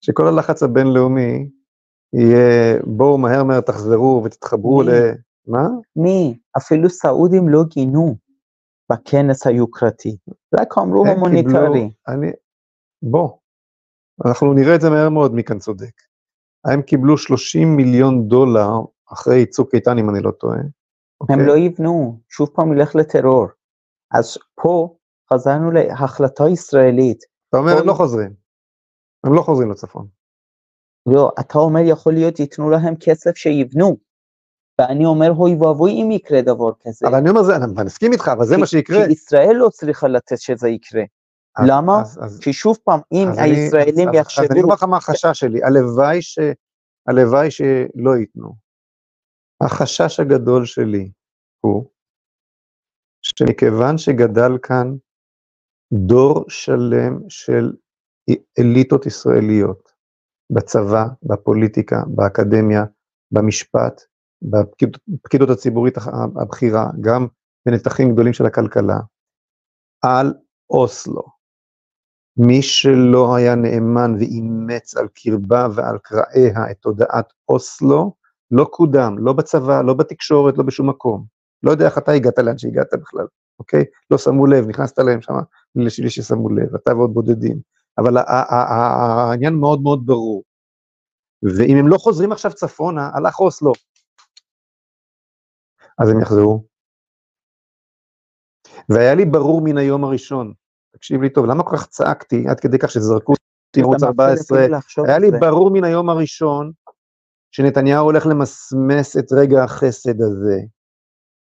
[0.00, 1.50] שכל הלחץ הבינלאומי
[2.18, 4.90] יהיה בואו מהר מהר תחזרו ותתחברו מי?
[4.90, 4.90] ל...
[5.46, 5.68] מה?
[5.96, 6.38] מי?
[6.56, 8.16] אפילו סעודים לא גינו
[8.92, 10.16] בכנס היוקרתי,
[10.54, 11.90] רק אמרו הומניטרי.
[12.08, 12.32] אני,
[13.02, 13.30] בוא,
[14.26, 15.92] אנחנו נראה את זה מהר מאוד מי כאן צודק.
[16.64, 18.70] הם קיבלו 30 מיליון דולר
[19.12, 20.58] אחרי צוק איתן, אם אני לא טועה.
[20.58, 20.70] הם
[21.20, 21.46] אוקיי?
[21.46, 23.46] לא יבנו, שוב פעם ילך לטרור.
[24.10, 24.96] אז פה
[25.32, 27.18] חזרנו להחלטה ישראלית.
[27.48, 28.32] אתה אומר, הם לא חוזרים.
[29.24, 30.06] הם לא חוזרים לצפון.
[31.06, 33.96] לא, אתה אומר יכול להיות ייתנו להם כסף שיבנו.
[34.80, 37.06] ואני אומר אוי ואבוי אם יקרה דבר כזה.
[37.08, 39.06] אבל אני אומר, זה, אני מסכים איתך, אבל זה כי- מה שיקרה.
[39.06, 41.02] כי ישראל לא צריכה לתת שזה יקרה.
[41.56, 42.00] אז- למה?
[42.00, 44.74] אז- אז- כי שוב פעם, אם אז אני- הישראלים אז- אז- אז אני יחשבו, אומר
[44.74, 46.38] לך מה החשש שלי, הלוואי ש...
[47.08, 48.54] הלוואי שלא ייתנו.
[49.60, 51.10] החשש הגדול שלי
[51.60, 51.90] הוא
[53.22, 54.94] שמכיוון שגדל כאן
[55.92, 57.72] דור שלם של
[58.58, 59.93] אליטות ישראליות,
[60.50, 62.84] בצבא, בפוליטיקה, באקדמיה,
[63.32, 64.00] במשפט,
[64.42, 65.94] בפקידות הציבורית
[66.42, 67.26] הבכירה, גם
[67.66, 68.98] בנתחים גדולים של הכלכלה,
[70.02, 70.34] על
[70.70, 71.22] אוסלו.
[72.36, 78.14] מי שלא היה נאמן ואימץ על קרבה ועל קרעיה את תודעת אוסלו,
[78.50, 81.24] לא קודם, לא בצבא, לא בתקשורת, לא בשום מקום.
[81.62, 83.26] לא יודע איך אתה הגעת לאן שהגעת בכלל,
[83.58, 83.84] אוקיי?
[84.10, 85.34] לא שמו לב, נכנסת להם שם,
[85.76, 87.58] לשלי ששמו לב, אתה ועוד בודדים.
[87.98, 90.42] אבל העניין מאוד מאוד ברור.
[91.42, 93.72] ואם הם לא חוזרים עכשיו צפונה, הלך אוסלו.
[95.98, 96.64] אז הם יחזרו.
[98.88, 100.52] והיה לי ברור מן היום הראשון,
[100.94, 104.76] תקשיב לי טוב, למה כל כך צעקתי עד כדי כך שזרקו אותי מפחיד 14, אפילו
[104.76, 105.30] לחשוב היה לי.
[105.40, 106.72] ברור מן היום הראשון
[107.50, 110.60] שנתניהו הולך למסמס את רגע החסד הזה.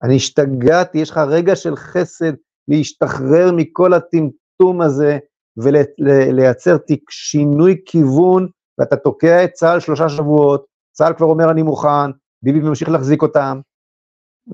[0.03, 2.34] אני השתגעתי, יש לך רגע של חסד
[2.68, 5.18] להשתחרר מכל הטמטום הזה
[5.57, 6.77] ולייצר
[7.10, 8.48] שינוי כיוון,
[8.80, 12.11] ואתה תוקע את צה"ל שלושה שבועות, צה"ל כבר אומר אני מוכן,
[12.44, 13.60] ביבי ממשיך להחזיק אותם,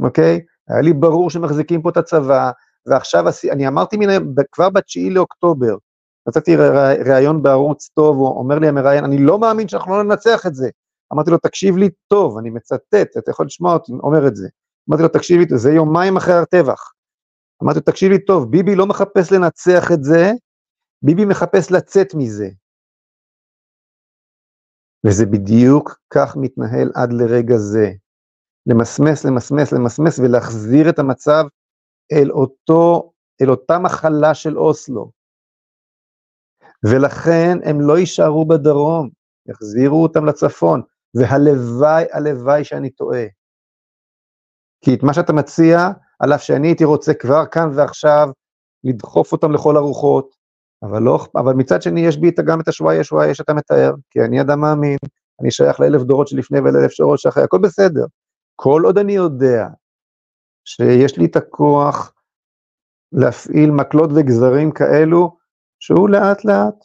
[0.02, 0.40] אוקיי?
[0.69, 2.52] היה לי ברור שמחזיקים פה את הצבא,
[2.86, 4.07] ועכשיו אני אמרתי מן,
[4.52, 5.76] כבר בתשיעי לאוקטובר,
[6.28, 6.56] נתתי
[7.06, 10.69] ראיון בערוץ טוב, הוא אומר לי המראיין, אני לא מאמין שאנחנו לא ננצח את זה.
[11.14, 14.48] אמרתי לו, תקשיב לי טוב, אני מצטט, אתה יכול לשמוע אותי אומר את זה.
[14.90, 16.91] אמרתי לו, תקשיב לי, זה יומיים אחרי הטבח.
[17.64, 20.32] אמרתי לו, תקשיב לי טוב, ביבי לא מחפש לנצח את זה,
[21.02, 22.49] ביבי מחפש לצאת מזה.
[25.07, 27.88] וזה בדיוק כך מתנהל עד לרגע זה.
[28.65, 31.44] למסמס, למסמס, למסמס, ולהחזיר את המצב
[32.11, 33.11] אל אותו,
[33.41, 35.11] אל אותה מחלה של אוסלו.
[36.86, 39.10] ולכן הם לא יישארו בדרום,
[39.45, 40.82] יחזירו אותם לצפון,
[41.14, 43.26] והלוואי, הלוואי שאני טועה.
[44.84, 45.78] כי את מה שאתה מציע,
[46.19, 48.28] על אף שאני הייתי רוצה כבר כאן ועכשיו
[48.84, 50.40] לדחוף אותם לכל הרוחות,
[50.84, 54.41] אבל, לא, אבל מצד שני יש בי גם את השבועי השבועי שאתה מתאר, כי אני
[54.41, 54.98] אדם מאמין,
[55.41, 58.06] אני שייך לאלף דורות שלפני ולאלף דורות שאחרי, הכל בסדר.
[58.56, 59.68] כל עוד אני יודע
[60.66, 62.14] שיש לי את הכוח
[63.12, 65.38] להפעיל מקלות וגזרים כאלו,
[65.80, 66.76] שהוא לאט לאט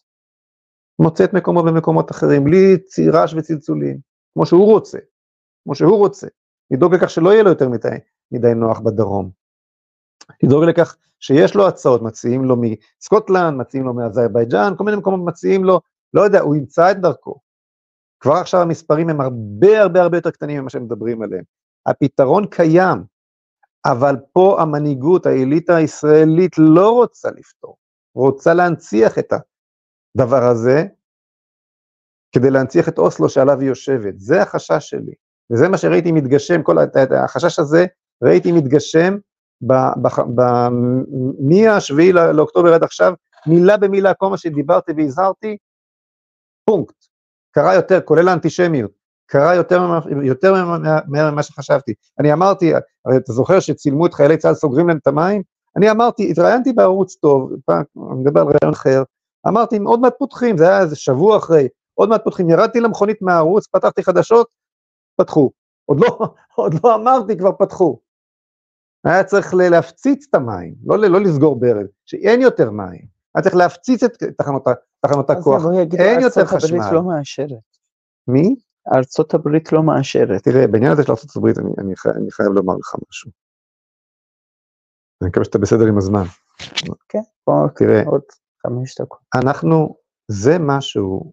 [0.99, 2.77] מוצא את מקומו במקומות אחרים, בלי
[3.13, 3.99] רעש וצלצולים,
[4.35, 4.99] כמו שהוא רוצה,
[5.65, 6.27] כמו שהוא רוצה,
[6.71, 7.89] לדאוג לכך שלא יהיה לו יותר מדי,
[8.33, 9.31] מדי נוח בדרום.
[10.43, 15.65] לדאוג לכך שיש לו הצעות, מציעים לו מסקוטלנד, מציעים לו מאזרבייג'אן, כל מיני מקומות מציעים
[15.65, 15.81] לו,
[16.15, 17.41] לא יודע, הוא ימצא את דרכו.
[18.21, 21.45] כבר עכשיו המספרים הם הרבה הרבה הרבה יותר קטנים ממה שהם מדברים עליהם.
[21.87, 23.05] הפתרון קיים,
[23.87, 27.77] אבל פה המנהיגות, האליטה הישראלית לא רוצה לפתור,
[28.15, 29.33] רוצה להנציח את
[30.17, 30.85] הדבר הזה,
[32.33, 34.15] כדי להנציח את אוסלו שעליו היא יושבת.
[34.17, 35.13] זה החשש שלי,
[35.53, 36.77] וזה מה שראיתי מתגשם, כל
[37.25, 37.87] החשש הזה
[38.25, 39.17] ראיתי מתגשם
[41.41, 43.13] מהשביעי לאוקטובר עד עכשיו,
[43.47, 45.57] מילה במילה, כל מה שדיברתי והזהרתי,
[46.65, 46.95] פונקט.
[47.51, 48.91] קרה יותר, כולל האנטישמיות,
[49.27, 49.81] קרה יותר,
[50.23, 50.55] יותר
[51.09, 51.95] ממה שחשבתי.
[52.21, 52.73] אני אמרתי,
[53.05, 55.43] הרי אתה זוכר שצילמו את חיילי צה"ל סוגרים להם את המים?
[55.77, 59.03] אני אמרתי, התראיינתי בערוץ טוב, פעם, אני מדבר על רעיון אחר,
[59.49, 63.67] אמרתי, עוד מעט פותחים, זה היה איזה שבוע אחרי, עוד מעט פותחים, ירדתי למכונית מהערוץ,
[63.67, 64.47] פתחתי חדשות,
[65.17, 65.51] פתחו.
[65.85, 66.19] עוד לא,
[66.57, 67.99] עוד לא אמרתי, כבר פתחו.
[69.07, 73.07] היה צריך להפציץ את המים, לא, לא לסגור ברז, שאין יותר מים.
[73.35, 74.65] היה צריך להפציץ את תחנות,
[75.01, 75.63] תחנות הכוח,
[75.99, 76.55] אין יותר חשמל.
[76.55, 77.77] ארצות הברית לא מאשרת.
[78.29, 78.55] מי?
[78.95, 80.43] ארצות הברית לא מאשרת.
[80.43, 83.31] תראה, בעניין הזה של ארצות הברית, אני, אני, חי, אני חייב לומר לך משהו.
[85.23, 86.25] אני מקווה שאתה בסדר עם הזמן.
[87.09, 88.23] כן, בוא, תראה, עוד
[88.63, 89.21] חמש דקות.
[89.35, 89.97] אנחנו,
[90.31, 91.33] זה משהו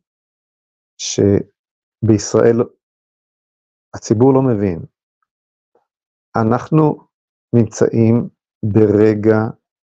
[0.98, 2.58] שבישראל
[3.94, 4.80] הציבור לא מבין.
[6.36, 7.13] אנחנו
[7.54, 8.30] נמצאים
[8.64, 9.40] ברגע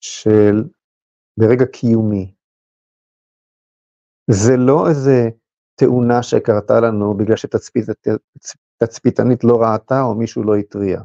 [0.01, 0.64] של,
[1.40, 2.34] ברגע קיומי.
[4.30, 5.28] זה לא איזה
[5.74, 11.01] תאונה שקרתה לנו בגלל שתצפיתנית לא ראתה או מישהו לא התריע.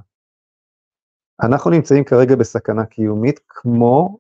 [1.44, 4.18] אנחנו נמצאים כרגע בסכנה קיומית כמו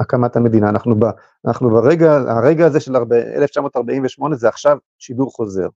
[0.00, 0.70] הקמת המדינה.
[0.70, 1.04] אנחנו, ב,
[1.46, 2.92] אנחנו ברגע, הרגע הזה של
[3.36, 5.68] 1948 זה עכשיו שידור חוזר,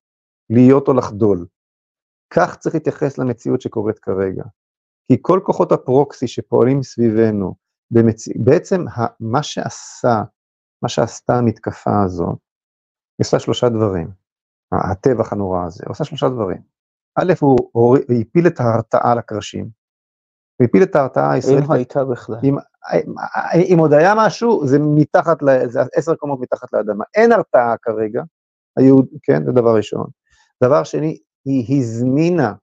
[0.51, 1.47] להיות או לחדול.
[2.31, 4.45] כך צריך להתייחס למציאות שקורית כרגע.
[5.11, 7.55] כי כל כוחות הפרוקסי שפועלים סביבנו,
[7.91, 8.29] במצ...
[8.29, 8.85] בעצם
[9.21, 10.23] מה שעשה,
[10.83, 12.29] מה שעשתה המתקפה הזאת,
[13.19, 14.11] היא עושה שלושה דברים,
[14.73, 16.61] הטבח הנורא הזה, עושה שלושה דברים.
[17.19, 19.69] א', הוא, הוא הפיל את ההרתעה לקרשים,
[20.61, 21.65] הוא הפיל את ההרתעה הישראלית.
[21.65, 22.39] אם הייתה בכלל.
[22.45, 22.57] אם,
[23.73, 27.05] אם עוד היה משהו, זה מתחת, זה עשר קומות מתחת לאדמה.
[27.15, 28.23] אין הרתעה כרגע,
[28.77, 30.07] היהוד, כן, זה דבר ראשון.
[30.65, 32.55] דבר שני, היא הזמינה,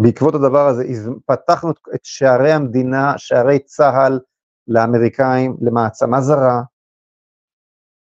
[0.00, 0.84] בעקבות הדבר הזה,
[1.26, 4.20] פתחנו את שערי המדינה, שערי צה"ל
[4.68, 6.62] לאמריקאים, למעצמה זרה,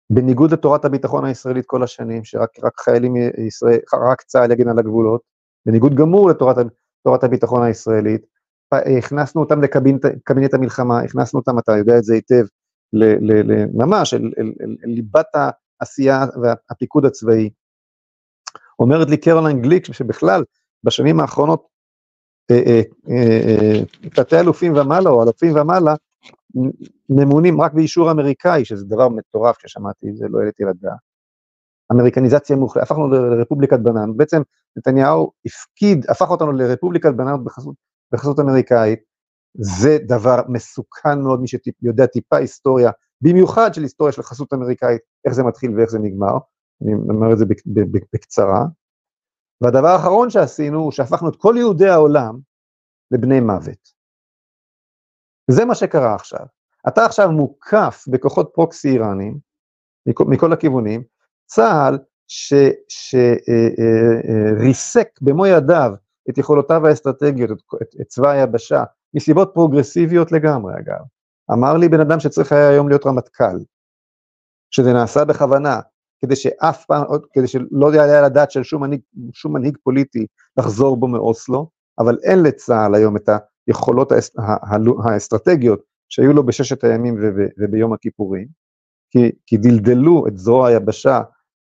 [0.10, 3.16] בניגוד לתורת הביטחון הישראלית כל השנים, שרק רק חיילים
[3.48, 5.22] ישראל, רק צה"ל יגן על הגבולות,
[5.66, 8.22] בניגוד גמור לתורת הביטחון הישראלית,
[8.98, 12.46] הכנסנו אותם לקבינט המלחמה, הכנסנו אותם, אתה יודע את זה היטב,
[12.94, 15.28] ל, ל, ל, ממש אל, אל, אל, אל ליבת
[15.82, 17.50] העשייה והפיקוד הצבאי.
[18.80, 20.44] אומרת לי קרוליין גליק, שבכלל
[20.84, 21.68] בשנים האחרונות
[22.52, 25.96] אה, אה, אה, תתי אלופים ומעלה, או אלופים ומעלה,
[27.10, 30.98] ממונים רק באישור אמריקאי, שזה דבר מטורף כששמעתי את זה, לא העליתי לדעת.
[31.92, 34.42] אמריקניזציה מוחלטת, הפכנו לרפובליקת בננות, בעצם
[34.78, 37.76] נתניהו הפקיד, הפך אותנו לרפובליקת בננות בחסות,
[38.12, 39.00] בחסות אמריקאית,
[39.60, 42.92] זה דבר מסוכן מאוד, מי שיודע טיפה היסטוריה,
[43.22, 46.38] במיוחד של היסטוריה של חסות אמריקאית, איך זה מתחיל ואיך זה נגמר,
[46.82, 47.46] אני אומר את זה
[48.14, 48.66] בקצרה.
[49.62, 52.40] והדבר האחרון שעשינו, הוא שהפכנו את כל יהודי העולם
[53.12, 53.98] לבני מוות.
[55.52, 56.46] זה מה שקרה עכשיו.
[56.88, 59.40] אתה עכשיו מוקף בכוחות פרוקסי איראנים,
[60.28, 61.04] מכל, הכיוונים,
[61.46, 61.98] צה"ל
[62.28, 63.18] שריסק
[64.98, 65.92] אה, אה, אה, במו ידיו
[66.30, 71.00] את יכולותיו האסטרטגיות, את, את, את צבא היבשה, מסיבות פרוגרסיביות לגמרי אגב.
[71.52, 73.58] אמר לי בן אדם שצריך היה היום להיות רמטכ"ל,
[74.72, 75.80] שזה נעשה בכוונה,
[76.22, 77.04] כדי שאף פעם,
[77.34, 79.02] כדי שלא יעלה על הדעת של שום מנהיג,
[79.34, 80.26] שום מנהיג פוליטי
[80.58, 81.70] לחזור בו מאוסלו,
[82.00, 83.30] אבל אין לצה"ל היום את
[83.68, 84.12] היכולות
[85.04, 87.16] האסטרטגיות שהיו לו בששת הימים
[87.60, 88.48] וביום הכיפורים,
[89.12, 91.22] כי, כי דלדלו את זרוע היבשה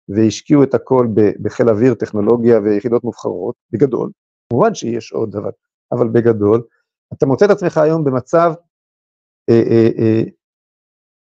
[0.08, 1.08] והשקיעו את הכל
[1.42, 4.10] בחיל אוויר, טכנולוגיה ויחידות מובחרות, בגדול,
[4.48, 5.50] כמובן שיש עוד דבר,
[5.92, 6.62] אבל בגדול,
[7.12, 8.52] אתה מוצא את עצמך היום במצב,
[9.50, 10.22] אה, אה, אה,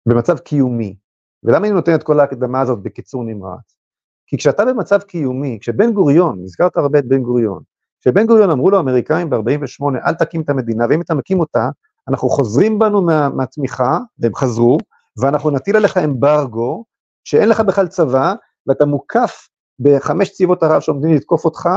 [0.09, 0.97] במצב קיומי.
[1.44, 3.78] ולמה אני נותן את כל ההקדמה הזאת בקיצור נמרץ?
[4.27, 7.62] כי כשאתה במצב קיומי, כשבן גוריון, הזכרת הרבה את בן גוריון,
[8.01, 11.69] כשבן גוריון אמרו לו האמריקאים ב-48, אל תקים את המדינה, ואם אתה מקים אותה,
[12.09, 14.78] אנחנו חוזרים בנו מה, מהתמיכה, והם חזרו,
[15.20, 16.85] ואנחנו נטיל עליך אמברגו,
[17.24, 18.35] שאין לך בכלל צבא,
[18.66, 19.48] ואתה מוקף
[19.81, 21.69] בחמש צבאות ערב שעומדים לתקוף אותך,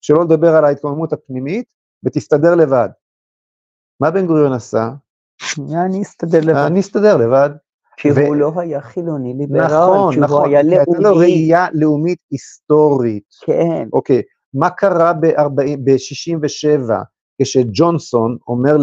[0.00, 1.66] שלא לדבר על ההתקוממות הפנימית,
[2.04, 2.88] ותסתדר לבד.
[4.00, 4.90] מה בן גוריון עשה?
[5.58, 6.56] אני אסתדר לבד.
[6.66, 7.50] אני אסתדר לבד.
[7.96, 8.26] כי ו...
[8.26, 10.76] הוא לא היה חילוני ליברל, נכון, שהוא נכון, היה לאומי.
[10.76, 13.24] הייתה לו ראייה לאומית היסטורית.
[13.44, 13.88] כן.
[13.92, 14.22] אוקיי,
[14.54, 16.92] מה קרה ב-67,
[17.42, 18.76] כשג'ונסון אומר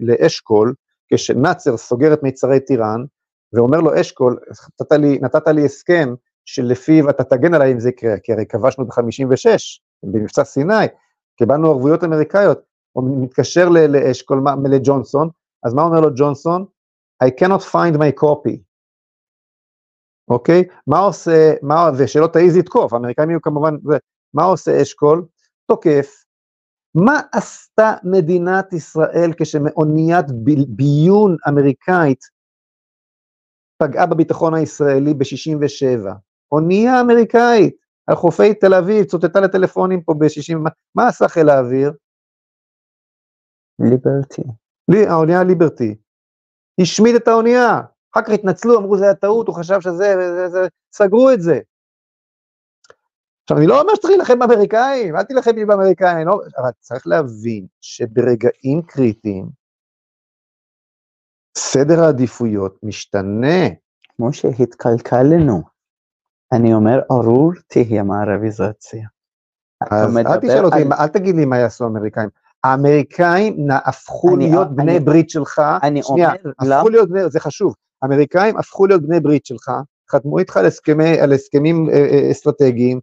[0.00, 0.74] לאשכול,
[1.12, 3.04] כשנאצר סוגר את מיצרי טיראן,
[3.52, 4.38] ואומר לו אשכול,
[4.80, 6.14] נתת לי, נתת לי הסכם
[6.44, 9.46] שלפיו אתה תגן עליי אם זה יקרה, כי הרי כבשנו ב-56,
[10.02, 10.86] במבצע סיני,
[11.36, 12.60] קיבלנו ערבויות אמריקאיות,
[12.92, 15.28] הוא מתקשר לאשכול, לג'ונסון,
[15.64, 16.64] אז מה אומר לו ג'ונסון?
[17.22, 18.58] I cannot find my copy.
[20.28, 20.64] אוקיי?
[20.86, 23.96] מה עושה, מה, ושלא תעיז לתקוף, האמריקאים יהיו כמובן, זה,
[24.34, 25.26] מה עושה אשכול?
[25.66, 26.24] תוקף.
[26.94, 30.26] מה עשתה מדינת ישראל כשמאוניית
[30.68, 32.20] ביון אמריקאית
[33.82, 36.10] פגעה בביטחון הישראלי ב-67?
[36.52, 37.76] אונייה אמריקאית
[38.06, 41.92] על חופי תל אביב, צוטטה לטלפונים פה ב-60, מה, מה עשה חיל האוויר?
[43.78, 44.42] ליברטי.
[44.88, 45.96] לי, האונייה ליברטי.
[46.80, 47.80] השמיד את האונייה,
[48.14, 51.58] אחר כך התנצלו, אמרו זה היה טעות, הוא חשב שזה, זה, זה, סגרו את זה.
[53.42, 57.66] עכשיו, אני לא אומר שצריך להילחם באמריקאים, אל תילחם לי באמריקאים, לא, אבל צריך להבין
[57.80, 59.48] שברגעים קריטיים,
[61.58, 63.68] סדר העדיפויות משתנה.
[64.16, 65.62] כמו שהתקלקלנו.
[66.52, 69.08] אני אומר, ארור תהיה מערביזציה.
[69.90, 72.28] אז אל תשאל אותי, על- אל תגיד לי מה יעשו האמריקאים.
[72.64, 76.30] האמריקאים הפכו אני- להיות בני אני- ברית שלך, אני שנייה,
[76.60, 79.70] אומר, הפכו להיות בני, זה חשוב, האמריקאים הפכו להיות בני ברית שלך,
[80.10, 83.00] חתמו איתך על, הסכמי, על הסכמים אה, אה, אסטרטגיים,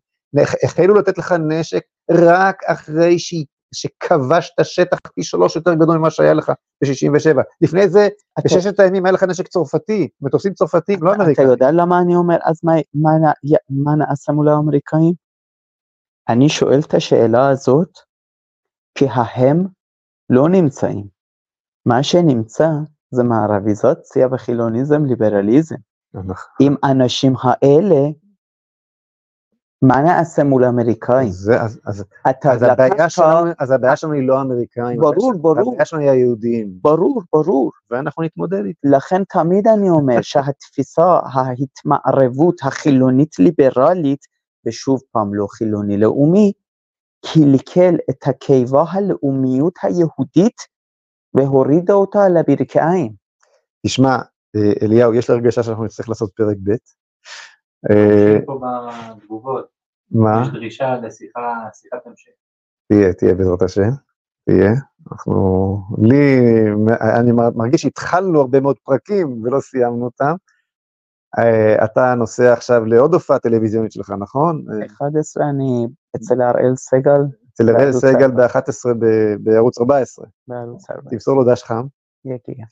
[0.63, 1.81] החלו לתת לך נשק
[2.11, 3.33] רק אחרי ש,
[3.75, 6.51] שכבשת שטח פי שלוש יותר גדול ממה שהיה לך
[6.83, 7.37] ב-67.
[7.61, 8.07] לפני זה,
[8.39, 11.47] אתה- בששת הימים היה לך נשק צרפתי, מטוסים צרפתיים, לא אתה אמריקאים.
[11.49, 13.31] יודע למה אני אומר, אז מה, מה,
[13.69, 15.13] מה נעשה מול האמריקאים?
[16.29, 17.89] אני שואל את השאלה הזאת,
[18.95, 19.67] כי ההם
[20.29, 21.07] לא נמצאים.
[21.85, 22.69] מה שנמצא
[23.11, 25.75] זה מערביזציה וחילוניזם, ליברליזם.
[26.59, 28.09] עם האנשים האלה,
[29.81, 31.29] מה נעשה מול האמריקאים?
[31.29, 32.03] זה, אז, אז,
[32.45, 35.71] אז, הבעיה שלנו, אז הבעיה שלנו היא לא האמריקאים, ברור, ברור.
[35.71, 37.71] הבעיה שלנו היא היהודים, ברור, ברור.
[37.89, 38.79] ואנחנו נתמודד איתה.
[38.83, 44.25] לכן תמיד אני אומר שהתפיסה, ההתמערבות החילונית ליברלית,
[44.65, 46.51] ושוב פעם לא חילוני לאומי,
[47.25, 50.61] קלקל את הקיבה הלאומיות היהודית
[51.33, 53.13] והורידה אותה על הברכיים.
[53.85, 54.17] תשמע,
[54.55, 56.71] אה, אליהו, יש לי הרגשה שאנחנו נצטרך לעשות פרק ב'.
[57.91, 58.59] אה, פה
[59.17, 59.65] בתגובות,
[60.11, 60.41] מה?
[60.43, 62.31] יש דרישה לשיחה, שיחת המשך.
[62.87, 63.89] תהיה, תהיה בעזרת השם,
[64.45, 64.71] תהיה.
[65.11, 66.39] אנחנו, לי,
[67.19, 70.35] אני מרגיש שהתחלנו הרבה מאוד פרקים ולא סיימנו אותם.
[71.39, 74.65] אה, אתה נוסע עכשיו לעוד הופעה טלוויזיונית שלך, נכון?
[74.81, 77.21] אה, 11 אני אצל הראל סגל
[77.53, 78.47] אצל אראל בערוץ סגל ארבע.
[78.47, 78.93] ב-11
[79.39, 80.25] בערוץ 14.
[80.47, 81.09] בערוץ 4.
[81.09, 81.85] תמסור לו דש חם.
[82.25, 82.65] יגיע.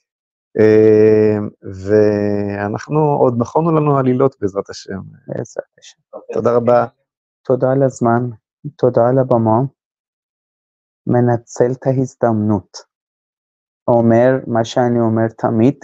[0.59, 4.99] אה, ואנחנו, עוד נכונו לנו עלילות בעזרת השם.
[5.27, 5.97] בעזרת השם.
[6.33, 6.85] תודה רבה.
[7.45, 8.29] תודה על הזמן,
[8.75, 9.59] תודה על הבמה.
[11.07, 12.77] מנצל את ההזדמנות.
[13.87, 15.75] אומר מה שאני אומר תמיד,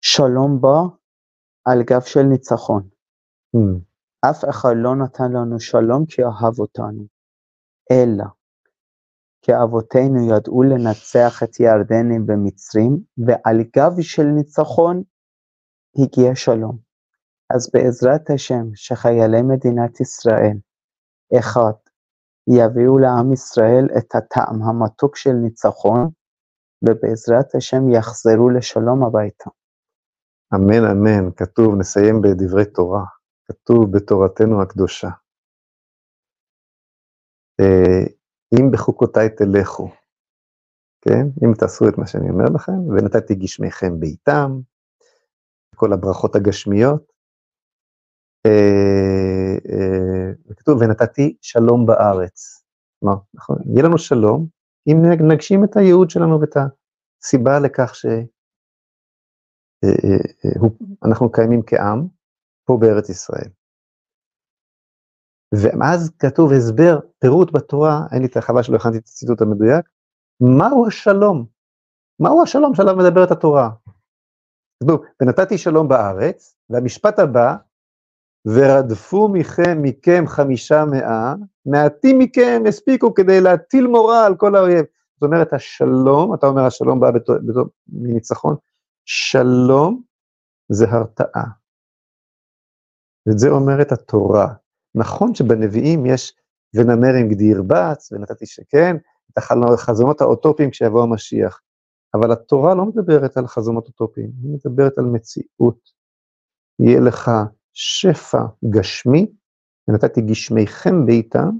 [0.00, 0.80] שלום בא
[1.64, 2.88] על גב של ניצחון.
[3.56, 3.80] Hmm.
[4.30, 7.06] אף אחד לא נתן לנו שלום כי אהב אותנו,
[7.90, 8.24] אלא
[9.42, 15.02] כי אבותינו ידעו לנצח את ירדנים במצרים, ועל גב של ניצחון
[15.96, 16.78] הגיע שלום.
[17.54, 20.56] אז בעזרת השם, שחיילי מדינת ישראל,
[21.38, 21.72] אחד,
[22.48, 26.08] יביאו לעם ישראל את הטעם המתוק של ניצחון,
[26.82, 29.50] ובעזרת השם יחזרו לשלום הביתה.
[30.54, 33.04] אמן אמן, כתוב, נסיים בדברי תורה,
[33.48, 35.08] כתוב בתורתנו הקדושה.
[37.60, 38.04] אה,
[38.58, 39.90] אם בחוקותיי תלכו,
[41.00, 41.26] כן?
[41.44, 44.50] אם תעשו את מה שאני אומר לכם, ונתתי גשמיכם בעיתם,
[45.76, 47.12] כל הברכות הגשמיות,
[48.46, 52.64] אה, אה, וכתוב, ונתתי שלום בארץ.
[53.00, 54.46] כלומר, נכון, יהיה לנו שלום,
[54.86, 54.96] אם
[55.32, 56.56] נגשים את הייעוד שלנו ואת
[57.22, 58.06] הסיבה לכך ש...
[61.04, 62.06] אנחנו קיימים כעם
[62.64, 63.48] פה בארץ ישראל.
[65.54, 69.88] ואז כתוב הסבר, פירוט בתורה, אין לי את החווה שלא הכנתי את הציטוט המדויק,
[70.40, 71.46] מהו השלום?
[72.20, 73.70] מהו השלום שעליו מדברת התורה?
[74.82, 77.56] כתוב, ונתתי שלום בארץ, והמשפט הבא,
[78.46, 81.34] ורדפו מכם, מכם חמישה מאה,
[81.66, 84.84] מעטים מכם הספיקו כדי להטיל מורא על כל האויב.
[85.14, 88.56] זאת אומרת, השלום, אתה אומר השלום בא בתור, בתור מניצחון,
[89.04, 90.02] שלום
[90.72, 91.44] זה הרתעה.
[93.26, 94.54] ואת זה אומרת התורה.
[94.94, 96.32] נכון שבנביאים יש
[96.74, 98.96] ונמר עם גדי ירבץ, ונתתי שכן,
[99.32, 101.60] את החזונות האוטופיים כשיבוא המשיח.
[102.14, 105.90] אבל התורה לא מדברת על חזונות אוטופיים, היא מדברת על מציאות.
[106.78, 107.30] יהיה לך
[107.72, 109.32] שפע גשמי,
[109.88, 111.50] ונתתי גשמיכם בעיתם,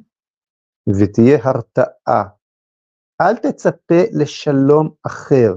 [1.00, 2.24] ותהיה הרתעה.
[3.20, 5.54] אל תצפה לשלום אחר.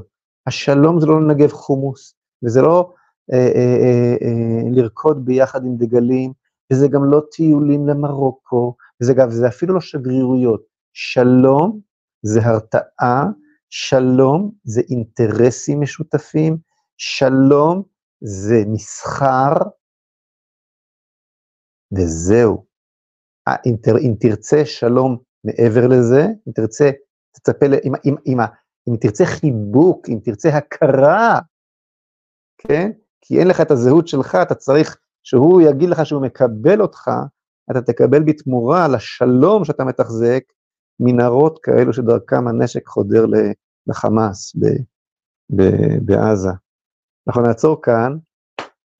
[0.47, 2.93] השלום זה לא לנגב חומוס, וזה לא
[3.33, 6.33] אה, אה, אה, אה, לרקוד ביחד עם דגלים,
[6.71, 10.63] וזה גם לא טיולים למרוקו, וזה גם, זה אפילו לא שגרירויות.
[10.93, 11.79] שלום
[12.21, 13.25] זה הרתעה,
[13.69, 16.57] שלום זה אינטרסים משותפים,
[16.97, 17.83] שלום
[18.21, 19.53] זה מסחר,
[21.97, 22.65] וזהו.
[23.47, 26.91] אה, אם, תר, אם תרצה שלום מעבר לזה, אם תרצה,
[27.31, 28.37] תצפה, אם, אם, אם,
[28.89, 31.39] אם תרצה חיבוק, אם תרצה הכרה,
[32.57, 32.91] כן?
[33.21, 37.11] כי אין לך את הזהות שלך, אתה צריך שהוא יגיד לך שהוא מקבל אותך,
[37.71, 40.43] אתה תקבל בתמורה לשלום שאתה מתחזק,
[40.99, 43.25] מנהרות כאלו שדרכם הנשק חודר
[43.87, 44.65] לחמאס ב,
[45.49, 45.63] ב,
[46.05, 46.49] בעזה.
[47.27, 48.17] אנחנו נעצור כאן,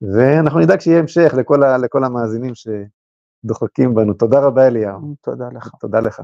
[0.02, 2.68] ואנחנו נדאג שיהיה המשך לכל, ה, לכל המאזינים ש,
[3.46, 4.14] דוחקים בנו.
[4.14, 5.16] תודה רבה, אליהו.
[5.22, 5.70] תודה לך.
[5.80, 6.22] תודה לך.